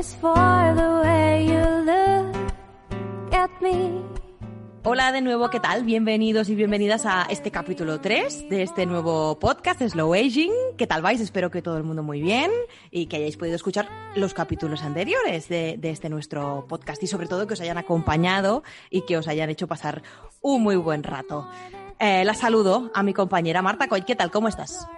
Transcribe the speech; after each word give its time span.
is 0.00 0.16
for 0.18 0.74
the 0.74 0.88
way 1.04 1.44
you 1.44 1.60
look 1.84 3.34
at 3.34 3.50
me. 3.60 4.02
Hola 4.82 5.12
de 5.12 5.20
nuevo, 5.20 5.50
¿qué 5.50 5.60
tal? 5.60 5.84
Bienvenidos 5.84 6.48
y 6.48 6.54
bienvenidas 6.54 7.04
a 7.04 7.26
este 7.28 7.50
capítulo 7.50 8.00
3 8.00 8.48
de 8.48 8.62
este 8.62 8.86
nuevo 8.86 9.38
podcast 9.38 9.82
Slow 9.82 10.14
Aging. 10.14 10.52
¿Qué 10.78 10.86
tal 10.86 11.02
vais? 11.02 11.20
Espero 11.20 11.50
que 11.50 11.60
todo 11.60 11.76
el 11.76 11.82
mundo 11.82 12.02
muy 12.02 12.22
bien 12.22 12.50
y 12.90 13.06
que 13.06 13.16
hayáis 13.16 13.36
podido 13.36 13.56
escuchar 13.56 13.88
los 14.16 14.32
capítulos 14.32 14.82
anteriores 14.82 15.50
de, 15.50 15.76
de 15.78 15.90
este 15.90 16.08
nuestro 16.08 16.64
podcast 16.66 17.02
y 17.02 17.06
sobre 17.06 17.26
todo 17.26 17.46
que 17.46 17.52
os 17.52 17.60
hayan 17.60 17.76
acompañado 17.76 18.62
y 18.88 19.02
que 19.02 19.18
os 19.18 19.28
hayan 19.28 19.50
hecho 19.50 19.68
pasar 19.68 20.02
un 20.40 20.62
muy 20.62 20.76
buen 20.76 21.02
rato. 21.02 21.46
Eh, 21.98 22.24
la 22.24 22.32
saludo 22.32 22.90
a 22.94 23.02
mi 23.02 23.12
compañera 23.12 23.60
Marta 23.60 23.86
Coy. 23.86 24.00
¿Qué 24.00 24.16
tal? 24.16 24.30
¿Cómo 24.30 24.48
estás? 24.48 24.88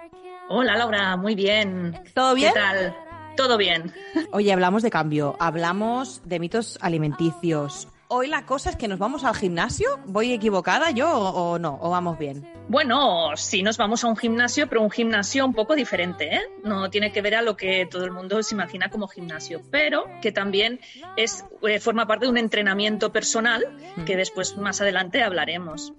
Hola 0.47 0.77
Laura, 0.77 1.17
muy 1.17 1.35
bien. 1.35 1.99
¿Todo 2.13 2.35
bien? 2.35 2.53
¿Qué 2.53 2.59
tal? 2.59 2.95
Todo 3.35 3.57
bien. 3.57 3.93
Oye, 4.31 4.53
hablamos 4.53 4.83
de 4.83 4.91
cambio, 4.91 5.35
hablamos 5.39 6.21
de 6.25 6.39
mitos 6.39 6.77
alimenticios. 6.81 7.87
Hoy 8.07 8.27
la 8.27 8.45
cosa 8.45 8.69
es 8.69 8.75
que 8.75 8.87
nos 8.87 8.99
vamos 8.99 9.23
al 9.23 9.33
gimnasio. 9.33 9.99
¿Voy 10.05 10.33
equivocada 10.33 10.91
yo 10.91 11.09
o, 11.09 11.53
o 11.53 11.59
no? 11.59 11.79
¿O 11.81 11.89
vamos 11.89 12.19
bien? 12.19 12.47
Bueno, 12.69 13.35
sí 13.35 13.63
nos 13.63 13.77
vamos 13.77 14.03
a 14.03 14.07
un 14.07 14.15
gimnasio, 14.15 14.69
pero 14.69 14.81
un 14.81 14.91
gimnasio 14.91 15.45
un 15.45 15.53
poco 15.53 15.75
diferente, 15.75 16.35
¿eh? 16.35 16.41
No 16.63 16.89
tiene 16.91 17.11
que 17.11 17.21
ver 17.21 17.35
a 17.35 17.41
lo 17.41 17.57
que 17.57 17.87
todo 17.89 18.05
el 18.05 18.11
mundo 18.11 18.41
se 18.43 18.53
imagina 18.53 18.89
como 18.89 19.07
gimnasio, 19.07 19.63
pero 19.71 20.05
que 20.21 20.31
también 20.31 20.79
es, 21.17 21.43
eh, 21.63 21.79
forma 21.79 22.05
parte 22.05 22.25
de 22.25 22.31
un 22.31 22.37
entrenamiento 22.37 23.11
personal 23.11 23.65
que 24.05 24.15
después 24.15 24.57
más 24.57 24.79
adelante 24.79 25.23
hablaremos. 25.23 25.91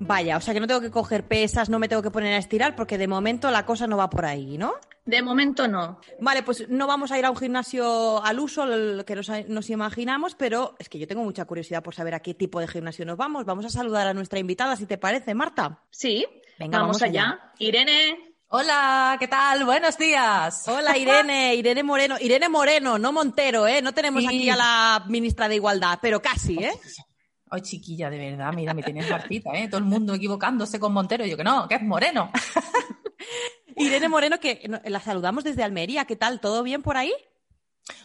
Vaya, 0.00 0.36
o 0.36 0.40
sea 0.40 0.54
que 0.54 0.60
no 0.60 0.68
tengo 0.68 0.80
que 0.80 0.90
coger 0.90 1.24
pesas, 1.24 1.68
no 1.68 1.78
me 1.78 1.88
tengo 1.88 2.02
que 2.02 2.10
poner 2.10 2.32
a 2.34 2.38
estirar 2.38 2.76
porque 2.76 2.96
de 2.96 3.08
momento 3.08 3.50
la 3.50 3.66
cosa 3.66 3.88
no 3.88 3.96
va 3.96 4.08
por 4.08 4.24
ahí, 4.24 4.56
¿no? 4.56 4.74
De 5.08 5.22
momento 5.22 5.66
no. 5.66 6.00
Vale, 6.20 6.42
pues 6.42 6.68
no 6.68 6.86
vamos 6.86 7.10
a 7.10 7.18
ir 7.18 7.24
a 7.24 7.30
un 7.30 7.36
gimnasio 7.38 8.22
al 8.22 8.38
uso, 8.38 8.66
lo 8.66 9.06
que 9.06 9.16
nos, 9.16 9.30
nos, 9.48 9.70
imaginamos, 9.70 10.34
pero 10.34 10.74
es 10.78 10.90
que 10.90 10.98
yo 10.98 11.06
tengo 11.06 11.24
mucha 11.24 11.46
curiosidad 11.46 11.82
por 11.82 11.94
saber 11.94 12.12
a 12.12 12.20
qué 12.20 12.34
tipo 12.34 12.60
de 12.60 12.68
gimnasio 12.68 13.06
nos 13.06 13.16
vamos. 13.16 13.46
Vamos 13.46 13.64
a 13.64 13.70
saludar 13.70 14.06
a 14.06 14.12
nuestra 14.12 14.38
invitada, 14.38 14.76
si 14.76 14.84
te 14.84 14.98
parece, 14.98 15.34
Marta. 15.34 15.82
Sí, 15.90 16.26
Venga, 16.58 16.80
vamos, 16.80 17.00
vamos 17.00 17.02
allá. 17.02 17.22
allá. 17.22 17.52
Irene, 17.58 18.34
Hola, 18.48 19.16
¿qué 19.18 19.28
tal? 19.28 19.64
Buenos 19.64 19.96
días. 19.96 20.68
Hola 20.68 20.98
Irene, 20.98 21.54
Irene 21.56 21.82
Moreno, 21.82 22.16
Irene 22.20 22.50
Moreno, 22.50 22.98
no 22.98 23.10
Montero, 23.10 23.66
¿eh? 23.66 23.80
No 23.80 23.94
tenemos 23.94 24.20
Sí. 24.22 24.26
aquí 24.28 24.50
a 24.50 24.56
la 24.56 25.04
ministra 25.08 25.48
de 25.48 25.54
Igualdad, 25.54 25.98
pero 26.02 26.20
casi, 26.20 26.62
¿eh? 26.62 26.72
Ay, 27.50 27.62
chiquilla, 27.62 28.10
de 28.10 28.18
verdad, 28.18 28.52
mira, 28.52 28.74
me 28.74 28.82
tienes 28.82 29.10
hartita, 29.10 29.52
¿eh? 29.54 29.68
Todo 29.68 29.78
el 29.78 29.84
mundo 29.86 30.12
equivocándose 30.12 30.78
con 30.78 30.92
Montero. 30.92 31.24
Yo 31.24 31.34
que 31.38 31.44
no, 31.44 31.66
que 31.66 31.76
es 31.76 31.82
Moreno. 31.82 32.30
Irene 33.78 34.08
Moreno, 34.08 34.38
que 34.40 34.66
no- 34.68 34.80
la 34.84 35.00
saludamos 35.00 35.44
desde 35.44 35.62
Almería, 35.62 36.04
¿qué 36.04 36.16
tal? 36.16 36.40
¿Todo 36.40 36.62
bien 36.62 36.82
por 36.82 36.96
ahí? 36.96 37.12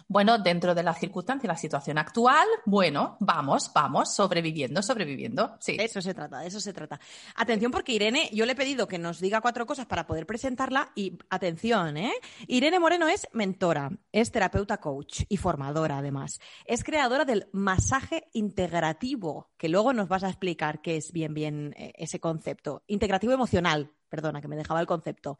Bueno, 0.08 0.38
dentro 0.38 0.74
de 0.76 0.84
las 0.84 1.00
circunstancias, 1.00 1.48
la 1.48 1.58
situación 1.58 1.98
actual, 1.98 2.48
bueno, 2.66 3.18
vamos, 3.20 3.72
vamos, 3.74 4.14
sobreviviendo, 4.16 4.82
sobreviviendo. 4.82 5.58
Sí. 5.60 5.76
De 5.76 5.84
eso 5.86 6.02
se 6.02 6.14
trata, 6.14 6.40
de 6.40 6.48
eso 6.48 6.62
se 6.62 6.72
trata. 6.72 7.00
Atención 7.36 7.72
porque 7.72 7.92
Irene, 7.92 8.30
yo 8.32 8.46
le 8.46 8.54
he 8.54 8.56
pedido 8.56 8.88
que 8.88 8.98
nos 8.98 9.20
diga 9.20 9.42
cuatro 9.42 9.66
cosas 9.66 9.86
para 9.86 10.08
poder 10.08 10.26
presentarla 10.26 10.92
y 10.96 11.18
atención, 11.30 11.98
¿eh? 11.98 12.14
Irene 12.48 12.80
Moreno 12.80 13.08
es 13.10 13.28
mentora, 13.34 13.92
es 14.14 14.32
terapeuta 14.32 14.78
coach 14.78 15.24
y 15.28 15.36
formadora 15.36 15.98
además. 15.98 16.40
Es 16.66 16.84
creadora 16.86 17.26
del 17.26 17.48
masaje 17.52 18.30
integrativo, 18.34 19.52
que 19.58 19.68
luego 19.70 19.92
nos 19.92 20.08
vas 20.08 20.24
a 20.24 20.30
explicar 20.30 20.82
qué 20.82 20.96
es 20.96 21.12
bien 21.12 21.34
bien 21.34 21.74
eh, 21.78 21.92
ese 21.98 22.20
concepto. 22.22 22.83
Integrativo 22.88 23.33
emocional, 23.33 23.92
perdona, 24.14 24.42
que 24.42 24.48
me 24.48 24.56
dejaba 24.56 24.80
el 24.80 24.86
concepto. 24.86 25.40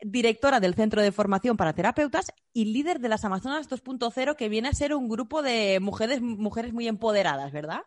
Directora 0.00 0.58
del 0.60 0.74
Centro 0.74 1.02
de 1.02 1.12
Formación 1.12 1.58
para 1.58 1.74
Terapeutas 1.74 2.32
y 2.54 2.64
líder 2.72 2.98
de 3.00 3.10
las 3.10 3.22
Amazonas 3.26 3.68
2.0, 3.68 4.34
que 4.36 4.48
viene 4.48 4.68
a 4.68 4.72
ser 4.72 4.94
un 4.94 5.10
grupo 5.10 5.42
de 5.42 5.78
mujeres, 5.80 6.22
mujeres 6.22 6.72
muy 6.72 6.88
empoderadas, 6.88 7.52
¿verdad? 7.52 7.82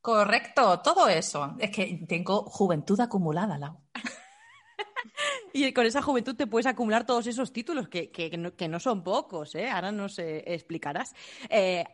Correcto, 0.00 0.80
todo 0.80 1.08
eso. 1.08 1.54
Es 1.58 1.70
que 1.70 2.04
tengo 2.08 2.44
juventud 2.44 2.98
acumulada, 3.00 3.58
Lau. 3.58 3.76
Y 5.52 5.72
con 5.72 5.86
esa 5.86 6.02
juventud 6.02 6.34
te 6.34 6.46
puedes 6.46 6.66
acumular 6.66 7.06
todos 7.06 7.26
esos 7.26 7.52
títulos, 7.52 7.88
que, 7.88 8.10
que- 8.10 8.30
que 8.30 8.36
no, 8.36 8.56
que 8.56 8.68
no 8.68 8.80
son 8.80 9.04
pocos, 9.04 9.54
¿eh? 9.54 9.68
Ahora 9.70 9.92
nos 9.92 10.18
eh, 10.18 10.42
explicarás. 10.46 11.14
Eh, 11.48 11.84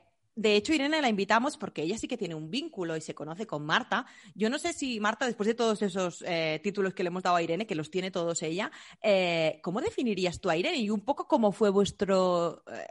de 0.40 0.56
hecho, 0.56 0.72
Irene 0.72 1.02
la 1.02 1.10
invitamos 1.10 1.58
porque 1.58 1.82
ella 1.82 1.98
sí 1.98 2.08
que 2.08 2.16
tiene 2.16 2.34
un 2.34 2.50
vínculo 2.50 2.96
y 2.96 3.02
se 3.02 3.14
conoce 3.14 3.46
con 3.46 3.66
Marta. 3.66 4.06
Yo 4.34 4.48
no 4.48 4.58
sé 4.58 4.72
si 4.72 4.98
Marta, 4.98 5.26
después 5.26 5.46
de 5.46 5.54
todos 5.54 5.82
esos 5.82 6.24
eh, 6.26 6.60
títulos 6.62 6.94
que 6.94 7.02
le 7.02 7.08
hemos 7.08 7.22
dado 7.22 7.36
a 7.36 7.42
Irene, 7.42 7.66
que 7.66 7.74
los 7.74 7.90
tiene 7.90 8.10
todos 8.10 8.42
ella, 8.42 8.70
eh, 9.02 9.60
¿cómo 9.62 9.82
definirías 9.82 10.40
tú 10.40 10.48
a 10.48 10.56
Irene? 10.56 10.78
Y 10.78 10.88
un 10.88 11.02
poco 11.04 11.28
cómo 11.28 11.52
fue 11.52 11.68
vuestro, 11.68 12.62
eh, 12.72 12.86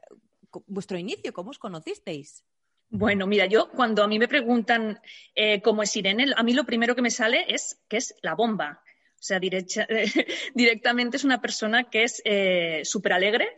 vuestro 0.68 1.00
inicio, 1.00 1.34
cómo 1.34 1.50
os 1.50 1.58
conocisteis. 1.58 2.44
Bueno, 2.92 3.26
mira, 3.26 3.48
yo 3.48 3.72
cuando 3.72 4.04
a 4.04 4.08
mí 4.08 4.20
me 4.20 4.28
preguntan 4.28 5.00
cómo 5.64 5.82
es 5.82 5.96
Irene, 5.96 6.28
a 6.36 6.44
mí 6.44 6.54
lo 6.54 6.66
primero 6.66 6.96
que 6.96 7.02
me 7.02 7.10
sale 7.12 7.46
es 7.48 7.80
que 7.88 7.98
es 7.98 8.14
la 8.22 8.36
bomba. 8.36 8.84
O 8.86 9.22
sea, 9.22 9.40
directa- 9.40 9.88
directamente 10.54 11.18
es 11.18 11.24
una 11.24 11.42
persona 11.42 11.90
que 11.90 12.04
es 12.04 12.22
súper 12.88 13.14
alegre 13.14 13.56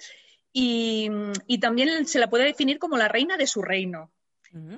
y, 0.53 1.09
y 1.47 1.59
también 1.59 2.06
se 2.06 2.19
la 2.19 2.29
puede 2.29 2.45
definir 2.45 2.78
como 2.79 2.97
la 2.97 3.07
reina 3.07 3.38
de 3.38 3.47
su 3.47 3.62
reino, 3.62 4.12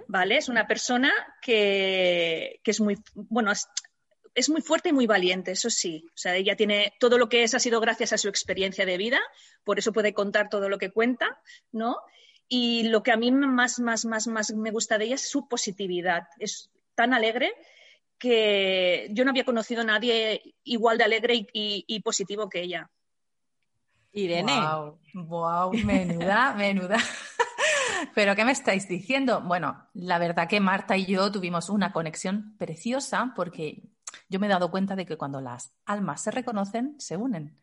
¿vale? 0.07 0.37
Es 0.37 0.49
una 0.49 0.67
persona 0.67 1.11
que, 1.41 2.59
que 2.63 2.71
es 2.71 2.79
muy, 2.79 2.97
bueno, 3.15 3.51
es, 3.51 3.67
es 4.35 4.49
muy 4.49 4.61
fuerte 4.61 4.89
y 4.89 4.93
muy 4.93 5.07
valiente, 5.07 5.51
eso 5.51 5.69
sí. 5.69 6.05
O 6.09 6.17
sea, 6.17 6.35
ella 6.35 6.55
tiene 6.55 6.93
todo 6.99 7.17
lo 7.17 7.27
que 7.29 7.43
es 7.43 7.53
ha 7.55 7.59
sido 7.59 7.79
gracias 7.79 8.13
a 8.13 8.17
su 8.17 8.29
experiencia 8.29 8.85
de 8.85 8.97
vida, 8.97 9.19
por 9.63 9.79
eso 9.79 9.91
puede 9.93 10.13
contar 10.13 10.49
todo 10.49 10.69
lo 10.69 10.77
que 10.77 10.91
cuenta, 10.91 11.39
¿no? 11.71 11.97
Y 12.47 12.83
lo 12.89 13.01
que 13.01 13.11
a 13.11 13.17
mí 13.17 13.31
más, 13.31 13.79
más, 13.79 14.05
más, 14.05 14.27
más 14.27 14.53
me 14.53 14.69
gusta 14.71 14.97
de 14.97 15.05
ella 15.05 15.15
es 15.15 15.27
su 15.29 15.47
positividad. 15.47 16.27
Es 16.37 16.69
tan 16.93 17.13
alegre 17.13 17.53
que 18.19 19.07
yo 19.11 19.23
no 19.25 19.31
había 19.31 19.45
conocido 19.45 19.81
a 19.81 19.85
nadie 19.85 20.41
igual 20.63 20.97
de 20.97 21.03
alegre 21.03 21.35
y, 21.35 21.47
y- 21.53 21.85
y 21.87 22.01
positivo 22.01 22.49
que 22.49 22.61
ella. 22.61 22.89
Irene. 24.13 24.53
Wow, 24.61 24.99
wow, 25.13 25.73
menuda, 25.73 26.53
menuda. 26.57 26.97
Pero 28.15 28.35
¿qué 28.35 28.45
me 28.45 28.51
estáis 28.51 28.87
diciendo? 28.87 29.41
Bueno, 29.41 29.87
la 29.93 30.19
verdad 30.19 30.47
que 30.47 30.59
Marta 30.59 30.95
y 30.97 31.05
yo 31.05 31.31
tuvimos 31.31 31.69
una 31.69 31.91
conexión 31.91 32.55
preciosa 32.57 33.33
porque 33.35 33.83
yo 34.29 34.39
me 34.39 34.47
he 34.47 34.49
dado 34.49 34.69
cuenta 34.71 34.95
de 34.95 35.05
que 35.05 35.17
cuando 35.17 35.41
las 35.41 35.73
almas 35.85 36.21
se 36.21 36.31
reconocen, 36.31 36.95
se 36.99 37.17
unen. 37.17 37.57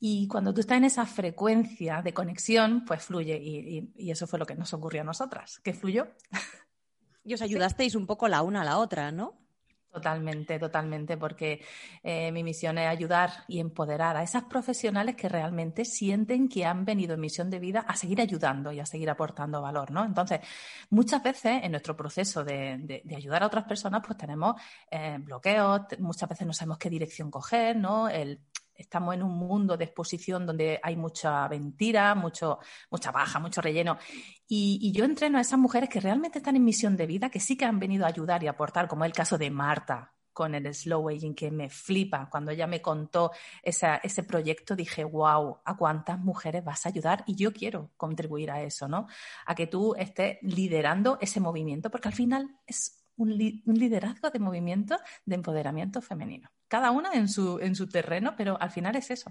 Y 0.00 0.26
cuando 0.28 0.52
tú 0.52 0.60
estás 0.60 0.78
en 0.78 0.84
esa 0.84 1.06
frecuencia 1.06 2.02
de 2.02 2.12
conexión, 2.14 2.84
pues 2.84 3.04
fluye. 3.04 3.36
Y, 3.40 3.78
y- 3.78 3.92
y 3.96 4.10
eso 4.10 4.26
fue 4.26 4.38
lo 4.38 4.46
que 4.46 4.54
nos 4.56 4.72
ocurrió 4.74 5.02
a 5.02 5.04
nosotras, 5.04 5.60
que 5.60 5.74
fluyó. 5.74 6.08
Y 7.24 7.34
os 7.34 7.42
ayudasteis 7.42 7.94
un 7.94 8.06
poco 8.06 8.26
la 8.28 8.42
una 8.42 8.62
a 8.62 8.64
la 8.64 8.78
otra, 8.78 9.12
¿no? 9.12 9.41
Totalmente, 9.92 10.58
totalmente, 10.58 11.18
porque 11.18 11.60
eh, 12.02 12.32
mi 12.32 12.42
misión 12.42 12.78
es 12.78 12.88
ayudar 12.88 13.30
y 13.46 13.60
empoderar 13.60 14.16
a 14.16 14.22
esas 14.22 14.44
profesionales 14.44 15.16
que 15.16 15.28
realmente 15.28 15.84
sienten 15.84 16.48
que 16.48 16.64
han 16.64 16.86
venido 16.86 17.12
en 17.12 17.20
misión 17.20 17.50
de 17.50 17.58
vida 17.58 17.80
a 17.86 17.94
seguir 17.94 18.18
ayudando 18.22 18.72
y 18.72 18.80
a 18.80 18.86
seguir 18.86 19.10
aportando 19.10 19.60
valor, 19.60 19.90
¿no? 19.90 20.02
Entonces, 20.06 20.40
muchas 20.88 21.22
veces 21.22 21.60
en 21.62 21.72
nuestro 21.72 21.94
proceso 21.94 22.42
de, 22.42 22.78
de- 23.04 23.14
ayudar 23.16 23.42
a 23.42 23.46
otras 23.48 23.64
personas, 23.64 24.00
pues 24.06 24.16
tenemos 24.16 24.54
eh, 24.90 25.18
bloqueos, 25.20 25.82
muchas 25.98 26.26
veces 26.26 26.46
no 26.46 26.54
sabemos 26.54 26.78
qué 26.78 26.88
dirección 26.88 27.30
coger, 27.30 27.76
¿no? 27.76 28.08
El, 28.08 28.40
estamos 28.74 29.14
en 29.14 29.22
un 29.22 29.36
mundo 29.36 29.76
de 29.76 29.84
exposición 29.84 30.46
donde 30.46 30.80
hay 30.82 30.96
mucha 30.96 31.48
mentira, 31.48 32.14
mucho, 32.14 32.58
mucha 32.90 33.10
baja, 33.10 33.38
mucho 33.38 33.60
relleno. 33.60 33.98
Y, 34.48 34.92
yo 34.92 35.04
entreno 35.04 35.38
a 35.38 35.40
esas 35.40 35.58
mujeres 35.58 35.88
que 35.88 36.00
realmente 36.00 36.38
están 36.38 36.56
en 36.56 36.64
misión 36.64 36.96
de 36.96 37.06
vida, 37.06 37.30
que 37.30 37.40
sí 37.40 37.56
que 37.56 37.64
han 37.64 37.78
venido 37.78 38.04
a 38.04 38.08
ayudar 38.08 38.42
y 38.42 38.48
aportar, 38.48 38.88
como 38.88 39.04
el 39.04 39.12
caso 39.12 39.38
de 39.38 39.50
Marta 39.50 40.14
con 40.32 40.54
el 40.54 40.74
slow 40.74 41.08
aging, 41.10 41.34
que 41.34 41.50
me 41.50 41.68
flipa. 41.68 42.28
Cuando 42.30 42.50
ella 42.50 42.66
me 42.66 42.80
contó 42.80 43.32
ese 43.62 44.22
proyecto, 44.24 44.74
dije, 44.74 45.04
wow, 45.04 45.58
¿a 45.64 45.76
cuántas 45.76 46.18
mujeres 46.18 46.64
vas 46.64 46.84
a 46.84 46.88
ayudar? 46.88 47.22
Y 47.26 47.34
yo 47.34 47.52
quiero 47.52 47.90
contribuir 47.96 48.50
a 48.50 48.62
eso, 48.62 48.88
¿no? 48.88 49.06
A 49.46 49.54
que 49.54 49.66
tú 49.66 49.94
estés 49.94 50.38
liderando 50.42 51.18
ese 51.20 51.40
movimiento, 51.40 51.90
porque 51.90 52.08
al 52.08 52.14
final 52.14 52.58
es 52.66 53.04
un 53.16 53.36
liderazgo 53.38 54.30
de 54.30 54.38
movimiento 54.38 54.98
de 55.26 55.34
empoderamiento 55.34 56.00
femenino. 56.00 56.50
Cada 56.74 56.90
una 56.90 57.10
en 57.12 57.28
su, 57.28 57.58
en 57.60 57.74
su 57.74 57.86
terreno, 57.86 58.32
pero 58.34 58.56
al 58.58 58.70
final 58.70 58.96
es 58.96 59.10
eso. 59.10 59.30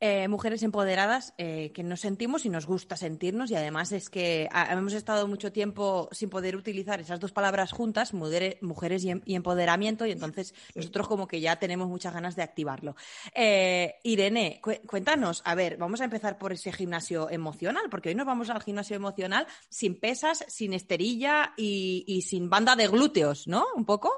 eh, 0.00 0.28
mujeres 0.28 0.62
empoderadas 0.62 1.34
eh, 1.38 1.70
que 1.74 1.82
nos 1.82 2.00
sentimos 2.00 2.44
y 2.44 2.48
nos 2.50 2.66
gusta 2.66 2.96
sentirnos 2.96 3.50
y 3.50 3.54
además 3.54 3.92
es 3.92 4.08
que 4.10 4.48
ah, 4.52 4.68
hemos 4.72 4.92
estado 4.94 5.26
mucho 5.28 5.50
tiempo 5.52 6.08
sin 6.12 6.28
poder 6.30 6.56
utilizar 6.56 7.00
esas 7.00 7.20
dos 7.20 7.32
palabras 7.32 7.70
juntas, 7.72 8.12
mudere- 8.14 8.58
mujeres 8.62 9.02
y, 9.04 9.10
em- 9.10 9.22
y 9.24 9.34
empoderamiento 9.34 10.04
y 10.06 10.12
entonces 10.12 10.54
nosotros 10.74 11.06
como 11.08 11.26
que 11.26 11.40
ya 11.40 11.56
tenemos 11.56 11.88
muchas 11.88 12.12
ganas 12.14 12.34
de 12.36 12.42
activarlo. 12.42 12.96
Eh, 13.34 13.94
Irene, 14.04 14.58
cu- 14.62 14.80
cuéntanos, 14.86 15.42
a 15.44 15.54
ver, 15.54 15.76
vamos 15.78 16.00
a 16.00 16.04
empezar 16.04 16.38
por 16.38 16.52
ese 16.52 16.70
gimnasio 16.72 17.28
emocional, 17.30 17.84
porque 17.90 18.08
hoy 18.10 18.14
nos 18.14 18.26
vamos 18.26 18.48
al 18.50 18.62
gimnasio 18.62 18.96
emocional 18.96 19.46
sin 19.70 19.98
pesas, 20.00 20.44
sin 20.48 20.72
esterilla 20.74 21.52
y, 21.56 22.04
y 22.06 22.22
sin 22.22 22.48
banda 22.50 22.74
de 22.76 22.88
glúteos, 22.88 23.46
¿no? 23.48 23.64
Un 23.76 23.84
poco. 23.84 24.10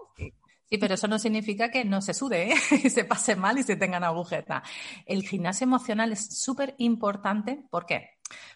Sí, 0.68 0.78
pero 0.78 0.94
eso 0.94 1.06
no 1.06 1.18
significa 1.18 1.70
que 1.70 1.84
no 1.84 2.02
se 2.02 2.12
sude 2.12 2.50
¿eh? 2.50 2.54
y 2.84 2.90
se 2.90 3.04
pase 3.04 3.36
mal 3.36 3.58
y 3.58 3.62
se 3.62 3.76
tengan 3.76 4.02
agujetas. 4.02 4.62
El 5.04 5.22
gimnasio 5.22 5.64
emocional 5.64 6.12
es 6.12 6.40
súper 6.40 6.74
importante. 6.78 7.64
¿Por 7.70 7.86
qué? 7.86 8.10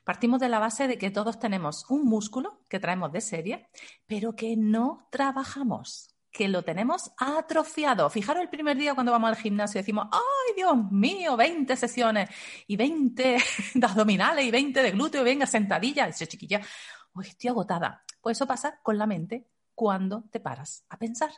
Partimos 0.04 0.40
de 0.40 0.48
la 0.48 0.58
base 0.58 0.88
de 0.88 0.98
que 0.98 1.10
todos 1.10 1.38
tenemos 1.38 1.86
un 1.88 2.04
músculo 2.04 2.64
que 2.68 2.80
traemos 2.80 3.12
de 3.12 3.20
serie, 3.20 3.68
pero 4.06 4.34
que 4.34 4.56
no 4.56 5.06
trabajamos 5.12 6.16
que 6.32 6.48
lo 6.48 6.62
tenemos 6.62 7.12
atrofiado. 7.18 8.08
Fijaros 8.08 8.42
el 8.42 8.48
primer 8.48 8.76
día 8.76 8.94
cuando 8.94 9.12
vamos 9.12 9.30
al 9.30 9.36
gimnasio 9.36 9.78
y 9.78 9.82
decimos, 9.82 10.06
¡ay, 10.12 10.54
Dios 10.56 10.76
mío! 10.90 11.36
20 11.36 11.76
sesiones 11.76 12.30
y 12.66 12.76
20 12.76 13.36
de 13.74 13.86
abdominales 13.86 14.44
y 14.44 14.50
20 14.50 14.82
de 14.82 14.90
glúteo, 14.92 15.24
venga, 15.24 15.46
sentadilla. 15.46 16.08
Y 16.08 16.12
chiquilla, 16.12 16.60
hoy 17.12 17.26
estoy 17.26 17.50
agotada. 17.50 18.04
Pues 18.20 18.36
eso 18.36 18.46
pasa 18.46 18.80
con 18.82 18.98
la 18.98 19.06
mente 19.06 19.48
cuando 19.74 20.24
te 20.30 20.40
paras 20.40 20.84
a 20.88 20.98
pensar. 20.98 21.30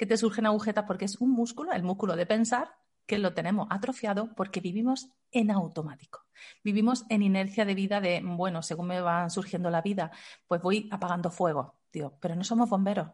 Que 0.00 0.06
te 0.06 0.16
surgen 0.16 0.46
agujetas 0.46 0.86
porque 0.86 1.04
es 1.04 1.20
un 1.20 1.30
músculo, 1.30 1.72
el 1.72 1.82
músculo 1.82 2.16
de 2.16 2.24
pensar, 2.24 2.74
que 3.04 3.18
lo 3.18 3.34
tenemos 3.34 3.66
atrofiado 3.68 4.34
porque 4.34 4.60
vivimos 4.60 5.10
en 5.30 5.50
automático. 5.50 6.24
Vivimos 6.64 7.04
en 7.10 7.20
inercia 7.20 7.66
de 7.66 7.74
vida 7.74 8.00
de, 8.00 8.22
bueno, 8.24 8.62
según 8.62 8.86
me 8.86 9.02
va 9.02 9.28
surgiendo 9.28 9.68
la 9.68 9.82
vida, 9.82 10.10
pues 10.48 10.62
voy 10.62 10.88
apagando 10.90 11.30
fuego. 11.30 11.74
Digo, 11.92 12.16
pero 12.18 12.34
no 12.34 12.44
somos 12.44 12.70
bomberos, 12.70 13.10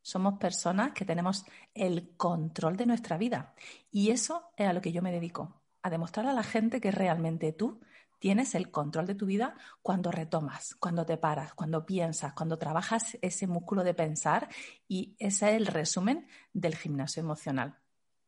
somos 0.00 0.38
personas 0.38 0.92
que 0.92 1.04
tenemos 1.04 1.44
el 1.74 2.16
control 2.16 2.76
de 2.76 2.86
nuestra 2.86 3.18
vida. 3.18 3.52
Y 3.90 4.10
eso 4.10 4.52
es 4.56 4.68
a 4.68 4.72
lo 4.72 4.80
que 4.80 4.92
yo 4.92 5.02
me 5.02 5.10
dedico, 5.10 5.61
a 5.82 5.90
demostrar 5.90 6.26
a 6.26 6.32
la 6.32 6.42
gente 6.42 6.80
que 6.80 6.90
realmente 6.90 7.52
tú 7.52 7.80
tienes 8.22 8.54
el 8.54 8.70
control 8.70 9.06
de 9.06 9.16
tu 9.16 9.26
vida 9.26 9.56
cuando 9.82 10.12
retomas, 10.12 10.76
cuando 10.76 11.04
te 11.04 11.16
paras, 11.16 11.54
cuando 11.54 11.84
piensas, 11.84 12.32
cuando 12.34 12.56
trabajas 12.56 13.18
ese 13.20 13.48
músculo 13.48 13.82
de 13.82 13.94
pensar 13.94 14.48
y 14.86 15.16
ese 15.18 15.50
es 15.50 15.56
el 15.56 15.66
resumen 15.66 16.28
del 16.52 16.76
gimnasio 16.76 17.20
emocional. 17.20 17.78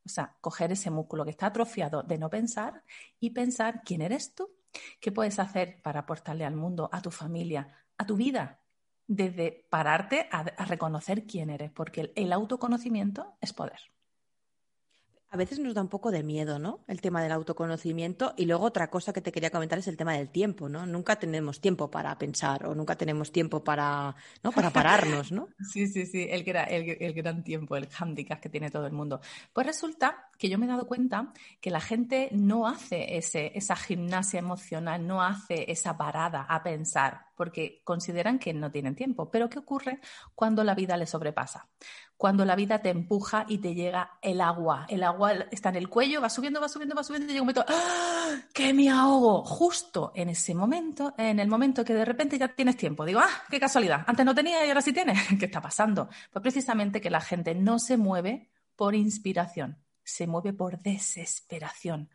O 0.04 0.08
sea, 0.08 0.36
coger 0.40 0.72
ese 0.72 0.90
músculo 0.90 1.24
que 1.24 1.30
está 1.30 1.46
atrofiado 1.46 2.02
de 2.02 2.18
no 2.18 2.28
pensar 2.28 2.82
y 3.20 3.30
pensar 3.30 3.82
quién 3.84 4.02
eres 4.02 4.34
tú, 4.34 4.50
qué 5.00 5.12
puedes 5.12 5.38
hacer 5.38 5.80
para 5.80 6.00
aportarle 6.00 6.44
al 6.44 6.56
mundo, 6.56 6.90
a 6.92 7.00
tu 7.00 7.12
familia, 7.12 7.68
a 7.96 8.04
tu 8.04 8.16
vida, 8.16 8.60
desde 9.06 9.66
pararte 9.70 10.28
a, 10.32 10.42
reconocer 10.64 11.24
quién 11.24 11.50
eres, 11.50 11.70
porque 11.70 12.12
el 12.16 12.32
autoconocimiento 12.32 13.36
es 13.40 13.52
poder. 13.52 13.93
A 15.34 15.36
veces 15.36 15.58
nos 15.58 15.74
da 15.74 15.82
un 15.82 15.88
poco 15.88 16.12
de 16.12 16.22
miedo, 16.22 16.60
¿no? 16.60 16.84
El 16.86 17.00
tema 17.00 17.20
del 17.20 17.32
autoconocimiento. 17.32 18.34
Y 18.36 18.44
luego 18.44 18.66
otra 18.66 18.88
cosa 18.88 19.12
que 19.12 19.20
te 19.20 19.32
quería 19.32 19.50
comentar 19.50 19.80
es 19.80 19.88
el 19.88 19.96
tema 19.96 20.12
del 20.12 20.28
tiempo, 20.28 20.68
¿no? 20.68 20.86
Nunca 20.86 21.16
tenemos 21.16 21.60
tiempo 21.60 21.90
para 21.90 22.16
pensar 22.16 22.64
o 22.66 22.74
nunca 22.76 22.94
tenemos 22.94 23.32
tiempo 23.32 23.64
para, 23.64 24.14
¿no? 24.44 24.52
para 24.52 24.70
pararnos, 24.70 25.32
¿no? 25.32 25.48
sí, 25.72 25.88
sí, 25.88 26.06
sí, 26.06 26.28
el, 26.30 26.44
gran 26.44 27.42
tiempo, 27.42 27.74
el 27.74 27.88
handicap 27.98 28.38
que 28.38 28.48
tiene 28.48 28.70
todo 28.70 28.86
el 28.86 28.92
mundo. 28.92 29.20
Pues 29.52 29.66
resulta 29.66 30.30
que 30.38 30.48
yo 30.48 30.56
me 30.56 30.66
he 30.66 30.68
dado 30.68 30.86
cuenta 30.86 31.32
que 31.60 31.72
la 31.72 31.80
gente 31.80 32.28
no 32.30 32.68
hace 32.68 33.16
ese, 33.16 33.50
esa 33.58 33.74
gimnasia 33.74 34.38
emocional, 34.38 35.04
no 35.04 35.20
hace 35.20 35.68
esa 35.68 35.96
parada 35.96 36.42
a 36.42 36.62
pensar, 36.62 37.22
porque 37.34 37.80
consideran 37.82 38.38
que 38.38 38.54
no 38.54 38.70
tienen 38.70 38.94
tiempo. 38.94 39.32
Pero 39.32 39.50
¿qué 39.50 39.58
ocurre 39.58 39.98
cuando 40.36 40.62
la 40.62 40.76
vida 40.76 40.96
le 40.96 41.06
sobrepasa? 41.06 41.66
Cuando 42.16 42.44
la 42.44 42.56
vida 42.56 42.80
te 42.80 42.90
empuja 42.90 43.44
y 43.48 43.58
te 43.58 43.74
llega 43.74 44.18
el 44.22 44.40
agua. 44.40 44.86
El 44.88 45.02
agua 45.02 45.32
está 45.50 45.70
en 45.70 45.76
el 45.76 45.88
cuello, 45.88 46.20
va 46.20 46.30
subiendo, 46.30 46.60
va 46.60 46.68
subiendo, 46.68 46.94
va 46.94 47.02
subiendo 47.02 47.26
y 47.26 47.32
llega 47.32 47.42
un 47.42 47.46
momento 47.46 47.64
¡ah! 47.68 48.36
que 48.52 48.72
me 48.72 48.88
ahogo. 48.88 49.44
Justo 49.44 50.12
en 50.14 50.28
ese 50.28 50.54
momento, 50.54 51.14
en 51.18 51.40
el 51.40 51.48
momento 51.48 51.84
que 51.84 51.94
de 51.94 52.04
repente 52.04 52.38
ya 52.38 52.48
tienes 52.48 52.76
tiempo. 52.76 53.04
Digo, 53.04 53.20
ah, 53.20 53.42
qué 53.50 53.58
casualidad. 53.58 54.04
Antes 54.06 54.24
no 54.24 54.34
tenía 54.34 54.64
y 54.64 54.68
ahora 54.68 54.82
sí 54.82 54.92
tienes. 54.92 55.18
¿Qué 55.38 55.46
está 55.46 55.60
pasando? 55.60 56.08
Pues 56.32 56.42
precisamente 56.42 57.00
que 57.00 57.10
la 57.10 57.20
gente 57.20 57.54
no 57.54 57.78
se 57.78 57.96
mueve 57.96 58.50
por 58.76 58.94
inspiración, 58.94 59.82
se 60.02 60.26
mueve 60.26 60.52
por 60.52 60.78
desesperación. 60.78 62.10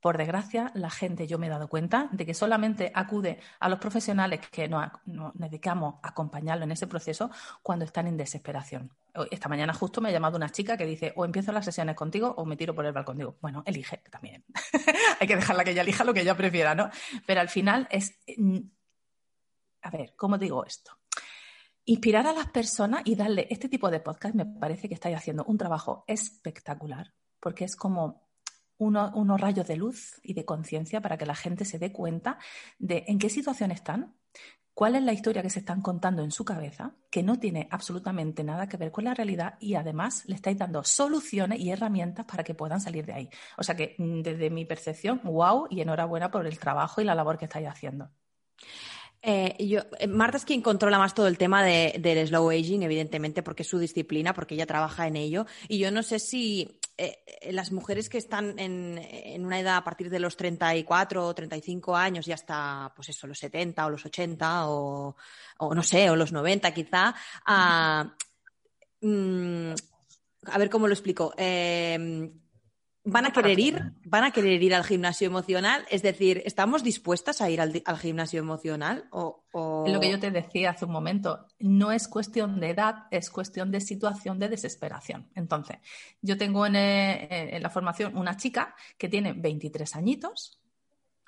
Por 0.00 0.18
desgracia, 0.18 0.70
la 0.74 0.90
gente, 0.90 1.26
yo 1.26 1.38
me 1.38 1.46
he 1.46 1.50
dado 1.50 1.68
cuenta 1.68 2.08
de 2.12 2.26
que 2.26 2.34
solamente 2.34 2.92
acude 2.94 3.40
a 3.58 3.68
los 3.68 3.78
profesionales 3.78 4.40
que 4.50 4.68
nos, 4.68 4.90
dedicamos 5.34 5.96
a 6.02 6.08
acompañarlo 6.08 6.64
en 6.64 6.72
ese 6.72 6.86
proceso 6.86 7.30
cuando 7.62 7.84
están 7.84 8.06
en 8.06 8.16
desesperación. 8.16 8.92
Esta 9.30 9.48
mañana 9.48 9.72
justo 9.72 10.00
me 10.00 10.10
ha 10.10 10.12
llamado 10.12 10.36
una 10.36 10.50
chica 10.50 10.76
que 10.76 10.84
dice, 10.84 11.12
o 11.16 11.24
empiezo 11.24 11.50
las 11.50 11.64
sesiones 11.64 11.96
contigo 11.96 12.34
o 12.36 12.44
me 12.44 12.56
tiro 12.56 12.74
por 12.74 12.84
el 12.84 12.92
balcón. 12.92 13.16
Digo, 13.16 13.36
bueno, 13.40 13.62
elige 13.66 14.02
también. 14.10 14.44
Hay 15.20 15.26
que 15.26 15.36
dejarla 15.36 15.64
que 15.64 15.70
ella 15.70 15.82
elija 15.82 16.04
lo 16.04 16.12
que 16.12 16.20
ella 16.20 16.36
prefiera, 16.36 16.74
¿no? 16.74 16.90
Pero 17.26 17.40
al 17.40 17.48
final 17.48 17.88
es... 17.90 18.18
Mm, 18.36 18.58
a 19.82 19.90
ver, 19.90 20.14
¿cómo 20.16 20.36
digo 20.36 20.64
esto? 20.66 20.98
Inspirar 21.88 22.26
a 22.26 22.32
las 22.32 22.48
personas 22.48 23.02
y 23.04 23.14
darle 23.14 23.46
este 23.48 23.68
tipo 23.68 23.90
de 23.90 24.00
podcast 24.00 24.34
me 24.34 24.44
parece 24.44 24.88
que 24.88 24.94
estáis 24.94 25.16
haciendo 25.16 25.44
un 25.44 25.56
trabajo 25.56 26.04
espectacular, 26.08 27.14
porque 27.38 27.64
es 27.64 27.76
como 27.76 28.25
unos 28.78 29.40
rayos 29.40 29.66
de 29.66 29.76
luz 29.76 30.20
y 30.22 30.34
de 30.34 30.44
conciencia 30.44 31.00
para 31.00 31.16
que 31.16 31.26
la 31.26 31.34
gente 31.34 31.64
se 31.64 31.78
dé 31.78 31.92
cuenta 31.92 32.38
de 32.78 33.04
en 33.08 33.18
qué 33.18 33.28
situación 33.28 33.70
están, 33.70 34.14
cuál 34.76 34.94
es 34.94 35.02
la 35.02 35.14
historia 35.14 35.40
que 35.40 35.48
se 35.48 35.60
están 35.60 35.80
contando 35.80 36.22
en 36.22 36.30
su 36.30 36.44
cabeza, 36.44 36.92
que 37.10 37.22
no 37.22 37.38
tiene 37.38 37.66
absolutamente 37.70 38.44
nada 38.44 38.68
que 38.68 38.76
ver 38.76 38.92
con 38.92 39.04
la 39.04 39.14
realidad 39.14 39.54
y 39.58 39.74
además 39.74 40.24
le 40.26 40.34
estáis 40.34 40.58
dando 40.58 40.84
soluciones 40.84 41.60
y 41.60 41.70
herramientas 41.70 42.26
para 42.26 42.44
que 42.44 42.54
puedan 42.54 42.80
salir 42.80 43.06
de 43.06 43.14
ahí. 43.14 43.30
O 43.56 43.62
sea 43.62 43.74
que 43.74 43.94
mm, 43.96 44.20
desde 44.20 44.50
mi 44.50 44.66
percepción, 44.66 45.22
wow 45.24 45.66
y 45.70 45.80
enhorabuena 45.80 46.30
por 46.30 46.46
el 46.46 46.58
trabajo 46.58 47.00
y 47.00 47.04
la 47.04 47.14
labor 47.14 47.38
que 47.38 47.46
estáis 47.46 47.68
haciendo. 47.68 48.10
Eh, 49.22 49.56
yo, 49.66 49.80
eh, 49.98 50.06
Marta 50.06 50.36
es 50.36 50.44
quien 50.44 50.60
controla 50.60 50.98
más 50.98 51.14
todo 51.14 51.26
el 51.26 51.38
tema 51.38 51.64
del 51.64 52.28
slow 52.28 52.50
aging, 52.50 52.82
evidentemente, 52.82 53.42
porque 53.42 53.62
es 53.62 53.68
su 53.68 53.78
disciplina, 53.78 54.34
porque 54.34 54.54
ella 54.54 54.66
trabaja 54.66 55.06
en 55.06 55.16
ello. 55.16 55.46
Y 55.68 55.78
yo 55.78 55.90
no 55.90 56.02
sé 56.02 56.18
si 56.18 56.78
eh, 56.98 57.52
las 57.52 57.72
mujeres 57.72 58.08
que 58.08 58.18
están 58.18 58.58
en, 58.58 59.44
una 59.44 59.60
edad 59.60 59.76
a 59.76 59.84
partir 59.84 60.08
de 60.08 60.18
los 60.18 60.36
34 60.36 61.26
o 61.26 61.34
35 61.34 61.94
años 61.94 62.26
y 62.26 62.32
hasta, 62.32 62.92
pues 62.96 63.10
eso, 63.10 63.26
los 63.26 63.38
70 63.38 63.84
o 63.84 63.90
los 63.90 64.06
80 64.06 64.68
o, 64.68 65.14
no 65.60 65.82
sé, 65.82 66.08
o 66.08 66.16
los 66.16 66.32
90 66.32 66.72
quizá, 66.72 67.14
a, 67.44 68.14
mm, 69.00 69.72
a 70.46 70.58
ver 70.58 70.70
cómo 70.70 70.86
lo 70.86 70.94
explico 70.94 71.34
van 73.06 73.24
a 73.24 73.30
querer 73.30 73.58
ir, 73.58 73.92
van 74.04 74.24
a 74.24 74.32
querer 74.32 74.62
ir 74.62 74.74
al 74.74 74.84
gimnasio 74.84 75.28
emocional, 75.28 75.86
es 75.90 76.02
decir, 76.02 76.42
¿estamos 76.44 76.82
dispuestas 76.82 77.40
a 77.40 77.48
ir 77.48 77.60
al, 77.60 77.82
gimnasio 77.98 78.40
emocional? 78.40 79.06
O, 79.10 79.44
Lo 79.86 80.00
que 80.00 80.10
yo 80.10 80.18
te 80.18 80.30
decía 80.30 80.70
hace 80.70 80.84
un 80.84 80.92
momento, 80.92 81.46
no 81.60 81.92
es 81.92 82.08
cuestión 82.08 82.60
de 82.60 82.70
edad, 82.70 83.04
es 83.10 83.30
cuestión 83.30 83.70
de 83.70 83.80
situación 83.80 84.38
de 84.38 84.48
desesperación. 84.48 85.30
Entonces, 85.34 85.78
yo 86.20 86.36
tengo 86.36 86.66
en, 86.66 86.76
eh, 86.76 87.56
en 87.56 87.62
la 87.62 87.70
formación 87.70 88.16
una 88.18 88.36
chica 88.36 88.74
que 88.98 89.08
tiene 89.08 89.32
23 89.32 89.94
añitos, 89.94 90.60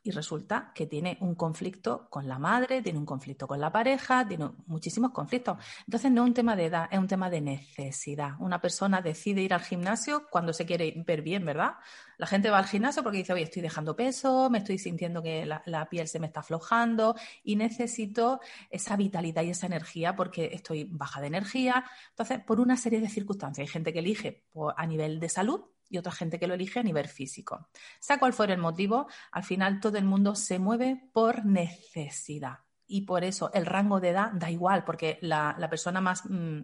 y 0.02 0.10
resulta 0.10 0.72
que 0.74 0.86
tiene 0.86 1.18
un 1.20 1.34
conflicto 1.34 2.08
con 2.08 2.28
la 2.28 2.38
madre, 2.38 2.82
tiene 2.82 2.98
un 2.98 3.06
conflicto 3.06 3.46
con 3.46 3.60
la 3.60 3.72
pareja, 3.72 4.26
tiene 4.26 4.50
muchísimos 4.66 5.10
conflictos. 5.10 5.58
Entonces 5.86 6.10
no 6.10 6.22
es 6.22 6.28
un 6.28 6.34
tema 6.34 6.56
de 6.56 6.66
edad, 6.66 6.88
es 6.90 6.98
un 6.98 7.08
tema 7.08 7.28
de 7.28 7.40
necesidad. 7.40 8.32
Una 8.38 8.60
persona 8.60 9.02
decide 9.02 9.42
ir 9.42 9.52
al 9.52 9.60
gimnasio 9.60 10.26
cuando 10.30 10.52
se 10.52 10.66
quiere 10.66 11.02
ver 11.06 11.22
bien, 11.22 11.44
¿verdad? 11.44 11.74
La 12.16 12.26
gente 12.26 12.50
va 12.50 12.58
al 12.58 12.66
gimnasio 12.66 13.02
porque 13.02 13.18
dice, 13.18 13.32
oye, 13.32 13.44
estoy 13.44 13.62
dejando 13.62 13.96
peso, 13.96 14.48
me 14.50 14.58
estoy 14.58 14.78
sintiendo 14.78 15.22
que 15.22 15.46
la, 15.46 15.88
piel 15.88 16.08
se 16.08 16.18
me 16.20 16.26
está 16.26 16.40
aflojando 16.40 17.14
y 17.42 17.56
necesito 17.56 18.40
esa 18.70 18.96
vitalidad 18.96 19.42
y 19.42 19.50
esa 19.50 19.66
energía 19.66 20.16
porque 20.16 20.50
estoy 20.52 20.84
baja 20.84 21.20
de 21.20 21.26
energía. 21.28 21.84
Entonces, 22.10 22.40
por 22.40 22.60
una 22.60 22.76
serie 22.76 23.00
de 23.00 23.08
circunstancias, 23.08 23.66
hay 23.66 23.72
gente 23.72 23.92
que 23.92 24.00
elige 24.00 24.44
a 24.76 24.86
nivel 24.86 25.20
de 25.20 25.28
salud 25.28 25.64
y 25.88 25.98
otra 25.98 26.12
gente 26.12 26.38
que 26.38 26.46
lo 26.46 26.54
elige 26.54 26.80
a 26.80 26.82
nivel 26.82 27.08
físico. 27.08 27.68
Sea 28.00 28.18
cual 28.18 28.32
fuera 28.32 28.52
el 28.52 28.60
motivo, 28.60 29.06
al 29.32 29.44
final 29.44 29.80
todo 29.80 29.98
el 29.98 30.04
mundo 30.04 30.34
se 30.34 30.58
mueve 30.58 31.08
por 31.12 31.44
necesidad. 31.44 32.58
Y 32.86 33.02
por 33.02 33.24
eso 33.24 33.50
el 33.52 33.66
rango 33.66 34.00
de 34.00 34.10
edad 34.10 34.32
da 34.32 34.50
igual, 34.50 34.84
porque 34.84 35.18
la, 35.20 35.54
persona 35.68 36.00
más 36.00 36.24
mm, 36.24 36.60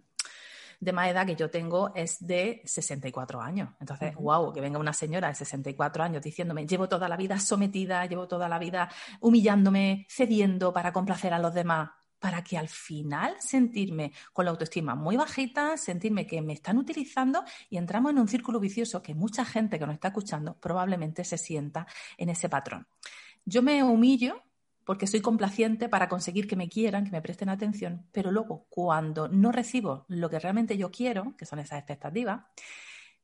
de 0.80 0.92
más 0.92 1.08
edad 1.08 1.26
que 1.26 1.36
yo 1.36 1.50
tengo 1.50 1.92
es 1.94 2.24
de 2.26 2.62
64 2.64 3.40
años. 3.40 3.70
Entonces, 3.80 4.14
wow, 4.14 4.52
que 4.52 4.60
venga 4.60 4.78
una 4.78 4.92
señora 4.92 5.28
de 5.28 5.34
64 5.34 6.02
años 6.02 6.22
diciéndome, 6.22 6.66
llevo 6.66 6.88
toda 6.88 7.08
la 7.08 7.16
vida 7.16 7.38
sometida, 7.38 8.06
llevo 8.06 8.26
toda 8.26 8.48
la 8.48 8.58
vida 8.58 8.90
humillándome, 9.20 10.06
cediendo 10.08 10.72
para 10.72 10.92
complacer 10.92 11.34
a 11.34 11.38
los 11.38 11.52
demás 11.54 11.90
para 12.24 12.42
que 12.42 12.56
al 12.56 12.68
final 12.68 13.36
sentirme 13.38 14.10
con 14.32 14.46
la 14.46 14.50
autoestima 14.50 14.94
muy 14.94 15.14
bajita, 15.14 15.76
sentirme 15.76 16.26
que 16.26 16.40
me 16.40 16.54
están 16.54 16.78
utilizando 16.78 17.44
y 17.68 17.76
entramos 17.76 18.12
en 18.12 18.18
un 18.18 18.28
círculo 18.28 18.58
vicioso 18.58 19.02
que 19.02 19.14
mucha 19.14 19.44
gente 19.44 19.78
que 19.78 19.84
nos 19.84 19.96
está 19.96 20.08
escuchando 20.08 20.56
probablemente 20.58 21.22
se 21.22 21.36
sienta 21.36 21.86
en 22.16 22.30
ese 22.30 22.48
patrón. 22.48 22.86
Yo 23.44 23.60
me 23.60 23.82
humillo 23.82 24.42
porque 24.86 25.06
soy 25.06 25.20
complaciente 25.20 25.90
para 25.90 26.08
conseguir 26.08 26.48
que 26.48 26.56
me 26.56 26.70
quieran, 26.70 27.04
que 27.04 27.10
me 27.10 27.20
presten 27.20 27.50
atención, 27.50 28.06
pero 28.10 28.32
luego 28.32 28.64
cuando 28.70 29.28
no 29.28 29.52
recibo 29.52 30.06
lo 30.08 30.30
que 30.30 30.38
realmente 30.38 30.78
yo 30.78 30.90
quiero, 30.90 31.36
que 31.36 31.44
son 31.44 31.58
esas 31.58 31.78
expectativas, 31.78 32.40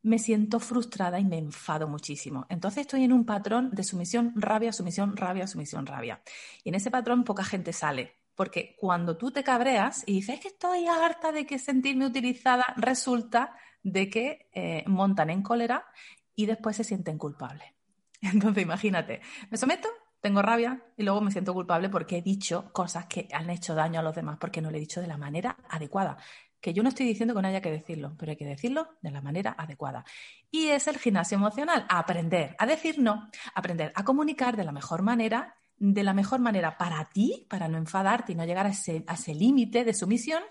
me 0.02 0.18
siento 0.18 0.60
frustrada 0.60 1.18
y 1.18 1.24
me 1.24 1.38
enfado 1.38 1.88
muchísimo. 1.88 2.44
Entonces 2.50 2.82
estoy 2.82 3.04
en 3.04 3.14
un 3.14 3.24
patrón 3.24 3.70
de 3.72 3.82
sumisión, 3.82 4.34
rabia, 4.36 4.74
sumisión, 4.74 5.16
rabia, 5.16 5.46
sumisión, 5.46 5.86
rabia. 5.86 6.20
Y 6.64 6.68
en 6.68 6.74
ese 6.74 6.90
patrón 6.90 7.24
poca 7.24 7.44
gente 7.44 7.72
sale. 7.72 8.19
Porque 8.34 8.76
cuando 8.78 9.16
tú 9.16 9.30
te 9.30 9.44
cabreas 9.44 10.02
y 10.06 10.14
dices, 10.14 10.36
es 10.36 10.40
que 10.40 10.48
estoy 10.48 10.86
harta 10.86 11.32
de 11.32 11.46
que 11.46 11.58
sentirme 11.58 12.06
utilizada, 12.06 12.64
resulta 12.76 13.54
de 13.82 14.08
que 14.08 14.48
eh, 14.52 14.84
montan 14.86 15.30
en 15.30 15.42
cólera 15.42 15.86
y 16.34 16.46
después 16.46 16.76
se 16.76 16.84
sienten 16.84 17.18
culpables. 17.18 17.68
Entonces, 18.20 18.62
imagínate, 18.62 19.20
me 19.50 19.56
someto, 19.56 19.88
tengo 20.20 20.42
rabia 20.42 20.82
y 20.96 21.02
luego 21.02 21.20
me 21.20 21.30
siento 21.30 21.54
culpable 21.54 21.88
porque 21.88 22.18
he 22.18 22.22
dicho 22.22 22.70
cosas 22.72 23.06
que 23.06 23.28
han 23.32 23.48
hecho 23.50 23.74
daño 23.74 24.00
a 24.00 24.02
los 24.02 24.14
demás 24.14 24.38
porque 24.38 24.60
no 24.60 24.70
lo 24.70 24.76
he 24.76 24.80
dicho 24.80 25.00
de 25.00 25.06
la 25.06 25.16
manera 25.16 25.56
adecuada. 25.68 26.18
Que 26.60 26.74
yo 26.74 26.82
no 26.82 26.90
estoy 26.90 27.06
diciendo 27.06 27.34
que 27.34 27.40
no 27.40 27.48
haya 27.48 27.62
que 27.62 27.70
decirlo, 27.70 28.14
pero 28.18 28.30
hay 28.30 28.36
que 28.36 28.44
decirlo 28.44 28.98
de 29.00 29.10
la 29.10 29.22
manera 29.22 29.54
adecuada. 29.56 30.04
Y 30.50 30.68
es 30.68 30.86
el 30.88 30.98
gimnasio 30.98 31.36
emocional, 31.36 31.86
aprender 31.88 32.54
a 32.58 32.66
decir 32.66 32.98
no, 32.98 33.30
aprender 33.54 33.92
a 33.94 34.04
comunicar 34.04 34.58
de 34.58 34.64
la 34.64 34.72
mejor 34.72 35.00
manera, 35.00 35.56
de 35.80 36.04
la 36.04 36.14
mejor 36.14 36.40
manera 36.40 36.76
para 36.76 37.06
ti, 37.06 37.46
para 37.48 37.66
no 37.66 37.78
enfadarte 37.78 38.32
y 38.32 38.34
no 38.36 38.44
llegar 38.44 38.66
a 38.66 38.70
ese, 38.70 39.02
a 39.06 39.14
ese 39.14 39.34
límite 39.34 39.82
de 39.82 39.94
sumisión 39.94 40.42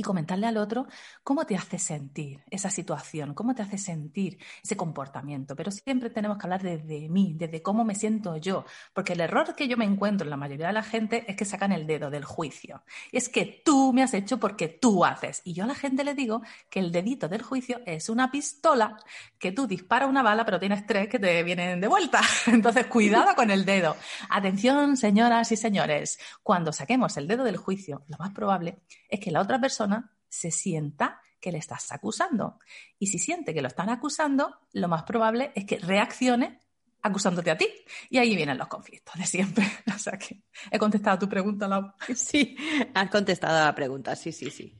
y 0.00 0.02
comentarle 0.02 0.46
al 0.46 0.56
otro 0.56 0.86
cómo 1.22 1.44
te 1.44 1.56
hace 1.56 1.78
sentir 1.78 2.42
esa 2.50 2.70
situación, 2.70 3.34
cómo 3.34 3.54
te 3.54 3.60
hace 3.60 3.76
sentir 3.76 4.38
ese 4.64 4.74
comportamiento. 4.74 5.54
Pero 5.54 5.70
siempre 5.70 6.08
tenemos 6.08 6.38
que 6.38 6.46
hablar 6.46 6.62
desde 6.62 7.10
mí, 7.10 7.34
desde 7.36 7.60
cómo 7.60 7.84
me 7.84 7.94
siento 7.94 8.38
yo, 8.38 8.64
porque 8.94 9.12
el 9.12 9.20
error 9.20 9.54
que 9.54 9.68
yo 9.68 9.76
me 9.76 9.84
encuentro 9.84 10.24
en 10.24 10.30
la 10.30 10.38
mayoría 10.38 10.68
de 10.68 10.72
la 10.72 10.82
gente 10.82 11.26
es 11.28 11.36
que 11.36 11.44
sacan 11.44 11.72
el 11.72 11.86
dedo 11.86 12.08
del 12.08 12.24
juicio. 12.24 12.82
Es 13.12 13.28
que 13.28 13.62
tú 13.62 13.92
me 13.92 14.02
has 14.02 14.14
hecho 14.14 14.40
porque 14.40 14.68
tú 14.68 15.04
haces. 15.04 15.42
Y 15.44 15.52
yo 15.52 15.64
a 15.64 15.66
la 15.66 15.74
gente 15.74 16.02
le 16.02 16.14
digo 16.14 16.40
que 16.70 16.80
el 16.80 16.92
dedito 16.92 17.28
del 17.28 17.42
juicio 17.42 17.80
es 17.84 18.08
una 18.08 18.30
pistola 18.30 18.96
que 19.38 19.52
tú 19.52 19.66
disparas 19.66 20.08
una 20.08 20.22
bala, 20.22 20.46
pero 20.46 20.58
tienes 20.58 20.86
tres 20.86 21.08
que 21.08 21.18
te 21.18 21.42
vienen 21.42 21.78
de 21.78 21.88
vuelta. 21.88 22.22
Entonces, 22.46 22.86
cuidado 22.86 23.34
con 23.34 23.50
el 23.50 23.66
dedo. 23.66 23.96
Atención, 24.30 24.96
señoras 24.96 25.52
y 25.52 25.56
señores, 25.56 26.18
cuando 26.42 26.72
saquemos 26.72 27.18
el 27.18 27.28
dedo 27.28 27.44
del 27.44 27.58
juicio, 27.58 28.02
lo 28.08 28.16
más 28.16 28.32
probable 28.32 28.78
es 29.10 29.20
que 29.20 29.30
la 29.30 29.42
otra 29.42 29.60
persona 29.60 29.89
se 30.28 30.50
sienta 30.50 31.20
que 31.40 31.52
le 31.52 31.58
estás 31.58 31.90
acusando. 31.92 32.58
Y 32.98 33.06
si 33.06 33.18
siente 33.18 33.54
que 33.54 33.62
lo 33.62 33.68
están 33.68 33.88
acusando, 33.88 34.58
lo 34.72 34.88
más 34.88 35.04
probable 35.04 35.52
es 35.54 35.64
que 35.64 35.78
reaccione 35.78 36.60
acusándote 37.02 37.50
a 37.50 37.56
ti. 37.56 37.66
Y 38.10 38.18
ahí 38.18 38.36
vienen 38.36 38.58
los 38.58 38.68
conflictos 38.68 39.14
de 39.16 39.26
siempre. 39.26 39.64
O 39.94 39.98
sea 39.98 40.18
que 40.18 40.42
he 40.70 40.78
contestado 40.78 41.16
a 41.16 41.18
tu 41.18 41.28
pregunta, 41.28 41.66
Lau. 41.68 41.92
Sí, 42.14 42.56
has 42.94 43.10
contestado 43.10 43.58
a 43.58 43.66
la 43.66 43.74
pregunta, 43.74 44.14
sí, 44.16 44.32
sí, 44.32 44.50
sí. 44.50 44.78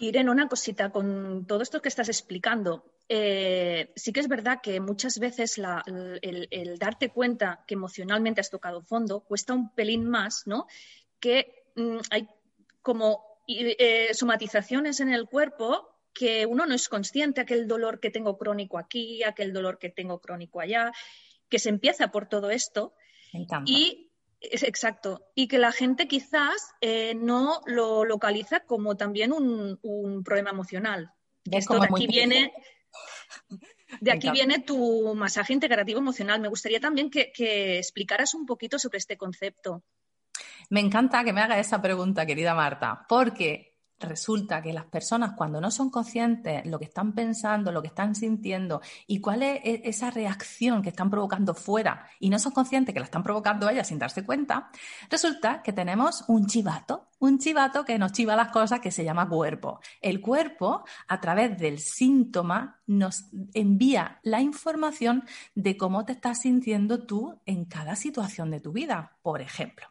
Irene, 0.00 0.30
una 0.30 0.48
cosita, 0.48 0.90
con 0.90 1.44
todo 1.46 1.62
esto 1.62 1.82
que 1.82 1.88
estás 1.88 2.08
explicando, 2.08 2.94
eh, 3.08 3.92
sí 3.96 4.12
que 4.12 4.20
es 4.20 4.28
verdad 4.28 4.60
que 4.62 4.80
muchas 4.80 5.18
veces 5.18 5.58
el, 5.58 6.78
darte 6.78 7.10
cuenta 7.10 7.64
que 7.66 7.74
emocionalmente 7.74 8.40
has 8.40 8.50
tocado 8.50 8.82
fondo 8.82 9.20
cuesta 9.20 9.52
un 9.52 9.74
pelín 9.74 10.08
más, 10.08 10.46
¿no? 10.46 10.66
Que 11.18 11.66
mm, 11.76 11.98
hay 12.10 12.28
como 12.80 13.29
y, 13.50 13.76
eh, 13.78 14.14
somatizaciones 14.14 15.00
en 15.00 15.12
el 15.12 15.26
cuerpo 15.26 15.88
que 16.12 16.46
uno 16.46 16.66
no 16.66 16.74
es 16.74 16.88
consciente, 16.88 17.40
aquel 17.40 17.66
dolor 17.66 18.00
que 18.00 18.10
tengo 18.10 18.38
crónico 18.38 18.78
aquí, 18.78 19.22
aquel 19.24 19.52
dolor 19.52 19.78
que 19.78 19.90
tengo 19.90 20.20
crónico 20.20 20.60
allá, 20.60 20.92
que 21.48 21.58
se 21.58 21.68
empieza 21.68 22.10
por 22.10 22.28
todo 22.28 22.50
esto. 22.50 22.94
Y 23.66 24.12
es 24.40 24.62
exacto. 24.62 25.26
Y 25.34 25.48
que 25.48 25.58
la 25.58 25.72
gente 25.72 26.08
quizás 26.08 26.72
eh, 26.80 27.14
no 27.14 27.60
lo 27.66 28.04
localiza 28.04 28.60
como 28.60 28.96
también 28.96 29.32
un, 29.32 30.22
problema 30.24 30.50
emocional. 30.50 31.12
Esto 31.50 31.78
de 31.78 31.86
aquí 31.86 32.06
viene. 32.06 32.52
De 34.00 34.12
aquí 34.12 34.30
viene 34.30 34.60
tu 34.60 35.14
masaje 35.14 35.52
integrativo 35.52 35.98
emocional. 35.98 36.40
Me 36.40 36.48
gustaría 36.48 36.80
también 36.80 37.10
que, 37.10 37.32
que, 37.32 37.78
explicaras 37.78 38.34
un 38.34 38.46
poquito 38.46 38.78
sobre 38.78 38.98
este 38.98 39.16
concepto. 39.16 39.82
Me 40.70 40.80
encanta 40.80 41.24
que 41.24 41.32
me 41.32 41.40
haga 41.42 41.58
esa 41.58 41.82
pregunta, 41.82 42.24
querida 42.26 42.54
Marta, 42.54 43.04
porque 43.08 43.69
resulta 44.00 44.62
que 44.62 44.72
las 44.72 44.86
personas 44.86 45.32
cuando 45.36 45.60
no 45.60 45.70
son 45.70 45.90
conscientes 45.90 46.66
lo 46.66 46.78
que 46.78 46.86
están 46.86 47.12
pensando, 47.12 47.72
lo 47.72 47.82
que 47.82 47.88
están 47.88 48.14
sintiendo 48.14 48.80
y 49.06 49.20
cuál 49.20 49.42
es 49.42 49.60
e-, 49.64 49.82
esa 49.84 50.10
reacción 50.10 50.82
que 50.82 50.88
están 50.88 51.10
provocando 51.10 51.54
fuera 51.54 52.06
y 52.18 52.30
no 52.30 52.38
son 52.38 52.52
conscientes 52.52 52.92
que 52.92 53.00
la 53.00 53.06
están 53.06 53.22
provocando 53.22 53.68
ellas 53.68 53.88
sin 53.88 53.98
darse 53.98 54.24
cuenta, 54.24 54.70
resulta 55.08 55.62
que 55.62 55.72
tenemos 55.72 56.24
un 56.28 56.46
chivato, 56.46 57.08
un 57.18 57.38
chivato 57.38 57.84
que 57.84 57.98
nos 57.98 58.12
chiva 58.12 58.34
las 58.34 58.50
cosas 58.50 58.80
que 58.80 58.90
se 58.90 59.04
llama 59.04 59.28
cuerpo. 59.28 59.80
El 60.00 60.20
cuerpo, 60.20 60.84
a 61.06 61.20
través 61.20 61.58
del 61.58 61.78
síntoma, 61.78 62.80
nos 62.86 63.26
envía 63.54 64.18
la 64.22 64.40
información 64.40 65.24
de 65.54 65.76
cómo 65.76 66.04
te 66.04 66.12
estás 66.12 66.40
sintiendo 66.40 67.04
tú 67.04 67.38
en 67.44 67.66
cada 67.66 67.94
situación 67.96 68.50
de 68.50 68.60
tu 68.60 68.72
vida. 68.72 69.18
Por 69.22 69.42
ejemplo, 69.42 69.86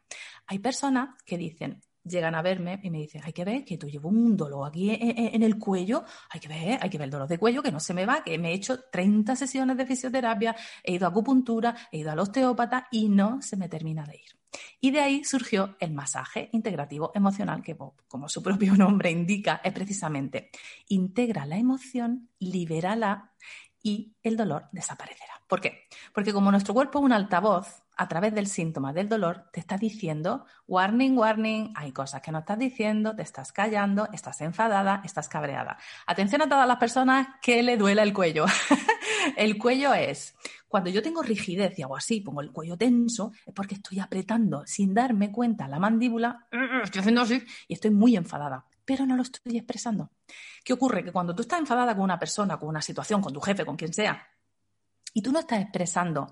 hay 0.47 0.59
personas 0.59 1.09
que 1.25 1.37
dicen, 1.37 1.81
llegan 2.03 2.35
a 2.35 2.41
verme 2.41 2.79
y 2.83 2.89
me 2.89 2.99
dicen, 2.99 3.21
hay 3.23 3.33
que 3.33 3.45
ver 3.45 3.65
que 3.65 3.77
tú 3.77 3.87
llevo 3.87 4.09
un 4.09 4.35
dolor 4.35 4.67
aquí 4.67 4.89
en, 4.91 5.43
el 5.43 5.57
cuello, 5.57 6.03
hay 6.29 6.39
que 6.39 6.47
ver, 6.47 6.79
hay 6.81 6.89
que 6.89 6.97
ver 6.97 7.05
el 7.05 7.11
dolor 7.11 7.27
de 7.27 7.37
cuello 7.37 7.61
que 7.61 7.71
no 7.71 7.79
se 7.79 7.93
me 7.93 8.05
va, 8.05 8.23
que 8.23 8.37
me 8.37 8.51
he 8.51 8.53
hecho 8.53 8.81
30 8.91 9.35
sesiones 9.35 9.77
de 9.77 9.85
fisioterapia, 9.85 10.55
he 10.83 10.93
ido 10.93 11.05
a 11.05 11.09
acupuntura, 11.09 11.75
he 11.91 11.99
ido 11.99 12.11
al 12.11 12.19
osteópata 12.19 12.87
y 12.91 13.09
no 13.09 13.41
se 13.41 13.57
me 13.57 13.69
termina 13.69 14.05
de 14.05 14.15
ir. 14.15 14.39
Y 14.81 14.91
de 14.91 15.01
ahí 15.01 15.23
surgió 15.23 15.75
el 15.79 15.93
masaje 15.93 16.49
integrativo 16.53 17.11
emocional, 17.13 17.61
que 17.61 17.77
como 18.07 18.29
su 18.29 18.41
propio 18.41 18.75
nombre 18.75 19.11
indica, 19.11 19.61
es 19.63 19.73
precisamente 19.73 20.49
integra 20.87 21.45
la 21.45 21.57
emoción, 21.57 22.29
libérala 22.39 23.33
y 23.81 24.15
el 24.23 24.35
dolor 24.35 24.67
desaparecerá. 24.71 25.33
¿Por 25.47 25.61
qué? 25.61 25.87
Porque 26.13 26.33
como 26.33 26.51
nuestro 26.51 26.73
cuerpo 26.73 26.99
es 26.99 27.05
un 27.05 27.13
altavoz, 27.13 27.83
a 27.99 28.07
través 28.07 28.33
del 28.33 28.47
síntoma 28.47 28.93
del 28.93 29.09
dolor 29.09 29.49
te 29.51 29.59
está 29.59 29.77
diciendo, 29.77 30.45
warning, 30.67 31.17
warning, 31.17 31.73
hay 31.75 31.91
cosas 31.91 32.21
que 32.21 32.31
no 32.31 32.39
estás 32.39 32.57
diciendo, 32.57 33.13
te 33.13 33.23
estás 33.23 33.51
callando, 33.51 34.07
estás 34.13 34.39
enfadada, 34.39 35.01
estás 35.03 35.27
cabreada. 35.27 35.77
Atención 36.07 36.41
a 36.41 36.47
todas 36.47 36.65
las 36.65 36.77
personas 36.77 37.27
que 37.41 37.61
le 37.61 37.75
duela 37.75 38.01
el 38.03 38.13
cuello. 38.13 38.45
el 39.35 39.57
cuello 39.57 39.93
es, 39.93 40.33
cuando 40.69 40.89
yo 40.89 41.01
tengo 41.01 41.21
rigidez 41.21 41.77
y 41.77 41.81
hago 41.81 41.97
así, 41.97 42.21
pongo 42.21 42.39
el 42.39 42.53
cuello 42.53 42.77
tenso, 42.77 43.33
es 43.45 43.53
porque 43.53 43.75
estoy 43.75 43.99
apretando 43.99 44.65
sin 44.65 44.93
darme 44.93 45.29
cuenta 45.29 45.67
la 45.67 45.77
mandíbula, 45.77 46.47
estoy 46.85 47.01
haciendo 47.01 47.23
así 47.23 47.43
y 47.67 47.73
estoy 47.73 47.91
muy 47.91 48.15
enfadada 48.15 48.65
pero 48.85 49.05
no 49.05 49.15
lo 49.15 49.21
estoy 49.21 49.55
expresando. 49.55 50.09
¿Qué 50.63 50.73
ocurre? 50.73 51.03
Que 51.03 51.11
cuando 51.11 51.35
tú 51.35 51.43
estás 51.43 51.59
enfadada 51.59 51.93
con 51.93 52.05
una 52.05 52.17
persona, 52.17 52.57
con 52.57 52.69
una 52.69 52.81
situación, 52.81 53.21
con 53.21 53.31
tu 53.31 53.39
jefe, 53.39 53.63
con 53.63 53.75
quien 53.75 53.93
sea, 53.93 54.27
y 55.13 55.21
tú 55.21 55.31
no 55.31 55.39
estás 55.39 55.61
expresando 55.61 56.31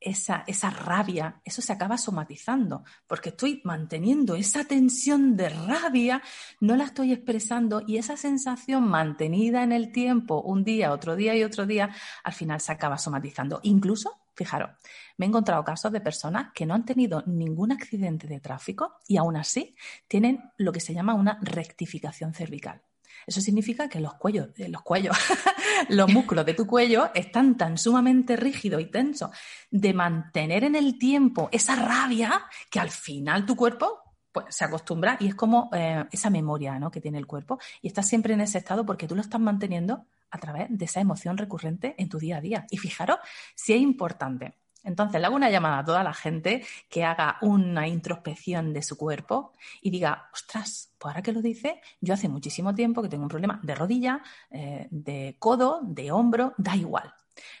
esa, 0.00 0.44
esa 0.46 0.70
rabia, 0.70 1.40
eso 1.44 1.62
se 1.62 1.72
acaba 1.72 1.98
somatizando, 1.98 2.84
porque 3.06 3.30
estoy 3.30 3.60
manteniendo 3.64 4.34
esa 4.34 4.64
tensión 4.64 5.36
de 5.36 5.50
rabia, 5.50 6.22
no 6.60 6.76
la 6.76 6.84
estoy 6.84 7.12
expresando 7.12 7.82
y 7.86 7.98
esa 7.98 8.16
sensación 8.16 8.88
mantenida 8.88 9.62
en 9.62 9.72
el 9.72 9.92
tiempo, 9.92 10.40
un 10.42 10.64
día, 10.64 10.92
otro 10.92 11.16
día 11.16 11.36
y 11.36 11.44
otro 11.44 11.66
día, 11.66 11.94
al 12.24 12.32
final 12.32 12.60
se 12.60 12.72
acaba 12.72 12.98
somatizando. 12.98 13.60
Incluso, 13.62 14.20
fijaros, 14.34 14.70
me 15.18 15.26
he 15.26 15.28
encontrado 15.28 15.62
casos 15.64 15.92
de 15.92 16.00
personas 16.00 16.52
que 16.54 16.66
no 16.66 16.74
han 16.74 16.84
tenido 16.84 17.22
ningún 17.26 17.72
accidente 17.72 18.26
de 18.26 18.40
tráfico 18.40 18.96
y 19.06 19.18
aún 19.18 19.36
así 19.36 19.76
tienen 20.08 20.40
lo 20.56 20.72
que 20.72 20.80
se 20.80 20.94
llama 20.94 21.14
una 21.14 21.38
rectificación 21.42 22.32
cervical. 22.32 22.80
Eso 23.26 23.40
significa 23.40 23.88
que 23.88 24.00
los 24.00 24.14
cuellos, 24.14 24.48
eh, 24.56 24.68
los 24.68 24.82
cuellos, 24.82 25.16
los 25.88 26.12
músculos 26.12 26.46
de 26.46 26.54
tu 26.54 26.66
cuello 26.66 27.10
están 27.14 27.56
tan 27.56 27.78
sumamente 27.78 28.36
rígidos 28.36 28.80
y 28.80 28.86
tensos 28.86 29.30
de 29.70 29.92
mantener 29.92 30.64
en 30.64 30.76
el 30.76 30.98
tiempo 30.98 31.48
esa 31.52 31.76
rabia 31.76 32.46
que 32.70 32.80
al 32.80 32.90
final 32.90 33.46
tu 33.46 33.56
cuerpo 33.56 34.00
pues, 34.32 34.46
se 34.50 34.64
acostumbra 34.64 35.16
y 35.20 35.28
es 35.28 35.34
como 35.34 35.70
eh, 35.72 36.04
esa 36.12 36.30
memoria 36.30 36.78
¿no? 36.78 36.90
que 36.90 37.00
tiene 37.00 37.18
el 37.18 37.26
cuerpo 37.26 37.58
y 37.82 37.88
estás 37.88 38.08
siempre 38.08 38.34
en 38.34 38.40
ese 38.40 38.58
estado 38.58 38.86
porque 38.86 39.06
tú 39.06 39.14
lo 39.14 39.20
estás 39.20 39.40
manteniendo 39.40 40.06
a 40.30 40.38
través 40.38 40.66
de 40.70 40.84
esa 40.84 41.00
emoción 41.00 41.36
recurrente 41.36 41.94
en 41.98 42.08
tu 42.08 42.18
día 42.18 42.36
a 42.36 42.40
día. 42.40 42.66
Y 42.70 42.78
fijaros 42.78 43.18
si 43.54 43.72
es 43.72 43.80
importante 43.80 44.54
entonces, 44.82 45.20
le 45.20 45.26
hago 45.26 45.36
una 45.36 45.50
llamada 45.50 45.78
a 45.78 45.84
toda 45.84 46.02
la 46.02 46.14
gente 46.14 46.64
que 46.88 47.04
haga 47.04 47.38
una 47.42 47.86
introspección 47.86 48.72
de 48.72 48.82
su 48.82 48.96
cuerpo 48.96 49.52
y 49.82 49.90
diga, 49.90 50.30
ostras, 50.32 50.92
pues 50.98 51.12
ahora 51.12 51.22
que 51.22 51.32
lo 51.32 51.42
dice, 51.42 51.80
yo 52.00 52.14
hace 52.14 52.28
muchísimo 52.28 52.74
tiempo 52.74 53.02
que 53.02 53.08
tengo 53.08 53.24
un 53.24 53.28
problema 53.28 53.60
de 53.62 53.74
rodilla, 53.74 54.22
eh, 54.50 54.88
de 54.90 55.36
codo, 55.38 55.80
de 55.82 56.10
hombro, 56.12 56.54
da 56.56 56.76
igual. 56.76 57.12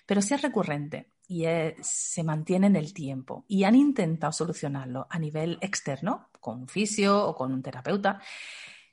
Pero 0.06 0.22
si 0.22 0.34
es 0.34 0.42
recurrente 0.42 1.12
y 1.28 1.44
se 1.82 2.24
mantiene 2.24 2.66
en 2.66 2.76
el 2.76 2.92
tiempo 2.92 3.44
y 3.48 3.64
han 3.64 3.76
intentado 3.76 4.32
solucionarlo 4.32 5.06
a 5.08 5.18
nivel 5.18 5.58
externo, 5.60 6.28
con 6.40 6.60
un 6.60 6.68
fisio 6.68 7.26
o 7.26 7.34
con 7.34 7.52
un 7.52 7.62
terapeuta, 7.62 8.20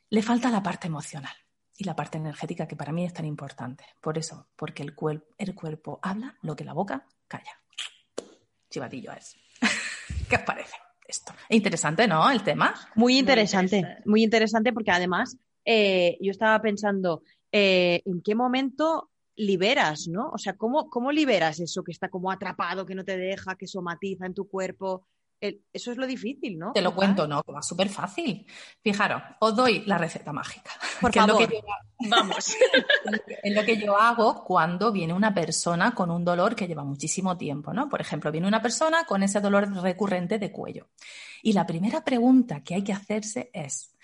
le 0.10 0.22
falta 0.22 0.52
la 0.52 0.62
parte 0.62 0.88
emocional 0.88 1.34
y 1.78 1.86
la 1.86 1.96
parte 1.96 2.18
energética 2.18 2.68
que 2.68 2.76
para 2.76 2.92
mí 2.92 3.06
es 3.06 3.14
tan 3.14 3.26
importante. 3.26 3.86
Por 4.02 4.18
eso, 4.18 4.48
porque 4.56 4.84
el, 4.84 4.96
el 5.38 5.56
cuerpo 5.56 6.00
habla 6.02 6.36
lo 6.42 6.56
que 6.56 6.66
la 6.66 6.74
boca 6.74 7.06
calla 7.28 7.60
chivatillo 8.70 9.12
es. 9.14 9.36
¿Qué 10.30 10.36
os 10.36 10.42
parece 10.42 10.76
esto? 11.08 11.34
Interesante, 11.50 12.08
¿no? 12.08 12.30
El 12.30 12.44
tema. 12.44 12.74
Muy 12.96 13.18
interesante, 13.18 13.98
muy 14.06 14.24
interesante, 14.24 14.74
porque 14.74 14.92
además 14.92 15.38
eh, 15.66 16.18
yo 16.22 16.32
estaba 16.32 16.62
pensando 16.62 17.24
eh, 17.52 18.02
en 18.06 18.22
qué 18.22 18.36
momento 18.36 19.10
liberas, 19.36 20.08
¿no? 20.08 20.30
O 20.30 20.38
sea, 20.38 20.58
¿cómo, 20.58 20.90
¿cómo 20.90 21.12
liberas 21.12 21.60
eso 21.60 21.84
que 21.84 21.92
está 21.92 22.10
como 22.10 22.32
atrapado, 22.32 22.86
que 22.86 22.96
no 22.96 23.06
te 23.06 23.18
deja, 23.18 23.56
que 23.56 23.68
somatiza 23.68 24.26
en 24.26 24.34
tu 24.34 24.50
cuerpo? 24.50 25.08
El- 25.40 25.64
eso 25.72 25.92
es 25.92 25.98
lo 25.98 26.08
difícil, 26.08 26.58
¿no? 26.58 26.72
Te 26.74 26.82
lo 26.82 26.96
cuento, 26.96 27.28
no, 27.28 27.44
que 27.44 27.52
va 27.52 27.62
súper 27.62 27.90
fácil. 27.90 28.46
Fijaros, 28.82 29.22
os 29.40 29.56
doy 29.56 29.84
la 29.86 29.98
receta 29.98 30.32
mágica. 30.34 30.72
Por 31.02 31.12
que 31.12 31.20
es 31.20 31.28
lo 31.28 31.38
que 31.38 31.46
favor. 31.48 31.62
yo- 32.00 32.10
Vamos. 32.10 32.56
Es 33.44 33.56
lo 33.56 33.64
que 33.64 33.78
yo 33.78 33.98
hago 33.98 34.44
cuando 34.44 34.92
viene 34.92 35.14
una 35.14 35.34
persona 35.34 35.94
con 35.96 36.12
un 36.12 36.24
dolor 36.26 36.56
que 36.56 36.68
lleva 36.68 36.84
muchísimo 36.84 37.38
tiempo, 37.38 37.74
¿no? 37.74 37.88
Por 37.90 38.02
ejemplo, 38.02 38.32
viene 38.32 38.48
una 38.48 38.62
persona 38.62 39.06
con 39.06 39.24
ese 39.24 39.40
dolor 39.42 39.72
recurrente 39.82 40.38
de 40.40 40.52
cuello. 40.52 40.90
Y 41.42 41.54
la 41.54 41.66
primera 41.66 42.04
pregunta 42.04 42.62
que 42.64 42.76
hay 42.76 42.84
que 42.84 42.94
hacerse 42.94 43.50
es, 43.54 43.96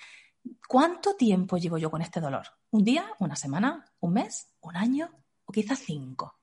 ¿cuánto 0.67 1.15
tiempo 1.15 1.57
llevo 1.57 1.77
yo 1.77 1.91
con 1.91 2.01
este 2.01 2.19
dolor? 2.21 2.47
¿Un 2.71 2.83
día? 2.83 3.05
¿Una 3.19 3.35
semana? 3.35 3.85
¿Un 3.99 4.13
mes? 4.13 4.49
¿Un 4.61 4.75
año? 4.77 5.09
¿O 5.45 5.51
quizás 5.51 5.79
cinco? 5.79 6.39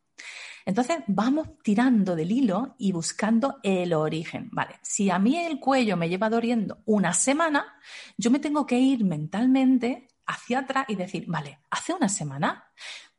Entonces 0.71 0.99
vamos 1.09 1.49
tirando 1.65 2.15
del 2.15 2.31
hilo 2.31 2.77
y 2.79 2.93
buscando 2.93 3.59
el 3.65 3.93
origen. 3.93 4.51
Vale, 4.53 4.79
si 4.83 5.11
a 5.11 5.19
mí 5.19 5.37
el 5.37 5.59
cuello 5.59 5.97
me 5.97 6.09
lleva 6.09 6.31
doliendo 6.31 6.79
una 6.85 7.13
semana, 7.13 7.81
yo 8.17 8.31
me 8.31 8.39
tengo 8.39 8.65
que 8.65 8.79
ir 8.79 9.05
mentalmente 9.05 10.07
hacia 10.27 10.61
atrás 10.61 10.85
y 10.87 10.95
decir, 10.95 11.25
vale, 11.27 11.59
hace 11.71 11.93
una 11.93 12.09
semana, 12.09 12.71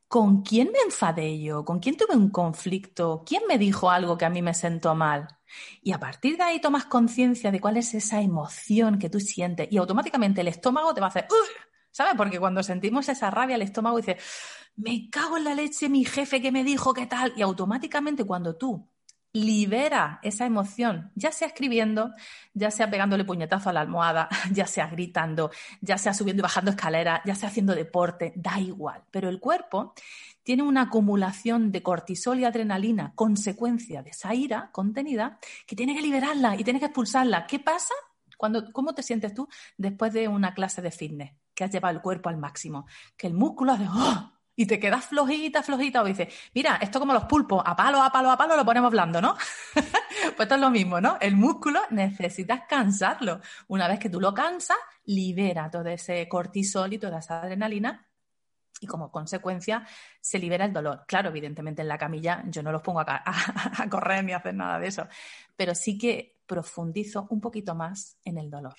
¿con 0.07 0.43
quién 0.43 0.71
me 0.71 0.79
enfadé 0.79 1.41
yo? 1.41 1.65
¿Con 1.65 1.81
quién 1.81 1.97
tuve 1.97 2.15
un 2.15 2.29
conflicto? 2.29 3.21
¿Quién 3.27 3.43
me 3.49 3.57
dijo 3.57 3.91
algo 3.91 4.17
que 4.17 4.23
a 4.23 4.29
mí 4.29 4.41
me 4.41 4.53
sentó 4.53 4.95
mal? 4.95 5.27
Y 5.81 5.91
a 5.91 5.99
partir 5.99 6.37
de 6.37 6.43
ahí 6.43 6.61
tomas 6.61 6.85
conciencia 6.85 7.51
de 7.51 7.59
cuál 7.59 7.75
es 7.75 7.93
esa 7.93 8.21
emoción 8.21 8.97
que 8.97 9.09
tú 9.09 9.19
sientes 9.19 9.67
y 9.69 9.75
automáticamente 9.75 10.39
el 10.39 10.47
estómago 10.47 10.93
te 10.93 11.01
va 11.01 11.07
a 11.07 11.09
hacer, 11.09 11.27
¿sabes? 11.91 12.13
Porque 12.15 12.39
cuando 12.39 12.63
sentimos 12.63 13.09
esa 13.09 13.29
rabia, 13.29 13.57
el 13.57 13.61
estómago 13.61 13.97
dice, 13.97 14.15
me 14.81 15.09
cago 15.09 15.37
en 15.37 15.43
la 15.43 15.53
leche, 15.53 15.89
mi 15.89 16.03
jefe 16.05 16.41
que 16.41 16.51
me 16.51 16.63
dijo 16.63 16.93
qué 16.93 17.05
tal. 17.05 17.33
Y 17.35 17.43
automáticamente 17.43 18.23
cuando 18.23 18.55
tú 18.55 18.87
liberas 19.33 20.19
esa 20.23 20.45
emoción, 20.45 21.11
ya 21.15 21.31
sea 21.31 21.47
escribiendo, 21.47 22.11
ya 22.53 22.69
sea 22.69 22.89
pegándole 22.89 23.23
puñetazo 23.23 23.69
a 23.69 23.73
la 23.73 23.81
almohada, 23.81 24.27
ya 24.51 24.65
sea 24.65 24.87
gritando, 24.87 25.51
ya 25.81 25.97
sea 25.97 26.13
subiendo 26.13 26.41
y 26.41 26.43
bajando 26.43 26.71
escaleras, 26.71 27.21
ya 27.25 27.35
sea 27.35 27.49
haciendo 27.49 27.75
deporte, 27.75 28.33
da 28.35 28.59
igual. 28.59 29.03
Pero 29.11 29.29
el 29.29 29.39
cuerpo 29.39 29.93
tiene 30.43 30.63
una 30.63 30.83
acumulación 30.83 31.71
de 31.71 31.83
cortisol 31.83 32.39
y 32.39 32.45
adrenalina, 32.45 33.13
consecuencia 33.15 34.01
de 34.01 34.09
esa 34.09 34.33
ira 34.33 34.69
contenida, 34.71 35.37
que 35.67 35.75
tiene 35.75 35.95
que 35.95 36.01
liberarla 36.01 36.55
y 36.55 36.63
tiene 36.63 36.79
que 36.79 36.87
expulsarla. 36.87 37.45
¿Qué 37.45 37.59
pasa? 37.59 37.93
Cuando, 38.35 38.73
¿Cómo 38.73 38.95
te 38.95 39.03
sientes 39.03 39.35
tú 39.35 39.47
después 39.77 40.11
de 40.11 40.27
una 40.27 40.55
clase 40.55 40.81
de 40.81 40.89
fitness? 40.89 41.33
Que 41.53 41.65
has 41.65 41.71
llevado 41.71 41.95
el 41.95 42.01
cuerpo 42.01 42.29
al 42.29 42.37
máximo. 42.37 42.87
Que 43.15 43.27
el 43.27 43.35
músculo 43.35 43.73
hace 43.73 43.85
¡oh! 43.87 44.40
Y 44.55 44.65
te 44.65 44.79
quedas 44.79 45.05
flojita, 45.05 45.63
flojita, 45.63 46.01
o 46.01 46.05
dices, 46.05 46.33
mira, 46.53 46.77
esto 46.81 46.99
como 46.99 47.13
los 47.13 47.25
pulpos, 47.25 47.63
a 47.65 47.75
palo, 47.75 48.01
a 48.01 48.11
palo, 48.11 48.31
a 48.31 48.37
palo 48.37 48.55
lo 48.55 48.65
ponemos 48.65 48.91
blando, 48.91 49.21
¿no? 49.21 49.35
pues 49.73 50.39
esto 50.39 50.55
es 50.55 50.61
lo 50.61 50.69
mismo, 50.69 50.99
¿no? 50.99 51.17
El 51.21 51.35
músculo 51.35 51.79
necesitas 51.89 52.63
cansarlo. 52.67 53.41
Una 53.67 53.87
vez 53.87 53.99
que 53.99 54.09
tú 54.09 54.19
lo 54.19 54.33
cansas, 54.33 54.77
libera 55.05 55.69
todo 55.69 55.87
ese 55.87 56.27
cortisol 56.27 56.93
y 56.93 56.97
toda 56.97 57.19
esa 57.19 57.41
adrenalina 57.41 58.07
y 58.81 58.87
como 58.87 59.11
consecuencia 59.11 59.85
se 60.19 60.39
libera 60.39 60.65
el 60.65 60.73
dolor. 60.73 61.05
Claro, 61.07 61.29
evidentemente 61.29 61.83
en 61.83 61.87
la 61.87 61.97
camilla 61.97 62.43
yo 62.47 62.63
no 62.63 62.71
los 62.71 62.81
pongo 62.81 63.01
a, 63.01 63.05
a 63.83 63.89
correr 63.89 64.23
ni 64.23 64.33
a 64.33 64.37
hacer 64.37 64.55
nada 64.55 64.79
de 64.79 64.87
eso, 64.87 65.07
pero 65.55 65.75
sí 65.75 65.97
que 65.97 66.39
profundizo 66.45 67.27
un 67.29 67.39
poquito 67.39 67.75
más 67.75 68.17
en 68.25 68.37
el 68.37 68.49
dolor. 68.49 68.75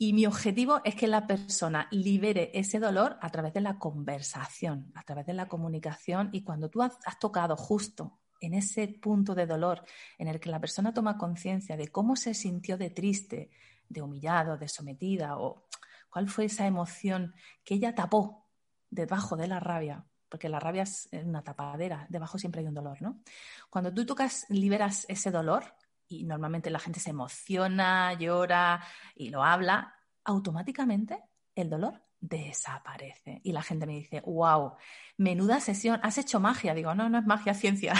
Y 0.00 0.12
mi 0.12 0.26
objetivo 0.26 0.80
es 0.84 0.94
que 0.94 1.08
la 1.08 1.26
persona 1.26 1.88
libere 1.90 2.52
ese 2.54 2.78
dolor 2.78 3.18
a 3.20 3.30
través 3.30 3.52
de 3.52 3.60
la 3.60 3.80
conversación, 3.80 4.92
a 4.94 5.02
través 5.02 5.26
de 5.26 5.34
la 5.34 5.48
comunicación. 5.48 6.30
Y 6.32 6.44
cuando 6.44 6.70
tú 6.70 6.82
has, 6.82 6.96
tocado 7.18 7.56
justo 7.56 8.20
en 8.40 8.54
ese 8.54 8.86
punto 8.86 9.34
de 9.34 9.46
dolor 9.46 9.84
en 10.16 10.28
el 10.28 10.38
que 10.38 10.50
la 10.50 10.60
persona 10.60 10.94
toma 10.94 11.18
conciencia 11.18 11.76
de 11.76 11.88
cómo 11.88 12.14
se 12.14 12.32
sintió 12.32 12.78
de 12.78 12.90
triste, 12.90 13.50
de 13.88 14.00
humillado, 14.00 14.56
de 14.56 14.68
sometida, 14.68 15.36
o 15.36 15.66
cuál 16.08 16.28
fue 16.28 16.44
esa 16.44 16.64
emoción 16.64 17.34
que 17.64 17.74
ella 17.74 17.96
tapó 17.96 18.46
debajo 18.90 19.36
de 19.36 19.48
la 19.48 19.58
rabia, 19.58 20.06
porque 20.28 20.48
la 20.48 20.60
rabia 20.60 20.82
es 20.84 21.08
una 21.12 21.42
tapadera, 21.42 22.06
debajo 22.08 22.38
siempre 22.38 22.60
hay 22.60 22.68
un 22.68 22.74
dolor, 22.74 23.02
¿no? 23.02 23.20
Cuando 23.68 23.92
tú 23.92 24.06
tocas, 24.06 24.46
liberas 24.48 25.06
ese 25.08 25.32
dolor, 25.32 25.74
y 26.08 26.24
normalmente 26.24 26.70
la 26.70 26.78
gente 26.78 27.00
se 27.00 27.10
emociona, 27.10 28.14
llora 28.14 28.82
y 29.14 29.28
lo 29.28 29.44
habla, 29.44 29.97
automáticamente 30.28 31.24
el 31.54 31.70
dolor 31.70 32.02
desaparece. 32.20 33.40
Y 33.42 33.52
la 33.52 33.62
gente 33.62 33.86
me 33.86 33.94
dice, 33.94 34.20
wow, 34.20 34.74
menuda 35.16 35.58
sesión, 35.58 36.00
has 36.02 36.18
hecho 36.18 36.38
magia. 36.38 36.74
Digo, 36.74 36.94
no, 36.94 37.08
no 37.08 37.18
es 37.18 37.26
magia, 37.26 37.52
es 37.52 37.58
ciencia. 37.58 37.94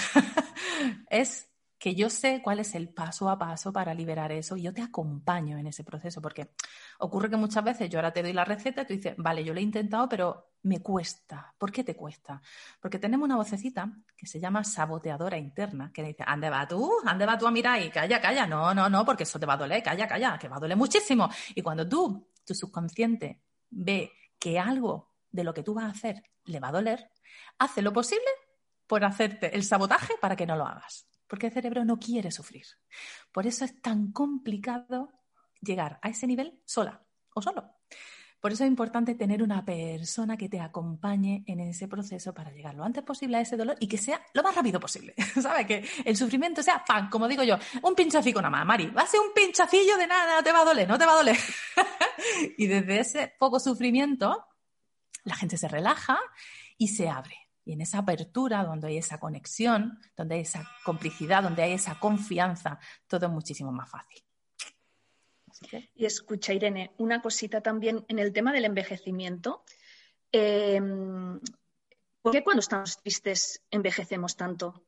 es 1.08 1.47
que 1.78 1.94
yo 1.94 2.10
sé 2.10 2.42
cuál 2.42 2.58
es 2.58 2.74
el 2.74 2.88
paso 2.88 3.30
a 3.30 3.38
paso 3.38 3.72
para 3.72 3.94
liberar 3.94 4.32
eso 4.32 4.56
y 4.56 4.62
yo 4.62 4.74
te 4.74 4.82
acompaño 4.82 5.58
en 5.58 5.68
ese 5.68 5.84
proceso, 5.84 6.20
porque 6.20 6.50
ocurre 6.98 7.30
que 7.30 7.36
muchas 7.36 7.62
veces 7.62 7.88
yo 7.88 7.98
ahora 7.98 8.12
te 8.12 8.22
doy 8.22 8.32
la 8.32 8.44
receta 8.44 8.82
y 8.82 8.86
tú 8.86 8.92
dices, 8.94 9.14
vale, 9.16 9.44
yo 9.44 9.54
lo 9.54 9.60
he 9.60 9.62
intentado, 9.62 10.08
pero 10.08 10.50
me 10.62 10.80
cuesta. 10.80 11.54
¿Por 11.56 11.70
qué 11.70 11.84
te 11.84 11.94
cuesta? 11.94 12.42
Porque 12.80 12.98
tenemos 12.98 13.24
una 13.24 13.36
vocecita 13.36 13.90
que 14.16 14.26
se 14.26 14.40
llama 14.40 14.64
saboteadora 14.64 15.38
interna, 15.38 15.92
que 15.92 16.02
dice, 16.02 16.24
ande 16.26 16.50
va 16.50 16.66
tú, 16.66 16.92
ande 17.04 17.24
va 17.24 17.38
tú 17.38 17.46
a 17.46 17.50
mirar 17.52 17.80
y 17.80 17.90
calla, 17.90 18.20
calla, 18.20 18.46
no, 18.46 18.74
no, 18.74 18.88
no, 18.88 19.04
porque 19.04 19.22
eso 19.22 19.38
te 19.38 19.46
va 19.46 19.54
a 19.54 19.58
doler, 19.58 19.82
calla, 19.82 20.08
calla, 20.08 20.36
que 20.36 20.48
va 20.48 20.56
a 20.56 20.60
doler 20.60 20.76
muchísimo. 20.76 21.28
Y 21.54 21.62
cuando 21.62 21.88
tú, 21.88 22.28
tu 22.44 22.54
subconsciente, 22.54 23.40
ve 23.70 24.12
que 24.38 24.58
algo 24.58 25.12
de 25.30 25.44
lo 25.44 25.54
que 25.54 25.62
tú 25.62 25.74
vas 25.74 25.84
a 25.84 25.90
hacer 25.90 26.22
le 26.44 26.58
va 26.58 26.68
a 26.68 26.72
doler, 26.72 27.10
hace 27.58 27.82
lo 27.82 27.92
posible 27.92 28.26
por 28.86 29.04
hacerte 29.04 29.54
el 29.54 29.62
sabotaje 29.62 30.14
para 30.20 30.34
que 30.34 30.46
no 30.46 30.56
lo 30.56 30.66
hagas. 30.66 31.07
Porque 31.28 31.46
el 31.46 31.52
cerebro 31.52 31.84
no 31.84 31.98
quiere 31.98 32.30
sufrir. 32.30 32.66
Por 33.32 33.46
eso 33.46 33.64
es 33.64 33.80
tan 33.80 34.12
complicado 34.12 35.12
llegar 35.60 35.98
a 36.02 36.08
ese 36.08 36.26
nivel 36.26 36.60
sola 36.64 37.04
o 37.34 37.42
solo. 37.42 37.78
Por 38.40 38.52
eso 38.52 38.62
es 38.62 38.68
importante 38.68 39.16
tener 39.16 39.42
una 39.42 39.64
persona 39.64 40.36
que 40.36 40.48
te 40.48 40.60
acompañe 40.60 41.42
en 41.46 41.58
ese 41.58 41.88
proceso 41.88 42.32
para 42.32 42.52
llegar 42.52 42.76
lo 42.76 42.84
antes 42.84 43.02
posible 43.02 43.36
a 43.36 43.40
ese 43.40 43.56
dolor 43.56 43.76
y 43.80 43.88
que 43.88 43.98
sea 43.98 44.24
lo 44.32 44.44
más 44.44 44.54
rápido 44.54 44.78
posible. 44.78 45.14
¿Sabes? 45.42 45.66
Que 45.66 45.84
el 46.04 46.16
sufrimiento 46.16 46.62
sea. 46.62 46.84
Como 47.10 47.26
digo 47.26 47.42
yo, 47.42 47.56
un 47.82 47.96
pinchacico 47.96 48.40
nada 48.40 48.50
más, 48.50 48.66
Mari. 48.66 48.86
Va 48.90 49.02
a 49.02 49.06
ser 49.06 49.20
un 49.20 49.32
pinchacillo 49.34 49.96
de 49.96 50.06
nada, 50.06 50.36
no 50.36 50.44
te 50.44 50.52
va 50.52 50.60
a 50.60 50.64
doler, 50.64 50.88
no 50.88 50.96
te 50.96 51.04
va 51.04 51.12
a 51.12 51.16
doler. 51.16 51.36
y 52.58 52.66
desde 52.68 53.00
ese 53.00 53.34
poco 53.38 53.58
sufrimiento, 53.58 54.46
la 55.24 55.34
gente 55.34 55.56
se 55.56 55.66
relaja 55.66 56.18
y 56.76 56.88
se 56.88 57.08
abre. 57.08 57.47
Y 57.68 57.74
en 57.74 57.82
esa 57.82 57.98
apertura, 57.98 58.64
donde 58.64 58.86
hay 58.86 58.96
esa 58.96 59.20
conexión, 59.20 60.00
donde 60.16 60.36
hay 60.36 60.40
esa 60.40 60.66
complicidad, 60.86 61.42
donde 61.42 61.62
hay 61.62 61.72
esa 61.72 62.00
confianza, 62.00 62.78
todo 63.06 63.26
es 63.26 63.32
muchísimo 63.32 63.70
más 63.70 63.90
fácil. 63.90 64.24
Que, 65.68 65.90
Y 65.94 66.06
escucha, 66.06 66.54
Irene, 66.54 66.92
una 66.96 67.20
cosita 67.20 67.60
también 67.60 68.06
en 68.08 68.18
el 68.20 68.32
tema 68.32 68.54
del 68.54 68.64
envejecimiento. 68.64 69.64
Eh, 70.32 70.80
¿Por 72.22 72.32
qué 72.32 72.42
cuando 72.42 72.60
estamos 72.60 73.02
tristes 73.02 73.62
envejecemos 73.70 74.34
tanto? 74.34 74.86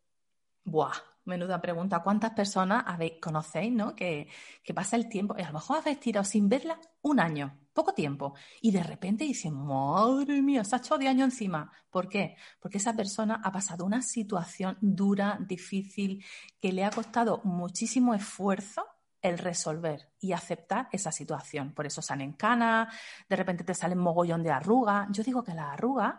Buah, 0.64 0.94
menuda 1.24 1.60
pregunta. 1.60 2.02
¿Cuántas 2.02 2.32
personas 2.32 2.84
conocéis, 3.20 3.72
no? 3.72 3.94
Que, 3.94 4.28
que 4.62 4.74
pasa 4.74 4.96
el 4.96 5.08
tiempo, 5.08 5.34
y 5.38 5.42
a 5.42 5.48
lo 5.48 5.54
mejor 5.54 5.78
habéis 5.78 6.00
tirado 6.00 6.24
sin 6.24 6.48
verla 6.48 6.78
un 7.02 7.20
año, 7.20 7.58
poco 7.72 7.92
tiempo, 7.92 8.34
y 8.60 8.70
de 8.70 8.82
repente 8.82 9.24
dicen, 9.24 9.54
madre 9.54 10.42
mía, 10.42 10.64
se 10.64 10.76
ha 10.76 10.78
echado 10.78 10.98
de 10.98 11.08
año 11.08 11.24
encima. 11.24 11.72
¿Por 11.90 12.08
qué? 12.08 12.36
Porque 12.60 12.78
esa 12.78 12.94
persona 12.94 13.40
ha 13.42 13.52
pasado 13.52 13.84
una 13.84 14.02
situación 14.02 14.76
dura, 14.80 15.38
difícil, 15.40 16.24
que 16.60 16.72
le 16.72 16.84
ha 16.84 16.90
costado 16.90 17.40
muchísimo 17.44 18.14
esfuerzo 18.14 18.84
el 19.22 19.38
resolver 19.38 20.08
y 20.18 20.32
aceptar 20.32 20.88
esa 20.92 21.12
situación. 21.12 21.72
Por 21.74 21.86
eso 21.86 22.00
salen 22.02 22.32
canas, 22.32 22.94
de 23.28 23.36
repente 23.36 23.64
te 23.64 23.74
salen 23.74 23.98
mogollón 23.98 24.42
de 24.42 24.50
arrugas. 24.50 25.08
Yo 25.10 25.22
digo 25.22 25.44
que 25.44 25.54
las 25.54 25.72
arrugas 25.72 26.14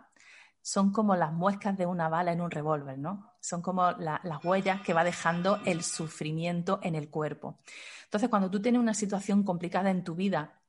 son 0.61 0.91
como 0.91 1.15
las 1.15 1.33
muescas 1.33 1.77
de 1.77 1.85
una 1.85 2.09
bala 2.09 2.31
en 2.31 2.41
un 2.41 2.51
revólver, 2.51 2.99
¿no? 2.99 3.30
Son 3.41 3.61
como 3.61 3.91
la- 3.91 4.21
las 4.23 4.43
huellas 4.45 4.81
que 4.81 4.93
va 4.93 5.03
dejando 5.03 5.59
el 5.65 5.83
sufrimiento 5.83 6.79
en 6.83 6.95
el 6.95 7.09
cuerpo. 7.09 7.59
Entonces, 8.05 8.29
cuando 8.29 8.49
tú 8.49 8.61
tienes 8.61 8.79
una 8.79 8.93
situación 8.93 9.43
complicada 9.43 9.89
en 9.89 10.03
tu 10.03 10.15
vida, 10.15 10.61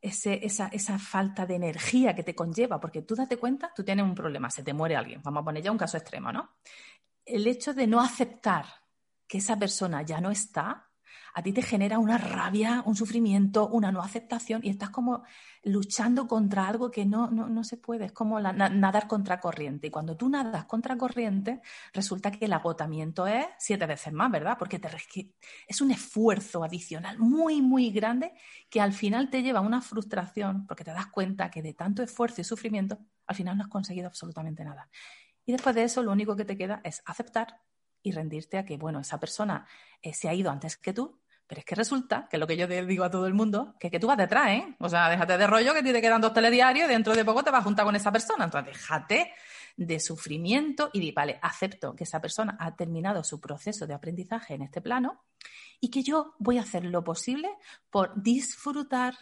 esa, 0.00 0.68
esa 0.68 0.98
falta 0.98 1.44
de 1.44 1.56
energía 1.56 2.14
que 2.14 2.22
te 2.22 2.34
conlleva, 2.34 2.78
porque 2.80 3.02
tú 3.02 3.16
date 3.16 3.36
cuenta, 3.36 3.72
tú 3.74 3.82
tienes 3.84 4.04
un 4.04 4.14
problema, 4.14 4.48
se 4.50 4.62
te 4.62 4.72
muere 4.72 4.96
alguien, 4.96 5.20
vamos 5.24 5.40
a 5.42 5.44
poner 5.44 5.62
ya 5.62 5.72
un 5.72 5.78
caso 5.78 5.96
extremo, 5.96 6.30
¿no? 6.32 6.56
El 7.24 7.46
hecho 7.46 7.74
de 7.74 7.86
no 7.86 8.00
aceptar 8.00 8.66
que 9.26 9.38
esa 9.38 9.58
persona 9.58 10.02
ya 10.02 10.20
no 10.20 10.30
está, 10.30 10.87
a 11.34 11.42
ti 11.42 11.52
te 11.52 11.62
genera 11.62 11.98
una 11.98 12.18
rabia, 12.18 12.82
un 12.86 12.96
sufrimiento, 12.96 13.68
una 13.68 13.92
no 13.92 14.02
aceptación 14.02 14.60
y 14.64 14.70
estás 14.70 14.90
como 14.90 15.22
luchando 15.64 16.26
contra 16.26 16.68
algo 16.68 16.90
que 16.90 17.04
no, 17.06 17.30
no, 17.30 17.48
no 17.48 17.64
se 17.64 17.76
puede. 17.76 18.06
Es 18.06 18.12
como 18.12 18.40
la- 18.40 18.52
na- 18.52 18.68
nadar 18.68 19.06
contra 19.08 19.40
corriente. 19.40 19.88
Y 19.88 19.90
cuando 19.90 20.16
tú 20.16 20.28
nadas 20.28 20.64
contra 20.66 20.96
corriente, 20.96 21.60
resulta 21.92 22.30
que 22.30 22.44
el 22.46 22.52
agotamiento 22.52 23.26
es 23.26 23.46
siete 23.58 23.86
veces 23.86 24.12
más, 24.12 24.30
¿verdad? 24.30 24.56
Porque 24.58 24.78
te, 24.78 24.88
es 25.66 25.80
un 25.80 25.90
esfuerzo 25.90 26.64
adicional 26.64 27.18
muy, 27.18 27.60
muy 27.62 27.90
grande 27.90 28.32
que 28.70 28.80
al 28.80 28.92
final 28.92 29.30
te 29.30 29.42
lleva 29.42 29.58
a 29.60 29.62
una 29.62 29.80
frustración 29.82 30.66
porque 30.66 30.84
te 30.84 30.92
das 30.92 31.06
cuenta 31.08 31.50
que 31.50 31.62
de 31.62 31.74
tanto 31.74 32.02
esfuerzo 32.02 32.40
y 32.40 32.44
sufrimiento, 32.44 32.98
al 33.26 33.36
final 33.36 33.56
no 33.56 33.64
has 33.64 33.68
conseguido 33.68 34.06
absolutamente 34.08 34.64
nada. 34.64 34.88
Y 35.46 35.52
después 35.52 35.74
de 35.74 35.84
eso, 35.84 36.02
lo 36.02 36.12
único 36.12 36.36
que 36.36 36.44
te 36.44 36.56
queda 36.56 36.80
es 36.84 37.02
aceptar 37.06 37.60
y 38.02 38.12
rendirte 38.12 38.58
a 38.58 38.64
que, 38.64 38.76
bueno, 38.76 39.00
esa 39.00 39.18
persona 39.18 39.66
eh, 40.02 40.12
se 40.14 40.28
ha 40.28 40.34
ido 40.34 40.50
antes 40.50 40.76
que 40.76 40.92
tú, 40.92 41.20
pero 41.46 41.60
es 41.60 41.64
que 41.64 41.74
resulta, 41.74 42.28
que 42.28 42.36
es 42.36 42.40
lo 42.40 42.46
que 42.46 42.56
yo 42.56 42.68
te 42.68 42.84
digo 42.84 43.04
a 43.04 43.10
todo 43.10 43.26
el 43.26 43.32
mundo, 43.32 43.74
que, 43.80 43.90
que 43.90 43.98
tú 43.98 44.06
vas 44.06 44.18
detrás, 44.18 44.50
¿eh? 44.50 44.76
O 44.80 44.88
sea, 44.88 45.08
déjate 45.08 45.38
de 45.38 45.46
rollo 45.46 45.72
que 45.72 45.82
te 45.82 46.00
quedan 46.00 46.20
dos 46.20 46.34
telediarios 46.34 46.88
y 46.88 46.92
dentro 46.92 47.14
de 47.14 47.24
poco 47.24 47.42
te 47.42 47.50
vas 47.50 47.60
a 47.60 47.64
juntar 47.64 47.86
con 47.86 47.96
esa 47.96 48.12
persona. 48.12 48.44
Entonces, 48.44 48.74
déjate 48.74 49.32
de 49.78 49.98
sufrimiento 49.98 50.90
y 50.92 51.00
di, 51.00 51.12
vale, 51.12 51.38
acepto 51.40 51.94
que 51.96 52.04
esa 52.04 52.20
persona 52.20 52.56
ha 52.60 52.76
terminado 52.76 53.24
su 53.24 53.40
proceso 53.40 53.86
de 53.86 53.94
aprendizaje 53.94 54.54
en 54.54 54.62
este 54.62 54.82
plano 54.82 55.24
y 55.80 55.90
que 55.90 56.02
yo 56.02 56.34
voy 56.38 56.58
a 56.58 56.62
hacer 56.62 56.84
lo 56.84 57.02
posible 57.02 57.48
por 57.88 58.20
disfrutar, 58.20 59.14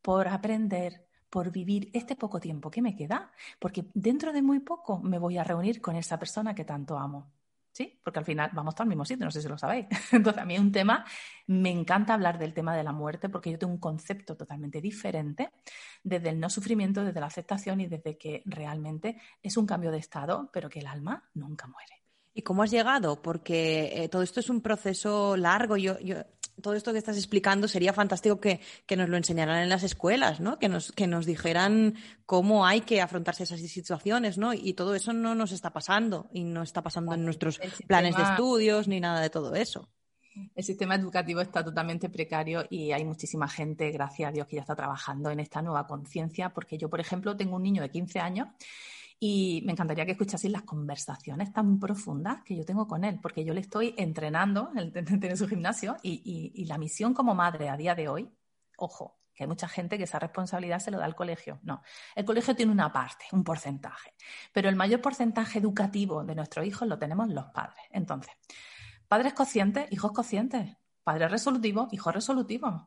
por 0.00 0.28
aprender, 0.28 1.06
por 1.28 1.50
vivir 1.50 1.90
este 1.92 2.16
poco 2.16 2.40
tiempo 2.40 2.70
que 2.70 2.80
me 2.80 2.96
queda, 2.96 3.32
porque 3.58 3.86
dentro 3.92 4.32
de 4.32 4.42
muy 4.42 4.60
poco 4.60 5.00
me 5.00 5.18
voy 5.18 5.36
a 5.36 5.44
reunir 5.44 5.82
con 5.82 5.96
esa 5.96 6.18
persona 6.18 6.54
que 6.54 6.64
tanto 6.64 6.96
amo. 6.96 7.35
¿Sí? 7.76 8.00
Porque 8.02 8.20
al 8.20 8.24
final 8.24 8.48
vamos 8.54 8.74
al 8.78 8.86
mismo 8.86 9.04
sitio, 9.04 9.26
no 9.26 9.30
sé 9.30 9.42
si 9.42 9.48
lo 9.48 9.58
sabéis. 9.58 9.84
Entonces, 10.10 10.42
a 10.42 10.46
mí 10.46 10.58
un 10.58 10.72
tema, 10.72 11.04
me 11.46 11.70
encanta 11.70 12.14
hablar 12.14 12.38
del 12.38 12.54
tema 12.54 12.74
de 12.74 12.82
la 12.82 12.92
muerte 12.92 13.28
porque 13.28 13.50
yo 13.50 13.58
tengo 13.58 13.70
un 13.74 13.78
concepto 13.78 14.34
totalmente 14.34 14.80
diferente 14.80 15.50
desde 16.02 16.30
el 16.30 16.40
no 16.40 16.48
sufrimiento, 16.48 17.04
desde 17.04 17.20
la 17.20 17.26
aceptación 17.26 17.82
y 17.82 17.86
desde 17.86 18.16
que 18.16 18.42
realmente 18.46 19.20
es 19.42 19.58
un 19.58 19.66
cambio 19.66 19.90
de 19.90 19.98
estado, 19.98 20.48
pero 20.54 20.70
que 20.70 20.78
el 20.78 20.86
alma 20.86 21.28
nunca 21.34 21.66
muere. 21.66 22.02
¿Y 22.32 22.40
cómo 22.40 22.62
has 22.62 22.70
llegado? 22.70 23.20
Porque 23.20 23.90
eh, 23.92 24.08
todo 24.08 24.22
esto 24.22 24.40
es 24.40 24.48
un 24.48 24.62
proceso 24.62 25.36
largo. 25.36 25.76
Yo, 25.76 25.96
todo 26.62 26.74
esto 26.74 26.92
que 26.92 26.98
estás 26.98 27.16
explicando 27.16 27.68
sería 27.68 27.92
fantástico 27.92 28.40
que, 28.40 28.60
que, 28.86 28.96
nos 28.96 29.08
lo 29.08 29.16
enseñaran 29.16 29.62
en 29.62 29.68
las 29.68 29.82
escuelas, 29.82 30.40
¿no? 30.40 30.58
Que 30.58 30.68
nos, 30.68 30.92
que 30.92 31.06
nos 31.06 31.26
dijeran 31.26 31.94
cómo 32.24 32.66
hay 32.66 32.80
que 32.80 33.00
afrontarse 33.00 33.44
esas 33.44 33.60
situaciones, 33.60 34.38
¿no? 34.38 34.54
Y 34.54 34.74
todo 34.74 34.94
eso 34.94 35.12
no 35.12 35.34
nos 35.34 35.52
está 35.52 35.72
pasando 35.72 36.28
y 36.32 36.44
no 36.44 36.62
está 36.62 36.82
pasando 36.82 37.14
en 37.14 37.24
nuestros 37.24 37.56
sistema, 37.56 37.86
planes 37.86 38.16
de 38.16 38.22
estudios 38.22 38.88
ni 38.88 39.00
nada 39.00 39.20
de 39.20 39.30
todo 39.30 39.54
eso. 39.54 39.88
El 40.54 40.64
sistema 40.64 40.94
educativo 40.94 41.40
está 41.40 41.64
totalmente 41.64 42.08
precario 42.10 42.66
y 42.68 42.92
hay 42.92 43.04
muchísima 43.04 43.48
gente, 43.48 43.90
gracias 43.90 44.28
a 44.28 44.32
Dios, 44.32 44.46
que 44.46 44.56
ya 44.56 44.62
está 44.62 44.76
trabajando 44.76 45.30
en 45.30 45.40
esta 45.40 45.62
nueva 45.62 45.86
conciencia, 45.86 46.50
porque 46.50 46.76
yo, 46.76 46.90
por 46.90 47.00
ejemplo, 47.00 47.36
tengo 47.36 47.56
un 47.56 47.62
niño 47.62 47.82
de 47.82 47.90
15 47.90 48.20
años 48.20 48.48
y 49.18 49.62
me 49.64 49.72
encantaría 49.72 50.04
que 50.04 50.12
escuchaseis 50.12 50.52
las 50.52 50.62
conversaciones 50.62 51.52
tan 51.52 51.78
profundas 51.78 52.42
que 52.44 52.56
yo 52.56 52.64
tengo 52.64 52.86
con 52.86 53.04
él, 53.04 53.18
porque 53.20 53.44
yo 53.44 53.54
le 53.54 53.60
estoy 53.60 53.94
entrenando, 53.96 54.70
él 54.76 54.92
tiene 54.92 55.36
su 55.36 55.48
gimnasio, 55.48 55.96
y, 56.02 56.22
y, 56.24 56.62
y 56.62 56.66
la 56.66 56.78
misión 56.78 57.14
como 57.14 57.34
madre 57.34 57.68
a 57.68 57.76
día 57.76 57.94
de 57.94 58.08
hoy, 58.08 58.30
ojo, 58.76 59.18
que 59.36 59.44
hay 59.44 59.48
mucha 59.48 59.68
gente 59.68 59.98
que 59.98 60.04
esa 60.04 60.18
responsabilidad 60.18 60.78
se 60.80 60.90
lo 60.90 60.98
da 60.98 61.04
al 61.04 61.14
colegio. 61.14 61.60
No, 61.62 61.82
el 62.14 62.24
colegio 62.24 62.56
tiene 62.56 62.72
una 62.72 62.92
parte, 62.92 63.26
un 63.32 63.44
porcentaje, 63.44 64.14
pero 64.52 64.68
el 64.68 64.76
mayor 64.76 65.00
porcentaje 65.00 65.58
educativo 65.58 66.24
de 66.24 66.34
nuestros 66.34 66.66
hijos 66.66 66.88
lo 66.88 66.98
tenemos 66.98 67.28
los 67.28 67.46
padres. 67.46 67.84
Entonces, 67.90 68.32
padres 69.08 69.34
conscientes, 69.34 69.86
hijos 69.92 70.12
conscientes, 70.12 70.76
padres 71.04 71.30
resolutivos, 71.30 71.92
hijos 71.92 72.14
resolutivos 72.14 72.82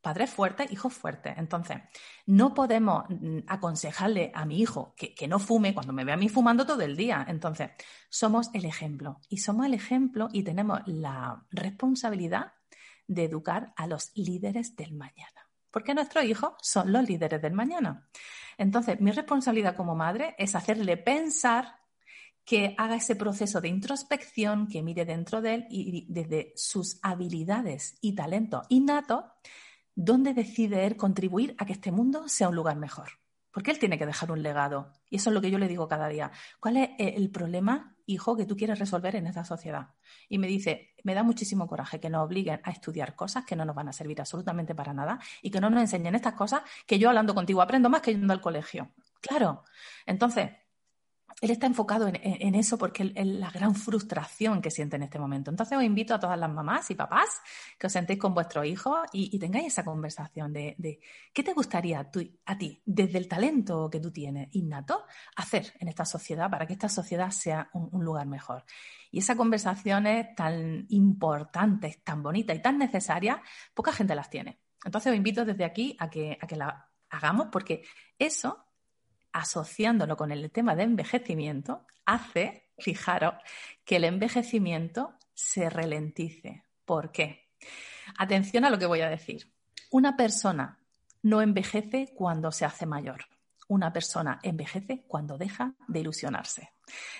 padres 0.00 0.30
fuertes, 0.30 0.70
hijos 0.72 0.92
fuertes. 0.92 1.34
Entonces, 1.36 1.78
no 2.26 2.54
podemos 2.54 3.04
mm, 3.08 3.40
aconsejarle 3.46 4.32
a 4.34 4.44
mi 4.44 4.60
hijo 4.60 4.94
que, 4.96 5.28
no 5.28 5.38
fume 5.38 5.74
cuando 5.74 5.92
me 5.92 6.04
ve 6.04 6.12
a 6.12 6.16
mí 6.16 6.28
fumando 6.28 6.66
todo 6.66 6.82
el 6.82 6.96
día. 6.96 7.24
Entonces, 7.28 7.70
somos 8.08 8.50
el 8.54 8.64
ejemplo. 8.64 9.20
Y 9.28 9.38
somos 9.38 9.66
el 9.66 9.74
ejemplo 9.74 10.28
y 10.32 10.42
tenemos 10.42 10.80
la 10.86 11.44
responsabilidad 11.50 12.54
de 13.06 13.24
educar 13.24 13.72
a 13.76 13.86
los 13.86 14.12
líderes 14.14 14.76
del 14.76 14.94
mañana. 14.94 15.48
Porque 15.70 15.94
nuestros 15.94 16.24
hijos 16.24 16.54
son 16.62 16.92
los 16.92 17.06
líderes 17.08 17.40
del 17.42 17.52
mañana. 17.52 18.08
Entonces, 18.58 19.00
mi 19.00 19.10
responsabilidad 19.12 19.76
como 19.76 19.94
madre 19.94 20.34
es 20.38 20.54
hacerle 20.54 20.96
pensar 20.96 21.80
que 22.44 22.74
haga 22.78 22.96
ese 22.96 23.16
proceso 23.16 23.60
de 23.60 23.68
introspección, 23.68 24.66
que 24.66 24.82
mire 24.82 25.04
dentro 25.04 25.40
de 25.40 25.54
él 25.54 25.66
y 25.70 26.06
desde 26.08 26.52
sus 26.56 26.98
habilidades 27.02 27.96
y 28.00 28.14
talentos 28.14 28.66
innatos, 28.68 29.24
dónde 30.04 30.32
decide 30.32 30.86
él 30.86 30.96
contribuir 30.96 31.54
a 31.58 31.66
que 31.66 31.74
este 31.74 31.92
mundo 31.92 32.26
sea 32.28 32.48
un 32.48 32.56
lugar 32.56 32.76
mejor. 32.76 33.20
Porque 33.52 33.70
él 33.70 33.78
tiene 33.78 33.98
que 33.98 34.06
dejar 34.06 34.30
un 34.30 34.42
legado. 34.42 34.92
Y 35.10 35.16
eso 35.16 35.30
es 35.30 35.34
lo 35.34 35.40
que 35.40 35.50
yo 35.50 35.58
le 35.58 35.68
digo 35.68 35.88
cada 35.88 36.08
día. 36.08 36.30
¿Cuál 36.60 36.76
es 36.76 36.90
el 36.98 37.30
problema, 37.30 37.96
hijo, 38.06 38.36
que 38.36 38.46
tú 38.46 38.56
quieres 38.56 38.78
resolver 38.78 39.16
en 39.16 39.26
esta 39.26 39.44
sociedad? 39.44 39.88
Y 40.28 40.38
me 40.38 40.46
dice, 40.46 40.94
me 41.02 41.14
da 41.14 41.22
muchísimo 41.22 41.66
coraje 41.66 41.98
que 41.98 42.08
nos 42.08 42.24
obliguen 42.24 42.60
a 42.62 42.70
estudiar 42.70 43.16
cosas 43.16 43.44
que 43.44 43.56
no 43.56 43.64
nos 43.64 43.74
van 43.74 43.88
a 43.88 43.92
servir 43.92 44.20
absolutamente 44.20 44.74
para 44.74 44.94
nada 44.94 45.18
y 45.42 45.50
que 45.50 45.60
no 45.60 45.68
nos 45.68 45.80
enseñen 45.80 46.14
estas 46.14 46.34
cosas 46.34 46.62
que 46.86 46.98
yo 46.98 47.08
hablando 47.08 47.34
contigo 47.34 47.60
aprendo 47.60 47.90
más 47.90 48.02
que 48.02 48.12
yendo 48.12 48.32
al 48.32 48.40
colegio. 48.40 48.92
Claro. 49.20 49.64
Entonces, 50.06 50.50
él 51.40 51.50
está 51.50 51.66
enfocado 51.66 52.06
en, 52.12 52.54
eso 52.54 52.76
porque 52.76 53.12
es 53.14 53.26
la 53.26 53.50
gran 53.50 53.74
frustración 53.74 54.60
que 54.60 54.70
siente 54.70 54.96
en 54.96 55.04
este 55.04 55.18
momento. 55.18 55.50
Entonces 55.50 55.76
os 55.76 55.82
invito 55.82 56.14
a 56.14 56.20
todas 56.20 56.38
las 56.38 56.50
mamás 56.50 56.90
y 56.90 56.94
papás 56.94 57.40
que 57.78 57.86
os 57.86 57.92
sentéis 57.92 58.18
con 58.18 58.34
vuestros 58.34 58.66
hijos 58.66 58.98
y, 59.12 59.38
tengáis 59.38 59.68
esa 59.68 59.82
conversación 59.82 60.52
de, 60.52 61.00
qué 61.32 61.42
te 61.42 61.54
gustaría 61.54 62.10
tú, 62.10 62.20
a 62.44 62.58
ti, 62.58 62.82
desde 62.84 63.16
el 63.16 63.26
talento 63.26 63.88
que 63.88 64.00
tú 64.00 64.12
tienes 64.12 64.48
innato, 64.52 65.04
hacer 65.36 65.72
en 65.78 65.88
esta 65.88 66.04
sociedad 66.04 66.50
para 66.50 66.66
que 66.66 66.74
esta 66.74 66.90
sociedad 66.90 67.30
sea 67.30 67.70
un, 67.72 68.04
lugar 68.04 68.26
mejor. 68.26 68.64
Y 69.10 69.20
esa 69.20 69.34
conversación 69.34 70.06
es 70.06 70.34
tan 70.34 70.84
importante, 70.90 72.02
tan 72.04 72.22
bonita 72.22 72.52
y 72.52 72.60
tan 72.60 72.76
necesaria, 72.76 73.42
poca 73.72 73.92
gente 73.92 74.14
las 74.14 74.28
tiene. 74.28 74.60
Entonces 74.84 75.10
os 75.10 75.16
invito 75.16 75.44
desde 75.46 75.64
aquí 75.64 75.96
a 75.98 76.10
que, 76.10 76.36
a 76.38 76.46
que 76.46 76.56
la 76.56 76.90
hagamos 77.08 77.48
porque 77.50 77.82
eso 78.18 78.69
asociándolo 79.32 80.16
con 80.16 80.32
el 80.32 80.50
tema 80.50 80.74
de 80.74 80.84
envejecimiento, 80.84 81.86
hace, 82.04 82.70
fijaros, 82.78 83.34
que 83.84 83.96
el 83.96 84.04
envejecimiento 84.04 85.14
se 85.34 85.70
ralentice. 85.70 86.64
¿Por 86.84 87.12
qué? 87.12 87.50
Atención 88.18 88.64
a 88.64 88.70
lo 88.70 88.78
que 88.78 88.86
voy 88.86 89.00
a 89.00 89.08
decir. 89.08 89.52
Una 89.90 90.16
persona 90.16 90.78
no 91.22 91.42
envejece 91.42 92.12
cuando 92.14 92.52
se 92.52 92.64
hace 92.64 92.86
mayor. 92.86 93.26
Una 93.68 93.92
persona 93.92 94.40
envejece 94.42 95.04
cuando 95.06 95.38
deja 95.38 95.74
de 95.86 96.00
ilusionarse. 96.00 96.72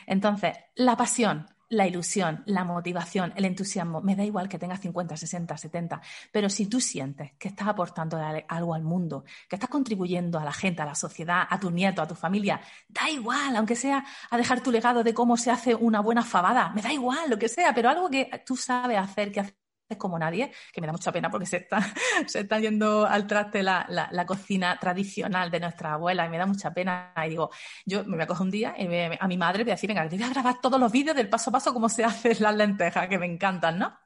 Entonces, 0.06 0.56
la 0.74 0.96
pasión, 0.96 1.48
la 1.70 1.87
ilusión, 1.87 2.42
la 2.46 2.64
motivación, 2.64 3.33
el 3.37 3.44
entusiasmo, 3.44 4.00
me 4.00 4.16
da 4.16 4.24
igual 4.24 4.48
que 4.48 4.59
tengas 4.59 4.80
50, 4.80 5.16
60, 5.16 5.56
70, 5.56 6.00
pero 6.30 6.50
si 6.50 6.66
tú 6.66 6.80
sientes 6.80 7.33
que 7.38 7.48
estás 7.48 7.68
aportando 7.68 8.18
algo 8.48 8.74
al 8.74 8.83
mundo, 8.83 9.24
que 9.48 9.56
estás 9.56 9.70
contribuyendo 9.70 10.38
a 10.38 10.44
la 10.44 10.52
gente, 10.52 10.83
a 10.83 10.87
la 10.87 10.94
sociedad, 10.94 11.46
a 11.48 11.59
tu 11.59 11.70
nieto, 11.70 12.02
a 12.02 12.09
tu 12.09 12.14
familia, 12.14 12.61
da 12.88 13.09
igual, 13.09 13.54
aunque 13.56 13.76
sea 13.76 14.04
a 14.30 14.37
dejar 14.37 14.62
tu 14.62 14.70
legado 14.70 15.04
de 15.04 15.14
cómo 15.14 15.37
se 15.37 15.50
hace 15.50 15.74
una 15.74 16.00
buena 16.00 16.22
fabada, 16.22 16.70
me 16.70 16.83
da 16.83 16.92
igual 16.92 17.30
lo 17.30 17.38
que 17.38 17.48
sea, 17.48 17.72
pero 17.74 17.88
algo 17.88 18.11
que 18.11 18.42
tú 18.44 18.56
sabes 18.56 18.98
hacer, 18.98 19.30
que 19.33 19.40
haces 19.40 19.54
como 19.96 20.18
nadie, 20.18 20.53
que 20.72 20.81
me 20.81 20.87
da 20.87 20.92
mucha 20.92 21.12
pena 21.12 21.31
porque 21.31 21.46
se 21.46 21.59
está, 21.59 21.81
se 22.26 22.40
está 22.40 22.59
yendo 22.59 23.07
al 23.07 23.26
traste 23.26 23.62
la, 23.62 23.87
la, 23.88 24.26
cocina 24.26 24.79
tradicional 24.79 25.50
de 25.50 25.61
nuestra 25.61 25.94
abuela 25.94 26.26
y 26.26 26.29
me 26.29 26.38
da 26.38 26.46
mucha 26.46 26.72
pena. 26.72 27.12
Y 27.24 27.31
digo, 27.31 27.50
yo 27.85 28.05
me 28.05 28.16
voy 28.16 28.22
a 28.22 28.26
coger 28.26 28.42
un 28.42 28.50
día 28.50 28.74
a 29.18 29.29
mi 29.29 29.37
madre 29.37 29.64
voy 29.64 29.72
a 29.72 29.74
decir, 29.74 29.88
venga, 29.88 30.09
te 30.09 30.16
voy 30.16 30.24
a 30.24 30.31
grabar 30.31 30.61
todos 30.61 30.79
los 30.79 30.90
vídeos 30.92 31.16
del 31.16 31.29
paso 31.29 31.50
a 31.50 31.53
paso 31.53 31.72
cómo 31.72 31.88
se 31.88 32.05
hacen 32.05 32.37
las 32.40 32.55
lentejas, 32.55 33.09
que 33.09 33.18
me 33.18 33.26
encantan, 33.26 33.79
¿no? 33.79 33.98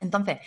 Entonces, 0.00 0.38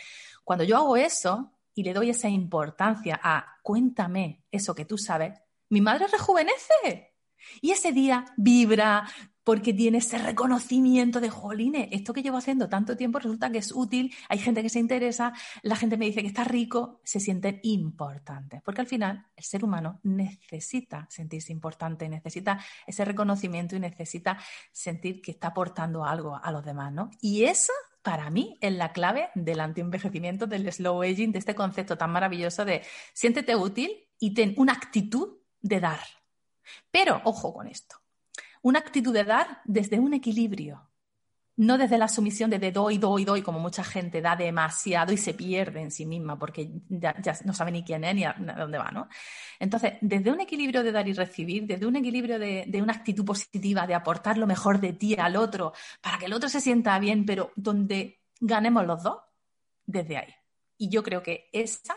cuando 0.44 0.64
yo 0.64 0.78
hago 0.78 0.98
eso 0.98 1.54
y 1.74 1.84
le 1.84 1.94
doy 1.94 2.10
esa 2.10 2.30
importancia 2.30 3.20
a 3.24 3.58
cuéntame 3.64 4.44
eso 4.52 4.76
que 4.76 4.86
tú 4.86 4.98
sabes, 4.98 5.40
mi 5.70 5.82
madre 5.82 6.08
rejuvenece. 6.08 7.16
Y 7.62 7.72
ese 7.72 7.92
día 7.92 8.26
vibra, 8.38 9.08
porque 9.44 9.74
tiene 9.74 10.00
ese 10.00 10.18
reconocimiento 10.18 11.20
de, 11.20 11.30
joline, 11.30 11.90
esto 11.92 12.14
que 12.14 12.22
llevo 12.22 12.38
haciendo 12.38 12.70
tanto 12.70 12.96
tiempo 12.96 13.20
resulta 13.20 13.52
que 13.52 13.58
es 13.58 13.72
útil, 13.72 14.14
hay 14.30 14.40
gente 14.40 14.62
que 14.62 14.70
se 14.70 14.80
interesa, 14.80 15.34
la 15.64 15.76
gente 15.76 15.98
me 15.98 16.06
dice 16.06 16.22
que 16.22 16.28
está 16.28 16.44
rico, 16.44 17.02
se 17.04 17.20
siente 17.20 17.60
importante. 17.64 18.62
Porque 18.64 18.82
al 18.82 18.88
final 18.88 19.26
el 19.36 19.44
ser 19.44 19.64
humano 19.64 20.00
necesita 20.04 21.08
sentirse 21.10 21.52
importante, 21.52 22.08
necesita 22.08 22.60
ese 22.86 23.06
reconocimiento 23.06 23.76
y 23.76 23.80
necesita 23.80 24.38
sentir 24.72 25.22
que 25.22 25.32
está 25.32 25.48
aportando 25.48 26.06
algo 26.06 26.40
a 26.42 26.52
los 26.52 26.64
demás, 26.64 26.94
¿no? 26.94 27.10
Y 27.22 27.44
eso 27.46 27.74
para 28.02 28.30
mí 28.30 28.58
es 28.62 28.74
la 28.74 28.92
clave 28.94 29.30
del 29.36 29.60
antienvejecimiento, 29.60 30.48
del 30.48 30.72
slow 30.72 31.02
aging, 31.02 31.32
de 31.32 31.40
este 31.40 31.56
concepto 31.56 31.98
tan 31.98 32.12
maravilloso 32.12 32.66
de 32.66 32.84
siéntete 33.14 33.56
útil 33.56 33.92
y 34.20 34.34
ten 34.34 34.54
una 34.58 34.74
actitud 34.74 35.38
de 35.62 35.80
dar. 35.80 36.00
Pero 36.92 37.22
ojo 37.26 37.54
con 37.54 37.68
esto 37.68 38.01
una 38.62 38.80
actitud 38.80 39.14
de 39.14 39.24
dar 39.24 39.62
desde 39.66 40.00
un 40.00 40.14
equilibrio, 40.14 40.88
no 41.58 41.78
desde 41.78 41.98
la 41.98 42.08
sumisión 42.08 42.50
de, 42.50 42.60
de 42.60 42.72
doy, 42.72 42.98
doy, 42.98 43.26
doy, 43.26 43.42
como 43.42 43.60
mucha 43.60 43.84
gente 43.84 44.22
da 44.22 44.36
demasiado 44.36 45.14
y 45.14 45.18
se 45.18 45.34
pierde 45.34 45.82
en 45.82 45.92
sí 45.92 46.06
misma 46.06 46.40
porque 46.40 46.72
ya, 46.90 47.14
no 47.46 47.54
sabe 47.54 47.72
ni 47.72 47.84
quién 47.84 48.04
es 48.04 48.16
ni 48.16 48.24
a, 48.24 48.32
a, 48.32 48.60
dónde 48.60 48.78
va, 48.78 48.92
¿no? 48.92 49.08
Entonces, 49.60 49.94
desde 50.02 50.32
un 50.32 50.42
equilibrio 50.42 50.82
de 50.82 50.92
dar 50.92 51.08
y 51.08 51.14
recibir, 51.14 51.68
desde 51.68 51.86
un 51.86 51.96
equilibrio 51.98 52.40
de, 52.40 52.66
de, 52.68 52.82
una 52.82 52.94
actitud 52.94 53.26
positiva, 53.26 53.86
de 53.86 53.94
aportar 53.94 54.38
lo 54.38 54.48
mejor 54.48 54.80
de 54.80 54.94
ti 54.94 55.16
al 55.16 55.36
otro, 55.36 55.74
para 56.02 56.18
que 56.18 56.26
el 56.26 56.34
otro 56.34 56.50
se 56.50 56.62
sienta 56.62 56.98
bien, 57.00 57.26
pero 57.26 57.52
donde 57.56 58.22
ganemos 58.40 58.86
los 58.88 59.04
dos, 59.04 59.20
desde 59.86 60.18
ahí. 60.18 60.34
Y 60.78 60.90
yo 60.90 61.04
creo 61.04 61.22
que 61.22 61.50
esa 61.54 61.96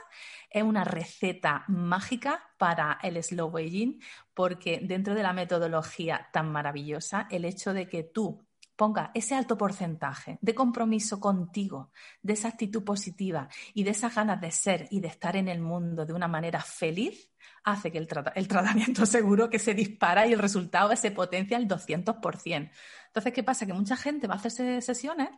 es 0.54 0.62
una 0.62 0.84
receta 0.84 1.64
mágica 1.66 2.40
para 2.58 2.98
el 3.02 3.22
slow 3.22 3.56
aging, 3.58 4.00
porque 4.32 4.80
dentro 4.82 5.14
de 5.14 5.24
la 5.24 5.32
metodología 5.32 6.28
tan 6.32 6.52
maravillosa, 6.52 7.26
el 7.30 7.44
hecho 7.44 7.74
de 7.74 7.88
que 7.88 8.04
tú 8.04 8.46
ponga 8.76 9.10
ese 9.14 9.34
alto 9.34 9.58
porcentaje 9.58 10.38
de 10.40 10.54
compromiso 10.54 11.18
contigo, 11.18 11.90
de 12.22 12.34
esa 12.34 12.48
actitud 12.48 12.84
positiva 12.84 13.48
y 13.72 13.82
de 13.82 13.90
esas 13.90 14.14
ganas 14.14 14.40
de 14.40 14.52
ser 14.52 14.86
y 14.90 15.00
de 15.00 15.08
estar 15.08 15.36
en 15.36 15.48
el 15.48 15.60
mundo 15.60 16.06
de 16.06 16.12
una 16.12 16.28
manera 16.28 16.60
feliz, 16.60 17.32
hace 17.64 17.90
que 17.90 17.98
el, 17.98 18.06
tratamiento 18.06 19.06
seguro 19.06 19.50
que 19.50 19.58
se 19.58 19.74
dispara 19.74 20.26
y 20.26 20.32
el 20.32 20.38
resultado 20.38 20.94
se 20.94 21.10
potencia 21.10 21.56
al 21.56 21.66
200%. 21.66 22.70
Entonces, 23.06 23.32
¿qué 23.32 23.42
pasa? 23.42 23.66
Que 23.66 23.72
mucha 23.72 23.96
gente 23.96 24.28
va 24.28 24.34
a 24.34 24.38
hacerse 24.38 24.80
sesiones 24.80 25.30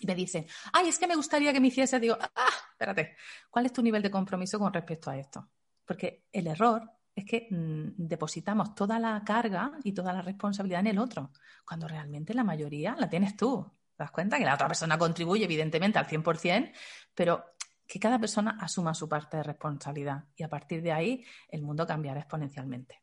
y 0.00 0.06
me 0.06 0.14
dicen, 0.14 0.46
ay, 0.72 0.88
es 0.88 0.98
que 0.98 1.06
me 1.06 1.16
gustaría 1.16 1.52
que 1.52 1.60
me 1.60 1.68
hiciese, 1.68 2.00
digo, 2.00 2.16
ah, 2.20 2.48
espérate, 2.70 3.16
¿cuál 3.50 3.66
es 3.66 3.72
tu 3.72 3.82
nivel 3.82 4.02
de 4.02 4.10
compromiso 4.10 4.58
con 4.58 4.72
respecto 4.72 5.10
a 5.10 5.18
esto? 5.18 5.50
Porque 5.84 6.26
el 6.32 6.46
error 6.46 6.90
es 7.14 7.24
que 7.24 7.48
mm, 7.50 7.94
depositamos 7.96 8.74
toda 8.74 8.98
la 8.98 9.22
carga 9.24 9.72
y 9.82 9.92
toda 9.92 10.12
la 10.12 10.22
responsabilidad 10.22 10.80
en 10.80 10.88
el 10.88 10.98
otro, 10.98 11.32
cuando 11.66 11.88
realmente 11.88 12.34
la 12.34 12.44
mayoría 12.44 12.96
la 12.98 13.08
tienes 13.08 13.36
tú. 13.36 13.70
¿Te 13.96 14.04
das 14.04 14.12
cuenta? 14.12 14.38
Que 14.38 14.44
la 14.44 14.54
otra 14.54 14.68
persona 14.68 14.96
contribuye, 14.96 15.44
evidentemente, 15.44 15.98
al 15.98 16.06
100%, 16.06 16.72
pero 17.14 17.44
que 17.88 17.98
cada 17.98 18.18
persona 18.18 18.56
asuma 18.60 18.94
su 18.94 19.08
parte 19.08 19.38
de 19.38 19.42
responsabilidad 19.42 20.24
y 20.36 20.42
a 20.44 20.48
partir 20.48 20.82
de 20.82 20.92
ahí 20.92 21.24
el 21.48 21.62
mundo 21.62 21.86
cambiará 21.86 22.20
exponencialmente. 22.20 23.02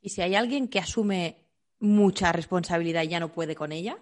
¿Y 0.00 0.10
si 0.10 0.22
hay 0.22 0.34
alguien 0.34 0.68
que 0.68 0.78
asume 0.78 1.50
mucha 1.80 2.32
responsabilidad 2.32 3.02
y 3.02 3.08
ya 3.08 3.20
no 3.20 3.32
puede 3.32 3.54
con 3.54 3.72
ella? 3.72 3.98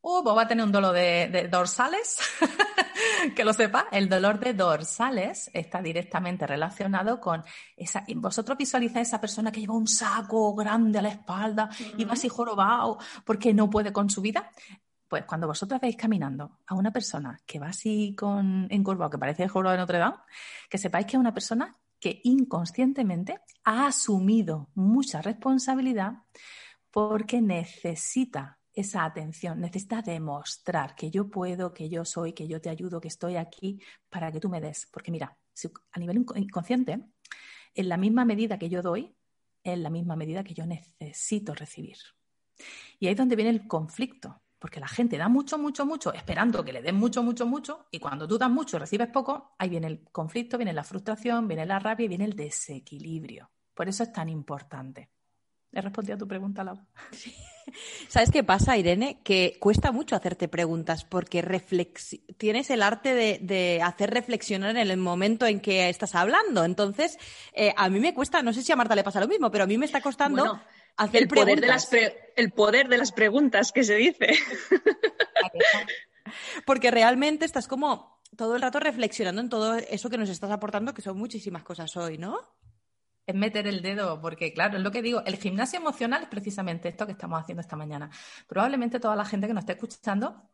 Uh, 0.00 0.22
pues 0.22 0.36
va 0.36 0.42
a 0.42 0.48
tener 0.48 0.64
un 0.64 0.72
dolor 0.72 0.94
de, 0.94 1.48
dorsales. 1.50 2.18
que 3.36 3.44
lo 3.44 3.52
sepa, 3.52 3.88
el 3.90 4.08
dolor 4.08 4.38
de 4.38 4.54
dorsales 4.54 5.50
está 5.52 5.82
directamente 5.82 6.46
relacionado 6.46 7.20
con 7.20 7.42
esa. 7.76 8.04
Vosotros 8.16 8.56
visualizáis 8.56 9.08
a 9.08 9.08
esa 9.08 9.20
persona 9.20 9.50
que 9.50 9.60
lleva 9.60 9.74
un 9.74 9.88
saco 9.88 10.54
grande 10.54 11.00
a 11.00 11.02
la 11.02 11.08
espalda 11.08 11.68
y 11.96 12.04
va 12.04 12.12
así 12.12 12.28
jorobado 12.28 12.98
porque 13.24 13.52
no 13.52 13.68
puede 13.68 13.92
con 13.92 14.08
su 14.08 14.22
vida. 14.22 14.50
Pues 15.08 15.24
cuando 15.24 15.46
vosotros 15.46 15.80
veis 15.80 15.96
caminando 15.96 16.58
a 16.66 16.74
una 16.74 16.92
persona 16.92 17.40
que 17.46 17.58
va 17.58 17.68
así 17.68 18.14
con 18.14 18.68
encorvado, 18.70 19.10
que 19.10 19.18
parece 19.18 19.42
el 19.44 19.48
jorobado 19.48 19.76
de 19.76 19.80
Notre 19.80 19.98
Dame, 19.98 20.16
que 20.68 20.78
sepáis 20.78 21.06
que 21.06 21.16
es 21.16 21.20
una 21.20 21.32
persona 21.32 21.76
que 21.98 22.20
inconscientemente 22.24 23.40
ha 23.64 23.86
asumido 23.86 24.68
mucha 24.74 25.22
responsabilidad 25.22 26.12
porque 26.90 27.40
necesita 27.40 28.57
esa 28.80 29.04
atención, 29.04 29.60
necesita 29.60 30.02
demostrar 30.02 30.94
que 30.94 31.10
yo 31.10 31.28
puedo, 31.28 31.74
que 31.74 31.88
yo 31.88 32.04
soy, 32.04 32.32
que 32.32 32.46
yo 32.46 32.60
te 32.60 32.70
ayudo, 32.70 33.00
que 33.00 33.08
estoy 33.08 33.36
aquí 33.36 33.80
para 34.08 34.30
que 34.30 34.40
tú 34.40 34.48
me 34.48 34.60
des. 34.60 34.86
Porque 34.92 35.10
mira, 35.10 35.36
a 35.92 35.98
nivel 35.98 36.24
inconsciente, 36.36 37.00
en 37.74 37.88
la 37.88 37.96
misma 37.96 38.24
medida 38.24 38.58
que 38.58 38.68
yo 38.68 38.80
doy, 38.80 39.14
en 39.64 39.82
la 39.82 39.90
misma 39.90 40.16
medida 40.16 40.44
que 40.44 40.54
yo 40.54 40.64
necesito 40.66 41.54
recibir. 41.54 41.96
Y 42.98 43.06
ahí 43.06 43.12
es 43.12 43.18
donde 43.18 43.36
viene 43.36 43.50
el 43.50 43.66
conflicto, 43.66 44.42
porque 44.58 44.80
la 44.80 44.88
gente 44.88 45.18
da 45.18 45.28
mucho, 45.28 45.58
mucho, 45.58 45.84
mucho, 45.84 46.12
esperando 46.12 46.64
que 46.64 46.72
le 46.72 46.82
den 46.82 46.96
mucho, 46.96 47.22
mucho, 47.22 47.46
mucho, 47.46 47.88
y 47.90 47.98
cuando 47.98 48.26
tú 48.28 48.38
das 48.38 48.50
mucho 48.50 48.78
recibes 48.78 49.08
poco, 49.08 49.54
ahí 49.58 49.68
viene 49.70 49.88
el 49.88 50.04
conflicto, 50.10 50.56
viene 50.56 50.72
la 50.72 50.84
frustración, 50.84 51.48
viene 51.48 51.66
la 51.66 51.78
rabia 51.78 52.04
y 52.04 52.08
viene 52.08 52.24
el 52.24 52.34
desequilibrio. 52.34 53.50
Por 53.74 53.88
eso 53.88 54.04
es 54.04 54.12
tan 54.12 54.28
importante. 54.28 55.10
He 55.72 55.80
respondido 55.80 56.16
a 56.16 56.18
tu 56.18 56.26
pregunta, 56.26 56.64
Lau. 56.64 56.78
¿Sabes 58.08 58.30
qué 58.30 58.42
pasa, 58.42 58.78
Irene? 58.78 59.20
Que 59.22 59.58
cuesta 59.60 59.92
mucho 59.92 60.16
hacerte 60.16 60.48
preguntas 60.48 61.04
porque 61.04 61.42
tienes 62.38 62.70
el 62.70 62.82
arte 62.82 63.14
de, 63.14 63.82
hacer 63.82 64.10
reflexionar 64.10 64.70
en 64.70 64.90
el 64.90 64.96
momento 64.96 65.46
en 65.46 65.60
que 65.60 65.88
estás 65.88 66.14
hablando. 66.14 66.64
Entonces, 66.64 67.18
eh, 67.52 67.74
a 67.76 67.88
mí 67.90 68.00
me 68.00 68.14
cuesta, 68.14 68.42
no 68.42 68.52
sé 68.52 68.62
si 68.62 68.72
a 68.72 68.76
Marta 68.76 68.96
le 68.96 69.04
pasa 69.04 69.20
lo 69.20 69.28
mismo, 69.28 69.50
pero 69.50 69.64
a 69.64 69.66
mí 69.66 69.76
me 69.76 69.86
está 69.86 70.00
costando 70.00 70.60
hacer 70.96 71.22
el 71.22 71.28
poder 71.28 71.44
preguntas. 71.44 71.90
De 71.90 72.02
las 72.02 72.12
el 72.36 72.52
poder 72.52 72.88
de 72.88 72.98
las 72.98 73.12
preguntas 73.12 73.72
que 73.72 73.84
se 73.84 73.96
dice. 73.96 74.28
porque 76.66 76.90
realmente 76.90 77.44
estás 77.44 77.68
como 77.68 78.18
todo 78.36 78.56
el 78.56 78.62
rato 78.62 78.80
reflexionando 78.80 79.40
en 79.40 79.48
todo 79.48 79.76
eso 79.76 80.10
que 80.10 80.18
nos 80.18 80.28
estás 80.28 80.50
aportando, 80.50 80.94
que 80.94 81.02
son 81.02 81.18
muchísimas 81.18 81.64
cosas 81.64 81.96
hoy, 81.96 82.18
¿no? 82.18 82.38
Es 83.28 83.34
meter 83.34 83.66
el 83.66 83.82
dedo, 83.82 84.22
porque 84.22 84.54
claro, 84.54 84.78
es 84.78 84.82
lo 84.82 84.90
que 84.90 85.02
digo, 85.02 85.22
el 85.26 85.36
gimnasio 85.36 85.78
emocional 85.78 86.22
es 86.22 86.28
precisamente 86.30 86.88
esto 86.88 87.04
que 87.04 87.12
estamos 87.12 87.38
haciendo 87.38 87.60
esta 87.60 87.76
mañana. 87.76 88.08
Probablemente 88.46 88.98
toda 88.98 89.14
la 89.16 89.26
gente 89.26 89.46
que 89.46 89.52
nos 89.52 89.62
esté 89.62 89.74
escuchando 89.74 90.48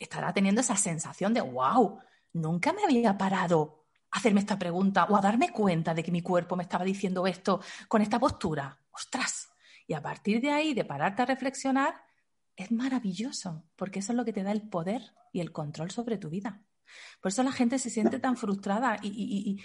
estará 0.00 0.32
teniendo 0.32 0.62
esa 0.62 0.74
sensación 0.74 1.34
de, 1.34 1.42
wow, 1.42 1.98
nunca 2.32 2.72
me 2.72 2.82
había 2.82 3.18
parado 3.18 3.84
a 4.10 4.16
hacerme 4.16 4.40
esta 4.40 4.58
pregunta 4.58 5.04
o 5.04 5.16
a 5.18 5.20
darme 5.20 5.52
cuenta 5.52 5.92
de 5.92 6.02
que 6.02 6.10
mi 6.10 6.22
cuerpo 6.22 6.56
me 6.56 6.62
estaba 6.62 6.82
diciendo 6.82 7.26
esto 7.26 7.60
con 7.88 8.00
esta 8.00 8.18
postura. 8.18 8.78
¡Ostras! 8.90 9.50
Y 9.86 9.92
a 9.92 10.00
partir 10.00 10.40
de 10.40 10.50
ahí, 10.50 10.72
de 10.72 10.86
pararte 10.86 11.20
a 11.20 11.26
reflexionar, 11.26 11.94
es 12.56 12.72
maravilloso, 12.72 13.64
porque 13.76 13.98
eso 13.98 14.12
es 14.12 14.16
lo 14.16 14.24
que 14.24 14.32
te 14.32 14.42
da 14.42 14.52
el 14.52 14.66
poder 14.66 15.02
y 15.30 15.40
el 15.40 15.52
control 15.52 15.90
sobre 15.90 16.16
tu 16.16 16.30
vida. 16.30 16.62
Por 17.20 17.30
eso 17.30 17.42
la 17.42 17.52
gente 17.52 17.78
se 17.78 17.90
siente 17.90 18.18
tan 18.18 18.36
frustrada 18.36 18.98
y, 19.02 19.62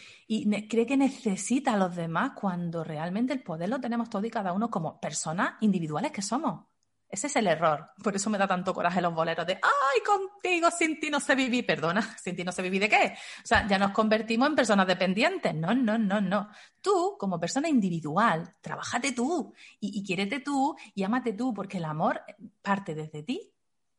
cree 0.69 0.85
que 0.85 0.97
necesita 0.97 1.73
a 1.73 1.77
los 1.77 1.95
demás 1.95 2.31
cuando 2.35 2.83
realmente 2.83 3.33
el 3.33 3.43
poder 3.43 3.69
lo 3.69 3.79
tenemos 3.79 4.09
todos 4.09 4.25
y 4.25 4.29
cada 4.31 4.53
uno 4.53 4.69
como 4.69 4.99
personas 4.99 5.55
individuales 5.61 6.11
que 6.11 6.21
somos. 6.21 6.65
Ese 7.13 7.27
es 7.27 7.35
el 7.35 7.45
error. 7.45 7.91
Por 8.03 8.15
eso 8.15 8.31
me 8.31 8.39
da 8.39 8.47
tanto 8.47 8.73
coraje 8.73 8.99
los 8.99 9.13
boleros 9.13 9.45
de, 9.45 9.53
ay, 9.53 10.01
contigo, 10.03 10.71
sin 10.71 10.99
ti 10.99 11.11
no 11.11 11.19
se 11.19 11.35
viví. 11.35 11.61
Perdona, 11.61 12.01
sin 12.23 12.35
ti 12.35 12.43
no 12.43 12.51
se 12.51 12.63
viví 12.63 12.79
de 12.79 12.89
qué. 12.89 13.13
O 13.43 13.45
sea, 13.45 13.67
ya 13.67 13.77
nos 13.77 13.91
convertimos 13.91 14.49
en 14.49 14.55
personas 14.55 14.87
dependientes. 14.87 15.53
No, 15.53 15.75
no, 15.75 15.95
no, 15.99 16.19
no. 16.19 16.49
Tú, 16.81 17.15
como 17.19 17.39
persona 17.39 17.69
individual, 17.69 18.55
trabájate 18.61 19.11
tú 19.11 19.53
y, 19.79 20.03
quiérete 20.03 20.39
tú 20.39 20.75
y 20.95 21.03
ámate 21.03 21.33
tú, 21.33 21.53
porque 21.53 21.77
el 21.77 21.85
amor 21.85 22.19
parte 22.63 22.95
desde 22.95 23.21
ti 23.21 23.53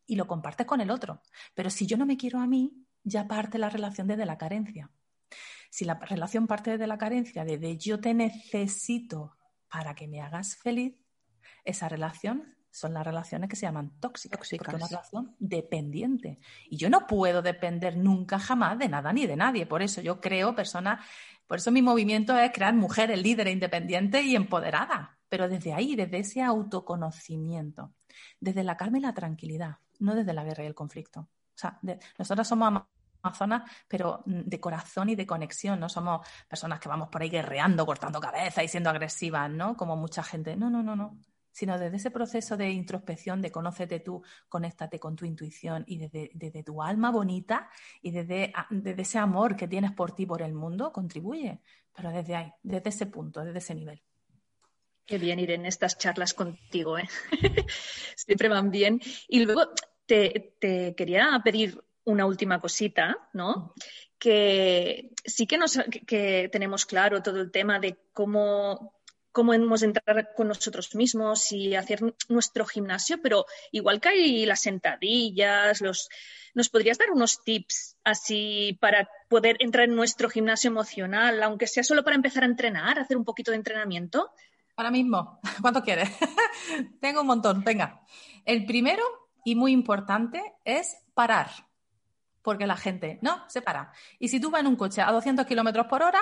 y 0.08 0.16
lo 0.16 0.26
compartes 0.26 0.66
con 0.66 0.80
el 0.80 0.90
otro. 0.90 1.22
Pero 1.54 1.70
si 1.70 1.86
yo 1.86 1.96
no 1.96 2.06
me 2.06 2.16
quiero 2.16 2.40
a 2.40 2.48
mí, 2.48 2.83
ya 3.04 3.28
parte 3.28 3.58
la 3.58 3.70
relación 3.70 4.08
desde 4.08 4.26
la 4.26 4.38
carencia. 4.38 4.90
Si 5.70 5.84
la 5.84 5.94
relación 5.94 6.46
parte 6.46 6.72
desde 6.72 6.86
la 6.86 6.98
carencia, 6.98 7.44
de 7.44 7.76
yo 7.78 8.00
te 8.00 8.14
necesito 8.14 9.36
para 9.68 9.94
que 9.94 10.08
me 10.08 10.20
hagas 10.20 10.56
feliz, 10.56 10.94
esa 11.64 11.88
relación 11.88 12.54
son 12.70 12.92
las 12.92 13.04
relaciones 13.04 13.48
que 13.48 13.54
se 13.54 13.66
llaman 13.66 13.92
tóxicas, 14.00 14.38
porque 14.38 14.56
es 14.56 14.76
una 14.76 14.88
relación 14.88 15.36
dependiente. 15.38 16.40
Y 16.68 16.76
yo 16.76 16.90
no 16.90 17.06
puedo 17.06 17.40
depender 17.40 17.96
nunca 17.96 18.40
jamás 18.40 18.78
de 18.78 18.88
nada 18.88 19.12
ni 19.12 19.26
de 19.26 19.36
nadie. 19.36 19.64
Por 19.64 19.80
eso 19.80 20.00
yo 20.00 20.20
creo 20.20 20.56
personas, 20.56 21.04
por 21.46 21.58
eso 21.58 21.70
mi 21.70 21.82
movimiento 21.82 22.36
es 22.36 22.50
crear 22.52 22.74
mujeres 22.74 23.22
líderes 23.22 23.52
independientes 23.52 24.24
y 24.24 24.34
empoderadas. 24.34 25.10
Pero 25.28 25.48
desde 25.48 25.72
ahí, 25.72 25.94
desde 25.94 26.18
ese 26.18 26.42
autoconocimiento, 26.42 27.92
desde 28.40 28.64
la 28.64 28.76
calma 28.76 28.98
y 28.98 29.02
la 29.02 29.14
tranquilidad, 29.14 29.76
no 30.00 30.16
desde 30.16 30.32
la 30.32 30.42
guerra 30.42 30.64
y 30.64 30.66
el 30.66 30.74
conflicto. 30.74 31.28
O 31.54 31.58
sea, 31.58 31.78
nosotras 32.18 32.48
somos 32.48 32.84
Amazonas, 33.24 33.62
pero 33.88 34.22
mm, 34.26 34.42
de 34.44 34.60
corazón 34.60 35.08
y 35.08 35.16
de 35.16 35.26
conexión, 35.26 35.80
no 35.80 35.88
somos 35.88 36.26
personas 36.46 36.78
que 36.78 36.88
vamos 36.88 37.08
por 37.08 37.22
ahí 37.22 37.30
guerreando, 37.30 37.86
cortando 37.86 38.20
cabeza 38.20 38.62
y 38.62 38.68
siendo 38.68 38.90
agresivas, 38.90 39.50
¿no? 39.50 39.76
Como 39.76 39.96
mucha 39.96 40.22
gente. 40.22 40.56
No, 40.56 40.68
no, 40.68 40.82
no, 40.82 40.94
no. 40.94 41.18
Sino 41.50 41.78
desde 41.78 41.96
ese 41.96 42.10
proceso 42.10 42.56
de 42.56 42.70
introspección, 42.70 43.40
de 43.40 43.50
conócete 43.50 44.00
tú, 44.00 44.22
conéctate 44.48 44.98
con 44.98 45.16
tu 45.16 45.24
intuición 45.24 45.84
y 45.86 45.98
desde, 45.98 46.62
tu 46.64 46.82
alma 46.82 47.10
bonita 47.12 47.70
y 48.02 48.10
desde, 48.10 48.52
desde 48.70 49.02
ese 49.02 49.18
amor 49.18 49.56
que 49.56 49.68
tienes 49.68 49.92
por 49.92 50.12
ti, 50.12 50.26
por 50.26 50.42
el 50.42 50.52
mundo, 50.52 50.92
contribuye. 50.92 51.60
Pero 51.94 52.10
desde 52.10 52.34
ahí, 52.34 52.52
desde 52.62 52.88
ese 52.90 53.06
punto, 53.06 53.44
desde 53.44 53.58
ese 53.58 53.74
nivel. 53.74 54.02
Qué 55.06 55.16
bien 55.18 55.38
ir 55.38 55.52
en 55.52 55.64
estas 55.64 55.96
charlas 55.96 56.34
contigo, 56.34 56.98
¿eh? 56.98 57.08
Siempre 58.16 58.48
van 58.48 58.70
bien. 58.70 59.00
Y 59.28 59.44
luego 59.44 59.70
te, 60.06 60.54
te, 60.58 60.94
quería 60.94 61.40
pedir 61.44 61.82
una 62.04 62.26
última 62.26 62.60
cosita, 62.60 63.16
¿no? 63.32 63.74
Que 64.18 65.10
sí 65.24 65.46
que, 65.46 65.58
nos, 65.58 65.78
que 66.06 66.48
tenemos 66.52 66.86
claro 66.86 67.22
todo 67.22 67.40
el 67.40 67.50
tema 67.50 67.78
de 67.78 67.96
cómo, 68.12 68.94
cómo 69.32 69.54
hemos 69.54 69.80
de 69.80 69.88
entrar 69.88 70.34
con 70.36 70.48
nosotros 70.48 70.94
mismos 70.94 71.50
y 71.52 71.74
hacer 71.74 72.00
nuestro 72.28 72.66
gimnasio, 72.66 73.20
pero 73.22 73.46
igual 73.72 74.00
que 74.00 74.10
hay 74.10 74.46
las 74.46 74.60
sentadillas, 74.60 75.80
los, 75.80 76.08
¿nos 76.54 76.68
podrías 76.68 76.98
dar 76.98 77.10
unos 77.10 77.42
tips 77.42 77.96
así 78.04 78.78
para 78.80 79.08
poder 79.28 79.56
entrar 79.60 79.88
en 79.88 79.96
nuestro 79.96 80.28
gimnasio 80.28 80.68
emocional, 80.68 81.42
aunque 81.42 81.66
sea 81.66 81.82
solo 81.82 82.04
para 82.04 82.16
empezar 82.16 82.44
a 82.44 82.46
entrenar, 82.46 82.98
hacer 82.98 83.16
un 83.16 83.24
poquito 83.24 83.50
de 83.50 83.56
entrenamiento? 83.56 84.30
Ahora 84.76 84.90
mismo, 84.90 85.40
¿cuánto 85.60 85.82
quieres? 85.82 86.10
Tengo 87.00 87.22
un 87.22 87.26
montón, 87.26 87.64
venga. 87.64 88.02
El 88.44 88.66
primero 88.66 89.02
y 89.44 89.54
muy 89.54 89.72
importante 89.72 90.42
es 90.64 90.96
parar 91.14 91.50
porque 92.44 92.66
la 92.66 92.76
gente 92.76 93.18
no 93.22 93.48
se 93.48 93.62
para. 93.62 93.90
Y 94.18 94.28
si 94.28 94.38
tú 94.38 94.50
vas 94.50 94.60
en 94.60 94.66
un 94.66 94.76
coche 94.76 95.00
a 95.00 95.10
200 95.10 95.46
kilómetros 95.46 95.86
por 95.86 96.02
hora, 96.02 96.20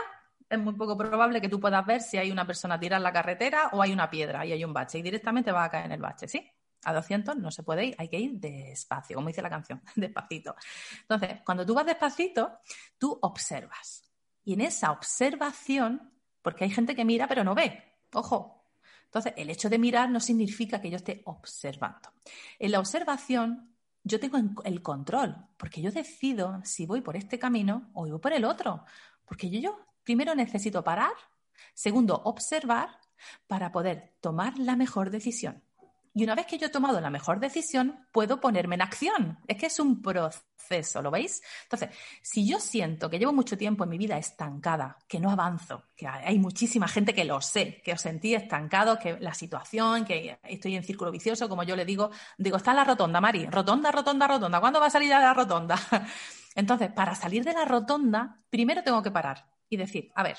es 0.49 0.59
muy 0.59 0.75
poco 0.75 0.97
probable 0.97 1.41
que 1.41 1.49
tú 1.49 1.59
puedas 1.59 1.85
ver 1.85 2.01
si 2.01 2.17
hay 2.17 2.31
una 2.31 2.47
persona 2.47 2.79
tirada 2.79 2.99
en 2.99 3.03
la 3.03 3.13
carretera 3.13 3.71
o 3.73 3.83
hay 3.83 3.93
una 3.93 4.09
piedra 4.09 4.47
y 4.47 4.53
hay 4.53 4.65
un 4.65 4.73
bache 4.73 4.99
y 4.99 5.03
directamente 5.03 5.51
vas 5.51 5.67
a 5.67 5.71
caer 5.71 5.87
en 5.87 5.93
el 5.93 6.01
bache, 6.01 6.29
¿sí? 6.29 6.49
A 6.85 6.93
200 6.93 7.37
no 7.37 7.51
se 7.51 7.65
puede 7.65 7.87
ir, 7.87 7.95
hay 7.99 8.09
que 8.09 8.19
ir 8.19 8.39
despacio, 8.39 9.17
como 9.17 9.29
dice 9.29 9.43
la 9.43 9.51
canción, 9.51 9.83
despacito. 9.97 10.55
Entonces, 11.01 11.41
cuando 11.45 11.67
tú 11.67 11.75
vas 11.75 11.87
despacito, 11.87 12.59
tú 12.99 13.19
observas. 13.21 14.05
Y 14.45 14.53
en 14.55 14.61
esa 14.61 14.93
observación, 14.93 16.13
porque 16.41 16.65
hay 16.65 16.71
gente 16.71 16.95
que 16.95 17.05
mira 17.05 17.27
pero 17.27 17.43
no 17.43 17.55
ve, 17.55 17.83
ojo, 18.13 18.62
Entonces, 19.13 19.35
el 19.37 19.51
hecho 19.51 19.69
de 19.69 19.79
mirar 19.79 20.11
no 20.11 20.21
significa 20.21 20.81
que 20.81 20.89
yo 20.89 20.97
esté 20.97 21.21
observando. 21.27 22.15
En 22.59 22.73
la 22.73 22.79
observación, 22.79 23.77
yo 24.03 24.19
tengo 24.19 24.39
el 24.65 24.81
control, 24.81 25.37
porque 25.59 25.83
yo 25.83 25.93
decido 25.93 26.63
si 26.65 26.87
voy 26.87 27.03
por 27.03 27.15
este 27.19 27.39
camino 27.39 27.91
o 27.93 28.09
voy 28.09 28.19
por 28.19 28.33
el 28.33 28.47
otro. 28.47 28.87
Porque 29.27 29.51
yo, 29.51 29.61
yo 29.61 29.79
primero 30.03 30.35
necesito 30.35 30.83
parar, 30.83 31.13
segundo, 31.75 32.23
observar 32.25 32.89
para 33.47 33.71
poder 33.71 34.15
tomar 34.23 34.59
la 34.59 34.77
mejor 34.77 35.11
decisión. 35.11 35.63
Y 36.15 36.25
una 36.25 36.35
vez 36.35 36.47
que 36.47 36.59
yo 36.59 36.67
he 36.67 36.71
tomado 36.71 37.01
la 37.01 37.09
mejor 37.09 37.41
decisión, 37.41 38.07
puedo 38.13 38.39
ponerme 38.39 38.75
en 38.75 38.83
acción. 38.83 39.39
Es 39.49 39.57
que 39.57 39.67
es 39.67 39.81
un 39.81 40.03
proceso, 40.03 41.01
¿lo 41.01 41.11
veis? 41.11 41.43
Entonces, 41.63 41.89
si 42.21 42.47
yo 42.47 42.61
siento 42.61 43.09
que 43.09 43.19
llevo 43.19 43.33
mucho 43.33 43.57
tiempo 43.57 43.85
en 43.85 43.91
mi 43.91 43.97
vida 43.97 44.19
estancada, 44.19 44.99
que 45.09 45.19
no 45.19 45.31
avanzo, 45.31 45.85
que 45.97 46.07
hay 46.07 46.39
muchísima 46.39 46.87
gente 46.87 47.15
que 47.15 47.25
lo 47.25 47.41
sé, 47.41 47.81
que 47.83 47.95
os 47.95 48.01
sentí 48.01 48.35
estancado, 48.35 48.99
que 48.99 49.19
la 49.21 49.33
situación, 49.33 50.05
que 50.05 50.39
estoy 50.43 50.77
en 50.77 50.85
círculo 50.85 51.11
vicioso, 51.11 51.49
como 51.49 51.63
yo 51.63 51.77
le 51.77 51.87
digo, 51.87 52.11
digo, 52.37 52.59
está 52.59 52.75
la 52.75 52.85
rotonda, 52.85 53.19
Mari, 53.21 53.47
rotonda, 53.47 53.91
rotonda, 53.91 54.27
rotonda, 54.27 54.61
¿cuándo 54.61 54.81
va 54.81 54.87
a 54.87 54.91
salir 54.91 55.15
a 55.15 55.21
la 55.21 55.33
rotonda? 55.33 55.79
Entonces, 56.55 56.93
para 56.93 57.15
salir 57.15 57.43
de 57.43 57.55
la 57.55 57.65
rotonda, 57.65 58.43
primero 58.51 58.83
tengo 58.83 59.03
que 59.03 59.11
parar 59.11 59.47
y 59.71 59.79
decir, 59.79 60.13
a 60.15 60.23
ver, 60.23 60.37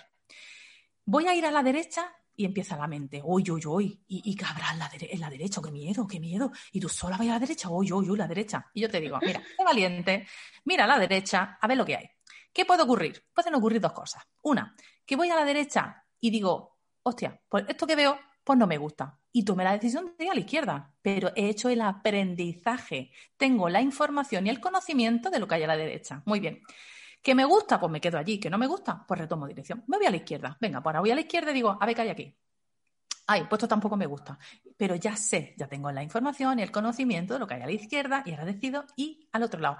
voy 1.03 1.25
a 1.27 1.33
ir 1.33 1.47
a 1.47 1.51
la 1.51 1.63
derecha 1.63 2.13
y 2.35 2.45
empieza 2.45 2.77
la 2.77 2.87
mente, 2.87 3.21
uy, 3.23 3.43
uy, 3.49 3.61
uy, 3.65 4.03
y, 4.07 4.31
y 4.31 4.35
que 4.35 4.45
habrá 4.45 4.71
en 4.71 4.79
la, 4.79 4.89
en 4.93 5.19
la, 5.19 5.29
derecha, 5.29 5.61
qué 5.63 5.71
miedo, 5.71 6.07
qué 6.07 6.19
miedo, 6.19 6.51
y 6.71 6.79
tú 6.79 6.89
sola 6.89 7.17
vas 7.17 7.27
a 7.27 7.33
la 7.33 7.39
derecha, 7.39 7.69
uy, 7.69 7.91
uy, 7.91 8.09
uy, 8.09 8.17
la 8.17 8.27
derecha. 8.27 8.65
Y 8.73 8.81
yo 8.81 8.89
te 8.89 8.99
digo, 8.99 9.19
mira, 9.21 9.41
sé 9.57 9.63
valiente, 9.63 10.27
mira 10.65 10.85
a 10.85 10.87
la 10.87 10.99
derecha, 10.99 11.57
a 11.61 11.67
ver 11.67 11.77
lo 11.77 11.85
que 11.85 11.95
hay. 11.95 12.09
¿Qué 12.51 12.65
puede 12.65 12.83
ocurrir? 12.83 13.23
Pueden 13.33 13.55
ocurrir 13.55 13.81
dos 13.81 13.93
cosas. 13.93 14.23
Una, 14.41 14.75
que 15.05 15.15
voy 15.15 15.29
a 15.29 15.35
la 15.35 15.45
derecha 15.45 16.05
y 16.19 16.29
digo, 16.29 16.77
hostia, 17.03 17.41
pues 17.49 17.65
esto 17.67 17.87
que 17.87 17.95
veo, 17.95 18.19
pues 18.43 18.59
no 18.59 18.67
me 18.67 18.77
gusta. 18.77 19.19
Y 19.31 19.43
tomé 19.43 19.63
la 19.63 19.73
decisión 19.73 20.13
de 20.17 20.25
ir 20.25 20.31
a 20.31 20.35
la 20.35 20.39
izquierda, 20.39 20.93
pero 21.01 21.31
he 21.35 21.49
hecho 21.49 21.69
el 21.69 21.81
aprendizaje. 21.81 23.11
Tengo 23.37 23.69
la 23.69 23.81
información 23.81 24.45
y 24.45 24.51
el 24.51 24.59
conocimiento 24.59 25.31
de 25.31 25.39
lo 25.39 25.47
que 25.47 25.55
hay 25.55 25.63
a 25.63 25.67
la 25.67 25.77
derecha. 25.77 26.21
Muy 26.25 26.39
bien. 26.39 26.61
¿Que 27.23 27.33
me 27.33 27.45
gusta? 27.45 27.79
Pues 27.79 27.89
me 27.91 28.01
quedo 28.01 28.17
allí. 28.17 28.37
¿Que 28.37 28.49
no 28.49 28.57
me 28.57 28.67
gusta? 28.67 29.05
Pues 29.07 29.19
retomo 29.19 29.47
dirección. 29.47 29.83
Me 29.87 29.97
voy 29.97 30.05
a 30.05 30.11
la 30.11 30.17
izquierda. 30.17 30.57
Venga, 30.59 30.83
pues 30.83 30.91
ahora 30.91 30.99
voy 30.99 31.11
a 31.11 31.15
la 31.15 31.21
izquierda 31.21 31.51
y 31.51 31.53
digo, 31.53 31.77
a 31.79 31.85
ver 31.85 31.95
qué 31.95 32.01
hay 32.01 32.09
aquí. 32.09 32.37
Ay, 33.25 33.45
pues 33.49 33.53
esto 33.53 33.67
tampoco 33.69 33.95
me 33.95 34.05
gusta. 34.05 34.37
Pero 34.75 34.95
ya 34.95 35.15
sé, 35.15 35.55
ya 35.57 35.67
tengo 35.67 35.89
la 35.91 36.03
información 36.03 36.59
y 36.59 36.63
el 36.63 36.71
conocimiento 36.71 37.33
de 37.33 37.39
lo 37.39 37.47
que 37.47 37.53
hay 37.53 37.61
a 37.61 37.65
la 37.65 37.71
izquierda 37.71 38.23
y 38.25 38.31
ahora 38.31 38.43
decido 38.43 38.85
y 38.97 39.29
al 39.31 39.43
otro 39.43 39.61
lado. 39.61 39.77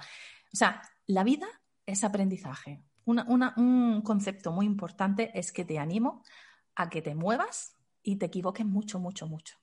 O 0.54 0.56
sea, 0.56 0.82
la 1.08 1.26
vida 1.26 1.48
es 1.86 2.06
aprendizaje. 2.06 2.82
un 3.06 4.02
concepto 4.06 4.54
muy 4.54 4.66
importante 4.66 5.38
es 5.38 5.52
que 5.52 5.66
te 5.66 5.78
animo 5.78 6.24
a 6.76 6.90
que 6.90 7.02
te 7.02 7.14
muevas 7.14 7.76
y 8.02 8.16
te 8.16 8.28
equivoques 8.28 8.66
mucho, 8.66 9.00
mucho, 9.00 9.28
mucho. 9.28 9.58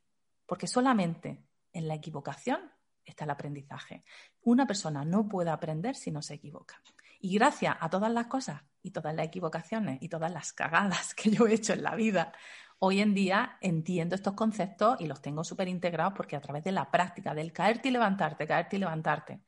Porque 0.44 0.66
solamente 0.66 1.42
en 1.72 1.88
la 1.88 1.94
equivocación 1.94 2.60
está 3.04 3.24
el 3.24 3.30
aprendizaje. 3.30 4.04
Una 4.42 4.66
persona 4.66 5.04
no 5.04 5.26
puede 5.26 5.50
aprender 5.50 5.96
si 5.96 6.10
no 6.10 6.20
se 6.20 6.34
equivoca. 6.34 6.82
Y 7.20 7.34
gracias 7.34 7.76
a 7.78 7.90
todas 7.90 8.10
las 8.10 8.26
cosas 8.26 8.62
y 8.82 8.90
todas 8.90 9.14
las 9.14 9.26
equivocaciones 9.26 9.98
y 10.02 10.08
todas 10.08 10.32
las 10.32 10.52
cagadas 10.52 11.14
que 11.14 11.30
yo 11.30 11.46
he 11.46 11.54
hecho 11.54 11.74
en 11.74 11.82
la 11.82 11.94
vida, 11.94 12.32
hoy 12.78 13.00
en 13.00 13.14
día 13.14 13.58
entiendo 13.60 14.14
estos 14.14 14.34
conceptos 14.34 15.00
y 15.00 15.06
los 15.06 15.20
tengo 15.20 15.44
súper 15.44 15.68
integrados 15.68 16.14
porque 16.16 16.36
a 16.36 16.40
través 16.40 16.64
de 16.64 16.72
la 16.72 16.90
práctica, 16.90 17.34
del 17.34 17.52
caerte 17.52 17.88
y 17.88 17.92
levantarte, 17.92 18.46
caerte 18.46 18.76
y 18.76 18.78
levantarte. 18.80 19.42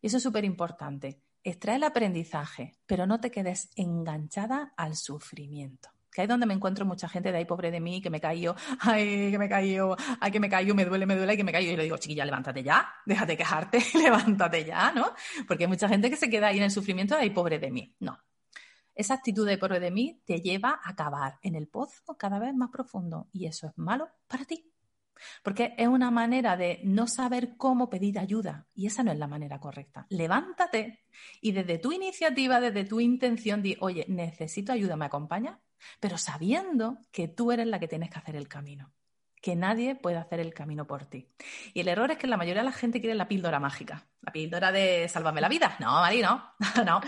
Y 0.00 0.08
eso 0.08 0.18
es 0.18 0.22
súper 0.22 0.44
importante. 0.44 1.22
Extrae 1.42 1.76
el 1.76 1.84
aprendizaje, 1.84 2.76
pero 2.86 3.06
no 3.06 3.18
te 3.18 3.30
quedes 3.30 3.70
enganchada 3.76 4.74
al 4.76 4.94
sufrimiento 4.96 5.95
que 6.16 6.22
es 6.22 6.28
donde 6.28 6.46
me 6.46 6.54
encuentro 6.54 6.86
mucha 6.86 7.10
gente 7.10 7.30
de 7.30 7.36
ahí, 7.36 7.44
pobre 7.44 7.70
de 7.70 7.78
mí, 7.78 8.00
que 8.00 8.08
me 8.08 8.22
cayó, 8.22 8.56
ay, 8.80 9.30
que 9.30 9.38
me 9.38 9.50
cayó, 9.50 9.94
ay, 10.18 10.30
que 10.32 10.40
me 10.40 10.48
cayó, 10.48 10.74
me 10.74 10.86
duele, 10.86 11.04
me 11.04 11.14
duele, 11.14 11.36
que 11.36 11.44
me 11.44 11.52
cayó. 11.52 11.70
Y 11.70 11.76
le 11.76 11.82
digo, 11.82 11.98
chiquilla, 11.98 12.24
levántate 12.24 12.62
ya, 12.62 12.90
déjate 13.04 13.36
quejarte, 13.36 13.84
levántate 13.94 14.64
ya, 14.64 14.92
¿no? 14.92 15.12
Porque 15.46 15.64
hay 15.64 15.68
mucha 15.68 15.90
gente 15.90 16.08
que 16.08 16.16
se 16.16 16.30
queda 16.30 16.46
ahí 16.46 16.56
en 16.56 16.62
el 16.62 16.70
sufrimiento 16.70 17.16
de 17.16 17.20
ahí, 17.20 17.28
pobre 17.28 17.58
de 17.58 17.70
mí. 17.70 17.94
No. 18.00 18.18
Esa 18.94 19.12
actitud 19.12 19.46
de 19.46 19.58
pobre 19.58 19.78
de 19.78 19.90
mí 19.90 20.22
te 20.24 20.40
lleva 20.40 20.80
a 20.82 20.88
acabar 20.88 21.38
en 21.42 21.54
el 21.54 21.68
pozo 21.68 22.16
cada 22.16 22.38
vez 22.38 22.54
más 22.54 22.70
profundo 22.70 23.28
y 23.30 23.44
eso 23.44 23.66
es 23.66 23.76
malo 23.76 24.08
para 24.26 24.46
ti. 24.46 24.72
Porque 25.42 25.74
es 25.76 25.86
una 25.86 26.10
manera 26.10 26.56
de 26.56 26.80
no 26.82 27.08
saber 27.08 27.58
cómo 27.58 27.90
pedir 27.90 28.18
ayuda 28.18 28.68
y 28.74 28.86
esa 28.86 29.02
no 29.02 29.12
es 29.12 29.18
la 29.18 29.26
manera 29.26 29.60
correcta. 29.60 30.06
Levántate 30.08 31.04
y 31.42 31.52
desde 31.52 31.76
tu 31.76 31.92
iniciativa, 31.92 32.58
desde 32.58 32.84
tu 32.84 33.00
intención, 33.00 33.60
di, 33.60 33.76
oye, 33.80 34.06
necesito 34.08 34.72
ayuda, 34.72 34.96
¿me 34.96 35.04
acompaña? 35.04 35.60
Pero 36.00 36.18
sabiendo 36.18 36.98
que 37.10 37.28
tú 37.28 37.52
eres 37.52 37.66
la 37.66 37.78
que 37.78 37.88
tienes 37.88 38.10
que 38.10 38.18
hacer 38.18 38.36
el 38.36 38.48
camino, 38.48 38.92
que 39.40 39.54
nadie 39.54 39.94
puede 39.94 40.16
hacer 40.16 40.40
el 40.40 40.52
camino 40.52 40.86
por 40.86 41.04
ti. 41.04 41.28
Y 41.72 41.80
el 41.80 41.88
error 41.88 42.10
es 42.10 42.18
que 42.18 42.26
la 42.26 42.36
mayoría 42.36 42.62
de 42.62 42.68
la 42.68 42.72
gente 42.72 43.00
quiere 43.00 43.14
la 43.14 43.28
píldora 43.28 43.60
mágica, 43.60 44.06
la 44.20 44.32
píldora 44.32 44.72
de 44.72 45.08
sálvame 45.08 45.40
la 45.40 45.48
vida. 45.48 45.76
No, 45.78 45.92
Mari, 45.92 46.20
no, 46.20 46.54
no. 46.84 47.00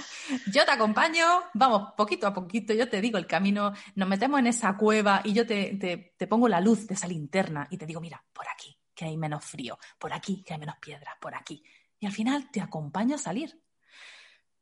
Yo 0.53 0.65
te 0.65 0.71
acompaño, 0.71 1.25
vamos, 1.55 1.93
poquito 1.97 2.27
a 2.27 2.35
poquito, 2.35 2.73
yo 2.75 2.89
te 2.89 3.01
digo 3.01 3.19
el 3.19 3.27
camino, 3.27 3.73
nos 3.95 4.09
metemos 4.09 4.39
en 4.39 4.47
esa 4.47 4.77
cueva 4.77 5.21
y 5.25 5.33
yo 5.33 5.47
te, 5.47 6.13
te 6.17 6.27
pongo 6.27 6.49
la 6.49 6.61
luz 6.61 6.87
de 6.87 6.95
esa 6.95 7.09
linterna 7.09 7.67
y 7.71 7.77
te 7.77 7.87
digo, 7.87 8.01
mira, 8.01 8.23
por 8.33 8.47
aquí, 8.49 8.79
que 8.95 9.07
hay 9.07 9.17
menos 9.17 9.45
frío, 9.45 9.79
por 9.99 10.13
aquí, 10.13 10.43
que 10.43 10.55
hay 10.55 10.61
menos 10.61 10.77
piedras, 10.79 11.15
por 11.21 11.35
aquí. 11.35 11.63
Y 11.99 12.07
al 12.07 12.13
final 12.13 12.51
te 12.51 12.61
acompaño 12.61 13.17
a 13.17 13.19
salir 13.19 13.61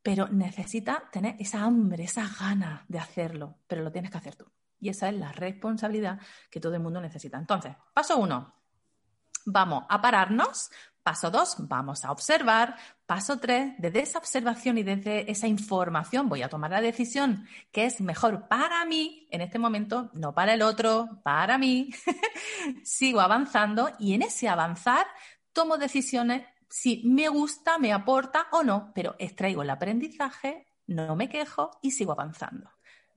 pero 0.07 0.29
necesita 0.29 1.03
tener 1.11 1.35
esa 1.40 1.64
hambre, 1.64 2.05
esa 2.05 2.31
gana 2.38 2.85
de 2.87 3.01
hacerlo, 3.01 3.57
pero 3.66 3.83
lo 3.83 3.90
tienes 3.90 4.12
que 4.12 4.19
hacer 4.19 4.37
tú. 4.37 4.45
Y 4.79 4.88
esa 4.88 5.09
es 5.09 5.16
la 5.16 5.33
responsabilidad 5.33 6.21
que 6.49 6.61
todo 6.61 6.75
el 6.75 6.81
mundo 6.81 7.01
necesita. 7.01 7.37
Entonces, 7.38 7.75
paso 7.92 8.16
uno, 8.16 8.55
vamos 9.47 9.83
a 9.88 10.01
pararnos. 10.01 10.71
Paso 11.03 11.29
dos, 11.33 11.57
vamos 11.59 12.05
a 12.05 12.12
observar. 12.12 12.77
Paso 13.05 13.40
tres, 13.40 13.75
desde 13.79 13.99
esa 13.99 14.19
observación 14.19 14.79
y 14.79 14.85
desde 14.85 15.29
esa 15.29 15.49
información 15.49 16.29
voy 16.29 16.42
a 16.42 16.49
tomar 16.49 16.71
la 16.71 16.81
decisión 16.81 17.45
que 17.73 17.87
es 17.87 18.01
mejor 18.01 18.47
para 18.47 18.85
mí 18.85 19.27
en 19.33 19.40
este 19.40 19.59
momento, 19.59 20.11
no 20.12 20.33
para 20.33 20.55
el 20.55 20.62
otro, 20.62 21.21
para 21.25 21.59
mí. 21.59 21.90
Sigo 22.85 23.21
avanzando 23.21 23.90
y 23.99 24.14
en 24.14 24.23
ese 24.23 24.49
avanzar 24.49 25.05
tomo 25.53 25.79
decisiones 25.79 26.47
si 26.68 27.02
me 27.05 27.29
gusta, 27.29 27.79
me 27.79 27.92
aporta 27.92 28.48
o 28.52 28.62
no, 28.62 28.92
pero 28.94 29.14
extraigo 29.18 29.62
el 29.62 29.70
aprendizaje, 29.70 30.66
no 30.87 31.16
me 31.16 31.29
quejo 31.29 31.79
y 31.83 31.92
sigo 31.92 32.12
avanzando. 32.12 32.70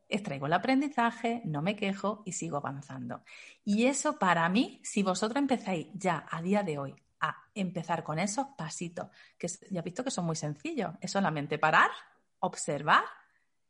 Extraigo 0.07 0.47
el 0.47 0.53
aprendizaje, 0.53 1.41
no 1.45 1.61
me 1.61 1.75
quejo 1.75 2.23
y 2.25 2.31
sigo 2.31 2.57
avanzando. 2.57 3.23
Y 3.63 3.85
eso 3.85 4.17
para 4.17 4.47
mí, 4.49 4.79
si 4.83 5.03
vosotros 5.03 5.39
empezáis 5.39 5.87
ya 5.93 6.25
a 6.29 6.41
día 6.41 6.63
de 6.63 6.79
hoy 6.79 6.95
a 7.21 7.35
empezar 7.53 8.03
con 8.03 8.17
esos 8.17 8.47
pasitos, 8.57 9.09
que 9.37 9.47
ya 9.47 9.79
he 9.79 9.83
visto 9.83 10.03
que 10.03 10.11
son 10.11 10.25
muy 10.25 10.35
sencillos, 10.35 10.93
es 11.01 11.11
solamente 11.11 11.59
parar, 11.59 11.91
observar 12.39 13.03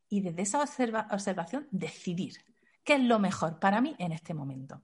y 0.08 0.22
desde 0.22 0.44
esa 0.44 0.62
observación 0.62 1.68
decidir 1.72 2.34
qué 2.90 2.96
es 2.96 3.02
lo 3.02 3.20
mejor 3.20 3.60
para 3.60 3.82
mí 3.82 3.96
en 4.00 4.14
este 4.14 4.34
momento. 4.34 4.82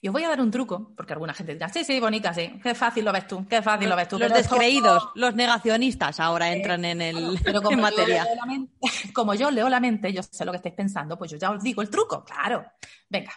Y 0.00 0.06
os 0.06 0.12
voy 0.12 0.22
a 0.22 0.28
dar 0.28 0.40
un 0.40 0.52
truco, 0.52 0.92
porque 0.96 1.12
alguna 1.12 1.34
gente 1.34 1.54
dirá, 1.54 1.68
sí, 1.68 1.82
sí, 1.82 1.98
bonita, 1.98 2.32
sí, 2.32 2.60
qué 2.62 2.72
fácil 2.72 3.04
lo 3.04 3.12
ves 3.12 3.26
tú, 3.26 3.48
qué 3.48 3.60
fácil 3.60 3.88
lo 3.88 3.96
ves 3.96 4.06
tú. 4.06 4.16
Los 4.16 4.32
descreídos, 4.32 5.08
los 5.16 5.34
negacionistas 5.34 6.20
ahora 6.20 6.52
entran 6.52 6.84
en 6.84 7.02
el 7.02 7.40
pero 7.42 7.60
como 7.62 7.78
materia. 7.78 8.24
como 9.12 9.34
yo 9.34 9.50
leo 9.50 9.68
la 9.68 9.80
mente, 9.80 10.12
yo 10.12 10.22
sé 10.22 10.44
lo 10.44 10.52
que 10.52 10.58
estáis 10.58 10.76
pensando, 10.76 11.18
pues 11.18 11.32
yo 11.32 11.36
ya 11.36 11.50
os 11.50 11.60
digo 11.60 11.82
el 11.82 11.90
truco, 11.90 12.24
claro. 12.24 12.64
Venga, 13.08 13.32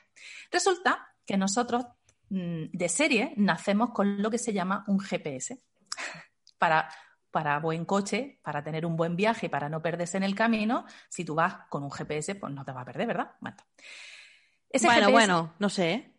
resulta 0.51 1.07
que 1.25 1.35
nosotros 1.35 1.83
mm, 2.29 2.65
de 2.73 2.89
serie 2.89 3.33
nacemos 3.37 3.89
con 3.89 4.21
lo 4.21 4.29
que 4.29 4.37
se 4.37 4.53
llama 4.53 4.83
un 4.85 4.99
GPS. 4.99 5.59
Para 6.59 6.87
para 7.35 7.59
buen 7.59 7.83
coche, 7.83 8.39
para 8.41 8.63
tener 8.63 8.85
un 8.85 8.95
buen 8.95 9.17
viaje, 9.17 9.49
para 9.49 9.67
no 9.67 9.81
perderse 9.81 10.15
en 10.15 10.23
el 10.23 10.33
camino, 10.33 10.85
si 11.09 11.25
tú 11.25 11.35
vas 11.35 11.67
con 11.67 11.83
un 11.83 11.91
GPS, 11.91 12.35
pues 12.35 12.53
no 12.53 12.63
te 12.63 12.71
va 12.71 12.79
a 12.79 12.85
perder, 12.85 13.07
¿verdad? 13.07 13.31
Bueno, 13.41 15.11
bueno, 15.11 15.53
no 15.59 15.67
sé. 15.67 16.13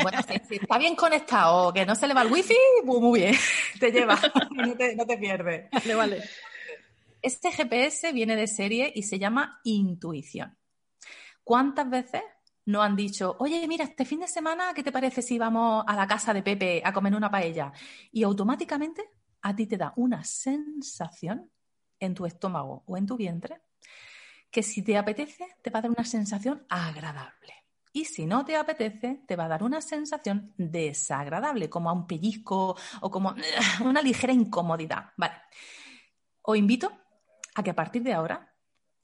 Bueno, 0.00 0.18
si, 0.22 0.54
está 0.54 0.78
bien 0.78 0.94
conectado, 0.94 1.72
que 1.72 1.84
no 1.84 1.96
se 1.96 2.06
le 2.06 2.14
va 2.14 2.22
el 2.22 2.30
wifi, 2.30 2.54
muy, 2.84 3.18
bien, 3.18 3.34
te 3.80 3.90
lleva, 3.90 4.16
no 4.52 4.76
te, 4.76 4.94
no 4.94 5.04
te 5.04 5.18
pierdes. 5.18 5.68
Vale, 5.72 5.94
vale. 5.96 6.22
Este 7.20 7.50
GPS 7.50 8.12
viene 8.12 8.36
de 8.36 8.46
serie 8.46 8.92
y 8.94 9.02
se 9.02 9.18
llama 9.18 9.60
intuición. 9.64 10.56
¿Cuántas 11.42 11.90
veces 11.90 12.22
no 12.66 12.80
han 12.80 12.94
dicho, 12.94 13.34
oye, 13.40 13.66
mira, 13.66 13.86
este 13.86 14.04
fin 14.04 14.20
de 14.20 14.28
semana, 14.28 14.72
¿qué 14.72 14.84
te 14.84 14.92
parece 14.92 15.20
si 15.20 15.36
vamos 15.36 15.84
a 15.84 15.96
la 15.96 16.06
casa 16.06 16.32
de 16.32 16.44
Pepe 16.44 16.80
a 16.84 16.92
comer 16.92 17.16
una 17.16 17.28
paella? 17.28 17.72
Y 18.12 18.22
automáticamente 18.22 19.10
a 19.44 19.54
ti 19.54 19.66
te 19.66 19.76
da 19.76 19.92
una 19.96 20.24
sensación 20.24 21.50
en 22.00 22.14
tu 22.14 22.24
estómago 22.24 22.82
o 22.86 22.96
en 22.96 23.06
tu 23.06 23.16
vientre 23.16 23.60
que 24.50 24.62
si 24.62 24.82
te 24.82 24.96
apetece 24.96 25.56
te 25.62 25.70
va 25.70 25.80
a 25.80 25.82
dar 25.82 25.90
una 25.90 26.04
sensación 26.04 26.64
agradable. 26.68 27.52
Y 27.92 28.06
si 28.06 28.26
no 28.26 28.44
te 28.44 28.56
apetece, 28.56 29.22
te 29.26 29.36
va 29.36 29.44
a 29.44 29.48
dar 29.48 29.62
una 29.62 29.80
sensación 29.80 30.52
desagradable, 30.56 31.68
como 31.70 31.90
a 31.90 31.92
un 31.92 32.06
pellizco 32.06 32.76
o 33.00 33.10
como 33.10 33.34
una 33.84 34.02
ligera 34.02 34.32
incomodidad. 34.32 35.10
Vale. 35.16 35.34
Os 36.42 36.56
invito 36.56 36.90
a 37.54 37.62
que 37.62 37.70
a 37.70 37.76
partir 37.76 38.02
de 38.02 38.14
ahora, 38.14 38.52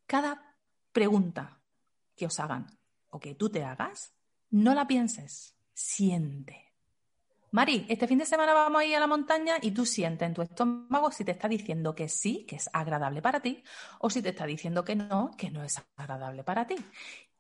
cada 0.07 0.57
pregunta 0.91 1.61
que 2.17 2.27
os 2.27 2.41
hagan 2.41 2.67
o 3.11 3.21
que 3.21 3.35
tú 3.35 3.51
te 3.51 3.63
hagas, 3.63 4.15
no 4.51 4.75
la 4.75 4.87
pienses, 4.87 5.55
siente. 5.73 6.70
Mari, 7.53 7.85
este 7.89 8.07
fin 8.07 8.19
de 8.19 8.27
semana 8.27 8.55
vamos 8.55 8.81
a 8.81 8.85
ir 8.85 8.95
a 8.95 9.01
la 9.01 9.09
montaña 9.09 9.55
y 9.61 9.73
tú 9.73 9.85
sientes 9.85 10.25
en 10.25 10.35
tu 10.35 10.43
estómago 10.43 11.11
si 11.11 11.25
te 11.25 11.33
está 11.33 11.49
diciendo 11.49 11.97
que 11.97 12.09
sí, 12.09 12.47
que 12.47 12.57
es 12.57 12.71
agradable 12.73 13.23
para 13.23 13.41
ti, 13.41 13.65
o 13.99 14.09
si 14.09 14.23
te 14.23 14.29
está 14.29 14.47
diciendo 14.47 14.85
que 14.85 14.95
no, 14.95 15.33
que 15.37 15.51
no 15.51 15.65
es 15.65 15.83
agradable 15.97 16.45
para 16.45 16.69
ti. 16.69 16.77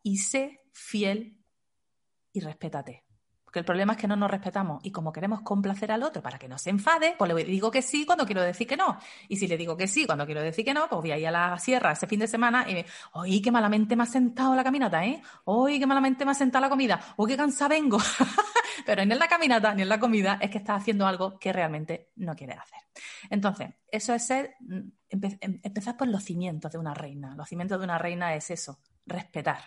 Y 0.02 0.18
sé 0.18 0.62
fiel 0.72 1.38
y 2.32 2.40
respétate. 2.40 3.04
Porque 3.44 3.60
el 3.60 3.64
problema 3.64 3.92
es 3.92 3.98
que 3.98 4.06
no 4.06 4.14
nos 4.14 4.30
respetamos 4.30 4.80
y 4.84 4.92
como 4.92 5.12
queremos 5.12 5.42
complacer 5.42 5.90
al 5.90 6.04
otro 6.04 6.22
para 6.22 6.38
que 6.38 6.48
no 6.48 6.56
se 6.56 6.70
enfade, 6.70 7.16
pues 7.18 7.32
le 7.32 7.44
digo 7.44 7.70
que 7.70 7.82
sí 7.82 8.06
cuando 8.06 8.24
quiero 8.24 8.42
decir 8.42 8.66
que 8.66 8.76
no. 8.76 8.96
Y 9.28 9.36
si 9.36 9.48
le 9.48 9.56
digo 9.56 9.76
que 9.76 9.88
sí 9.88 10.06
cuando 10.06 10.24
quiero 10.24 10.40
decir 10.40 10.64
que 10.64 10.74
no, 10.74 10.88
pues 10.88 11.00
voy 11.02 11.10
a 11.10 11.18
ir 11.18 11.26
a 11.26 11.32
la 11.32 11.58
sierra 11.58 11.92
ese 11.92 12.06
fin 12.06 12.20
de 12.20 12.28
semana 12.28 12.64
y 12.68 12.74
me, 12.74 12.86
oye, 13.12 13.42
qué 13.42 13.50
malamente 13.50 13.96
me 13.96 14.04
ha 14.04 14.06
sentado 14.06 14.54
la 14.54 14.62
caminata, 14.62 15.04
¿eh? 15.04 15.20
Oye, 15.44 15.80
qué 15.80 15.86
malamente 15.86 16.24
me 16.24 16.30
ha 16.30 16.34
sentado 16.34 16.62
la 16.62 16.68
comida. 16.68 17.00
Oye, 17.16 17.34
qué 17.34 17.36
cansada 17.38 17.70
vengo. 17.70 17.98
Pero 18.84 19.04
ni 19.04 19.12
en 19.12 19.18
la 19.18 19.28
caminata 19.28 19.74
ni 19.74 19.82
en 19.82 19.88
la 19.88 20.00
comida 20.00 20.38
es 20.40 20.50
que 20.50 20.58
estás 20.58 20.80
haciendo 20.80 21.06
algo 21.06 21.38
que 21.38 21.52
realmente 21.52 22.10
no 22.16 22.34
quieres 22.34 22.58
hacer. 22.58 22.78
Entonces, 23.28 23.70
eso 23.90 24.14
es 24.14 24.26
ser, 24.26 24.54
mm, 24.60 24.80
em, 25.10 25.60
empezar 25.62 25.96
por 25.96 26.08
los 26.08 26.24
cimientos 26.24 26.72
de 26.72 26.78
una 26.78 26.94
reina. 26.94 27.34
Los 27.36 27.48
cimientos 27.48 27.78
de 27.78 27.84
una 27.84 27.98
reina 27.98 28.34
es 28.34 28.50
eso, 28.50 28.80
respetar 29.06 29.60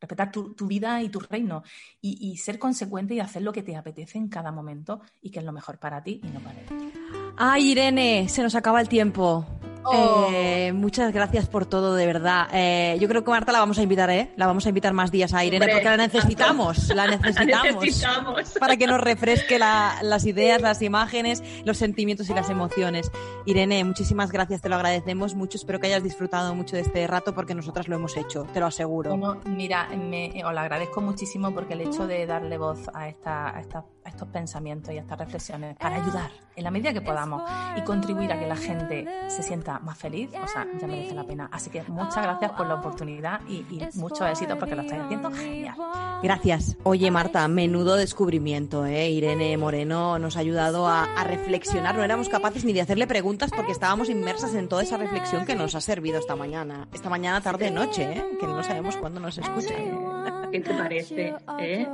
respetar 0.00 0.32
tu, 0.32 0.54
vida 0.66 1.02
y 1.02 1.10
tu 1.10 1.20
reino 1.20 1.62
y, 2.00 2.36
ser 2.38 2.58
consecuente 2.58 3.14
y 3.14 3.20
hacer 3.20 3.42
lo 3.42 3.52
que 3.52 3.62
te 3.62 3.76
apetece 3.76 4.18
en 4.18 4.28
cada 4.28 4.50
momento 4.50 5.02
y 5.20 5.30
que 5.30 5.40
es 5.40 5.44
lo 5.44 5.52
mejor 5.52 5.78
para 5.78 6.02
ti 6.02 6.20
y 6.24 6.28
no 6.28 6.40
para 6.40 6.58
él. 6.58 6.92
Ay, 7.36 7.72
Irene, 7.72 8.28
se 8.28 8.42
nos 8.42 8.54
acaba 8.54 8.80
el 8.80 8.88
tiempo. 8.88 9.59
Oh. 9.84 10.28
Eh, 10.30 10.72
muchas 10.72 11.12
gracias 11.12 11.48
por 11.48 11.66
todo, 11.66 11.94
de 11.94 12.06
verdad. 12.06 12.48
Eh, 12.52 12.96
yo 13.00 13.08
creo 13.08 13.24
que 13.24 13.30
Marta 13.30 13.52
la 13.52 13.60
vamos 13.60 13.78
a 13.78 13.82
invitar, 13.82 14.10
¿eh? 14.10 14.32
La 14.36 14.46
vamos 14.46 14.66
a 14.66 14.68
invitar 14.68 14.92
más 14.92 15.10
días 15.10 15.32
a 15.32 15.44
Irene 15.44 15.68
porque 15.68 15.84
la 15.84 15.96
necesitamos, 15.96 16.88
la 16.88 17.06
necesitamos, 17.18 18.54
para 18.58 18.76
que 18.76 18.86
nos 18.86 19.00
refresque 19.00 19.58
las 19.58 20.26
ideas, 20.26 20.60
las 20.60 20.82
imágenes, 20.82 21.42
los 21.64 21.78
sentimientos 21.78 22.28
y 22.30 22.34
las 22.34 22.50
emociones. 22.50 23.10
Irene, 23.46 23.82
muchísimas 23.84 24.30
gracias, 24.32 24.60
te 24.60 24.68
lo 24.68 24.76
agradecemos 24.76 25.34
mucho. 25.34 25.56
Espero 25.56 25.80
que 25.80 25.86
hayas 25.86 26.02
disfrutado 26.02 26.54
mucho 26.54 26.76
de 26.76 26.82
este 26.82 27.06
rato 27.06 27.34
porque 27.34 27.54
nosotras 27.54 27.88
lo 27.88 27.96
hemos 27.96 28.16
hecho, 28.16 28.44
te 28.52 28.60
lo 28.60 28.66
aseguro. 28.66 29.16
mira, 29.46 29.88
me, 29.88 30.32
os 30.44 30.52
lo 30.52 30.60
agradezco 30.60 31.00
muchísimo 31.00 31.52
porque 31.52 31.74
el 31.74 31.82
hecho 31.82 32.06
de 32.06 32.26
darle 32.26 32.58
voz 32.58 32.88
a, 32.92 33.08
esta, 33.08 33.56
a, 33.56 33.60
esta, 33.60 33.84
a 34.04 34.08
estos 34.08 34.28
pensamientos 34.28 34.92
y 34.92 34.98
a 34.98 35.00
estas 35.00 35.18
reflexiones 35.18 35.76
para 35.76 35.96
ayudar 35.96 36.30
en 36.60 36.64
la 36.64 36.70
medida 36.70 36.92
que 36.92 37.00
podamos 37.00 37.42
y 37.76 37.80
contribuir 37.82 38.32
a 38.32 38.38
que 38.38 38.46
la 38.46 38.56
gente 38.56 39.06
se 39.28 39.42
sienta 39.42 39.78
más 39.78 39.96
feliz, 39.96 40.30
o 40.30 40.46
sea, 40.46 40.66
ya 40.78 40.86
merece 40.86 41.14
la 41.14 41.24
pena. 41.24 41.48
Así 41.50 41.70
que 41.70 41.82
muchas 41.88 42.22
gracias 42.22 42.52
por 42.52 42.66
la 42.66 42.74
oportunidad 42.74 43.40
y, 43.48 43.64
mucho 43.94 44.26
éxito 44.26 44.58
porque 44.58 44.76
lo 44.76 44.82
estáis 44.82 45.02
haciendo 45.02 45.30
genial. 45.30 45.74
Gracias. 46.22 46.76
Oye, 46.82 47.10
Marta, 47.10 47.48
menudo 47.48 47.96
descubrimiento, 47.96 48.84
¿eh? 48.84 49.10
Irene 49.10 49.56
Moreno 49.56 50.18
nos 50.18 50.36
ha 50.36 50.40
ayudado 50.40 50.86
a, 50.86 51.08
reflexionar. 51.24 51.94
No 51.94 52.04
éramos 52.04 52.28
capaces 52.28 52.64
ni 52.64 52.72
de 52.72 52.80
hacerle 52.80 53.06
preguntas 53.06 53.50
porque 53.54 53.72
estábamos 53.72 54.08
inmersas 54.10 54.54
en 54.54 54.68
toda 54.68 54.82
esa 54.82 54.96
reflexión 54.96 55.46
que 55.46 55.54
nos 55.54 55.74
ha 55.74 55.80
servido 55.80 56.18
esta 56.18 56.36
mañana. 56.36 56.88
Esta 56.92 57.08
mañana, 57.08 57.40
tarde, 57.40 57.70
noche, 57.70 58.02
¿eh? 58.02 58.24
Que 58.38 58.46
no 58.46 58.62
sabemos 58.62 58.96
cuándo 58.96 59.20
nos 59.20 59.38
escuchan. 59.38 60.19
¿Qué 60.50 60.60
te 60.60 60.74
parece? 60.74 61.34
Eh? 61.58 61.86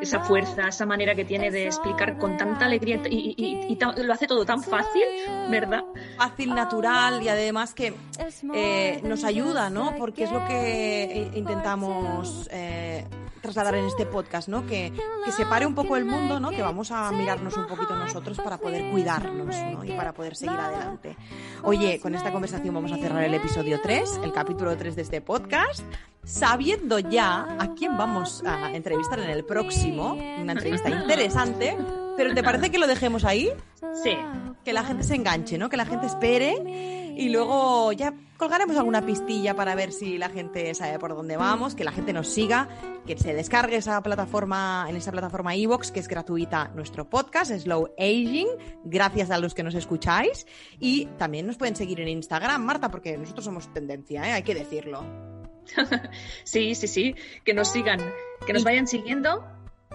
Esa 0.00 0.20
fuerza, 0.20 0.68
esa 0.68 0.86
manera 0.86 1.14
que 1.14 1.24
tiene 1.24 1.50
de 1.50 1.66
explicar 1.66 2.18
con 2.18 2.36
tanta 2.36 2.66
alegría 2.66 3.00
y, 3.08 3.78
lo 3.78 4.12
hace 4.12 4.26
todo 4.26 4.44
tan 4.44 4.62
fácil, 4.62 5.04
¿verdad? 5.50 5.84
Fácil, 6.16 6.54
natural 6.54 7.22
y 7.22 7.28
además 7.28 7.74
que 7.74 7.94
eh, 8.54 9.00
nos 9.04 9.24
ayuda, 9.24 9.70
¿no? 9.70 9.94
Porque 9.96 10.24
es 10.24 10.32
lo 10.32 10.44
que 10.46 11.30
intentamos 11.34 12.48
eh, 12.50 13.04
trasladar 13.40 13.76
en 13.76 13.86
este 13.86 14.06
podcast, 14.06 14.48
¿no? 14.48 14.66
Que, 14.66 14.92
que 15.24 15.32
separe 15.32 15.66
un 15.66 15.74
poco 15.74 15.96
el 15.96 16.04
mundo, 16.04 16.40
¿no? 16.40 16.50
Que 16.50 16.62
vamos 16.62 16.90
a 16.90 17.10
mirarnos 17.12 17.56
un 17.56 17.66
poquito 17.66 17.94
nosotros 17.94 18.38
para 18.38 18.58
poder 18.58 18.90
cuidarnos, 18.90 19.56
¿no? 19.72 19.84
Y 19.84 19.92
para 19.92 20.12
poder 20.12 20.34
seguir 20.34 20.58
adelante. 20.58 21.16
Oye, 21.62 22.00
con 22.00 22.14
esta 22.14 22.32
conversación 22.32 22.74
vamos 22.74 22.92
a 22.92 22.96
cerrar 22.96 23.22
el 23.22 23.34
episodio 23.34 23.80
3, 23.80 24.20
el 24.24 24.32
capítulo 24.32 24.76
3 24.76 24.96
de 24.96 25.02
este 25.02 25.20
podcast 25.20 25.84
sabiendo 26.26 26.98
ya 26.98 27.46
a 27.58 27.74
quién 27.74 27.96
vamos 27.96 28.42
a 28.44 28.74
entrevistar 28.74 29.20
en 29.20 29.30
el 29.30 29.44
próximo, 29.44 30.14
una 30.14 30.52
entrevista 30.52 30.90
interesante, 30.90 31.78
pero 32.16 32.34
¿te 32.34 32.42
parece 32.42 32.70
que 32.70 32.78
lo 32.78 32.86
dejemos 32.86 33.24
ahí? 33.24 33.50
Sí. 34.02 34.16
Que 34.64 34.72
la 34.72 34.82
gente 34.82 35.04
se 35.04 35.14
enganche, 35.14 35.56
¿no? 35.56 35.68
Que 35.68 35.76
la 35.76 35.86
gente 35.86 36.06
espere 36.06 37.14
y 37.16 37.28
luego 37.28 37.92
ya 37.92 38.12
colgaremos 38.36 38.76
alguna 38.76 39.06
pistilla 39.06 39.54
para 39.54 39.76
ver 39.76 39.92
si 39.92 40.18
la 40.18 40.28
gente 40.28 40.74
sabe 40.74 40.98
por 40.98 41.14
dónde 41.14 41.36
vamos, 41.36 41.76
que 41.76 41.84
la 41.84 41.92
gente 41.92 42.12
nos 42.12 42.28
siga, 42.28 42.68
que 43.06 43.16
se 43.16 43.32
descargue 43.32 43.76
esa 43.76 44.02
plataforma, 44.02 44.86
en 44.88 44.96
esa 44.96 45.12
plataforma 45.12 45.54
iVoox, 45.54 45.92
que 45.92 46.00
es 46.00 46.08
gratuita 46.08 46.72
nuestro 46.74 47.08
podcast, 47.08 47.52
Slow 47.52 47.90
Aging, 47.98 48.48
gracias 48.84 49.30
a 49.30 49.38
los 49.38 49.54
que 49.54 49.62
nos 49.62 49.76
escucháis. 49.76 50.44
Y 50.80 51.06
también 51.18 51.46
nos 51.46 51.56
pueden 51.56 51.76
seguir 51.76 52.00
en 52.00 52.08
Instagram, 52.08 52.62
Marta, 52.62 52.90
porque 52.90 53.16
nosotros 53.16 53.44
somos 53.44 53.72
tendencia, 53.72 54.28
¿eh? 54.28 54.32
hay 54.32 54.42
que 54.42 54.56
decirlo. 54.56 55.35
sí, 56.44 56.74
sí, 56.74 56.88
sí, 56.88 57.14
que 57.44 57.54
nos 57.54 57.68
sigan, 57.68 58.00
que 58.46 58.52
nos 58.52 58.64
vayan 58.64 58.86
siguiendo, 58.86 59.44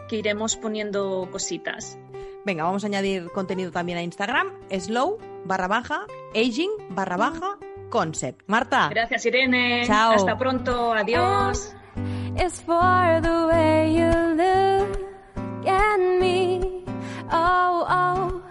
que 0.07 0.17
iremos 0.17 0.55
poniendo 0.55 1.27
cositas. 1.31 1.97
Venga, 2.45 2.63
vamos 2.63 2.83
a 2.83 2.87
añadir 2.87 3.29
contenido 3.31 3.71
también 3.71 3.97
a 3.97 4.01
Instagram, 4.01 4.51
slow 4.79 5.17
barra 5.45 5.67
baja, 5.67 6.05
aging 6.33 6.71
barra 6.89 7.17
baja, 7.17 7.57
concept. 7.89 8.41
Marta. 8.47 8.89
Gracias, 8.89 9.25
Irene. 9.25 9.83
Chao. 9.85 10.13
Hasta 10.13 10.37
pronto. 10.37 10.93
Adiós. 10.93 11.75
for 12.65 13.21
the 13.21 13.47
way 13.51 13.93
you 13.93 14.35
look 14.35 15.67
at 15.67 15.99
me. 16.19 16.83
Oh, 17.31 17.85
oh, 17.87 18.43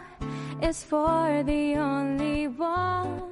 it's 0.62 0.84
for 0.84 1.42
the 1.44 1.76
only 1.76 2.46
one. 2.48 3.30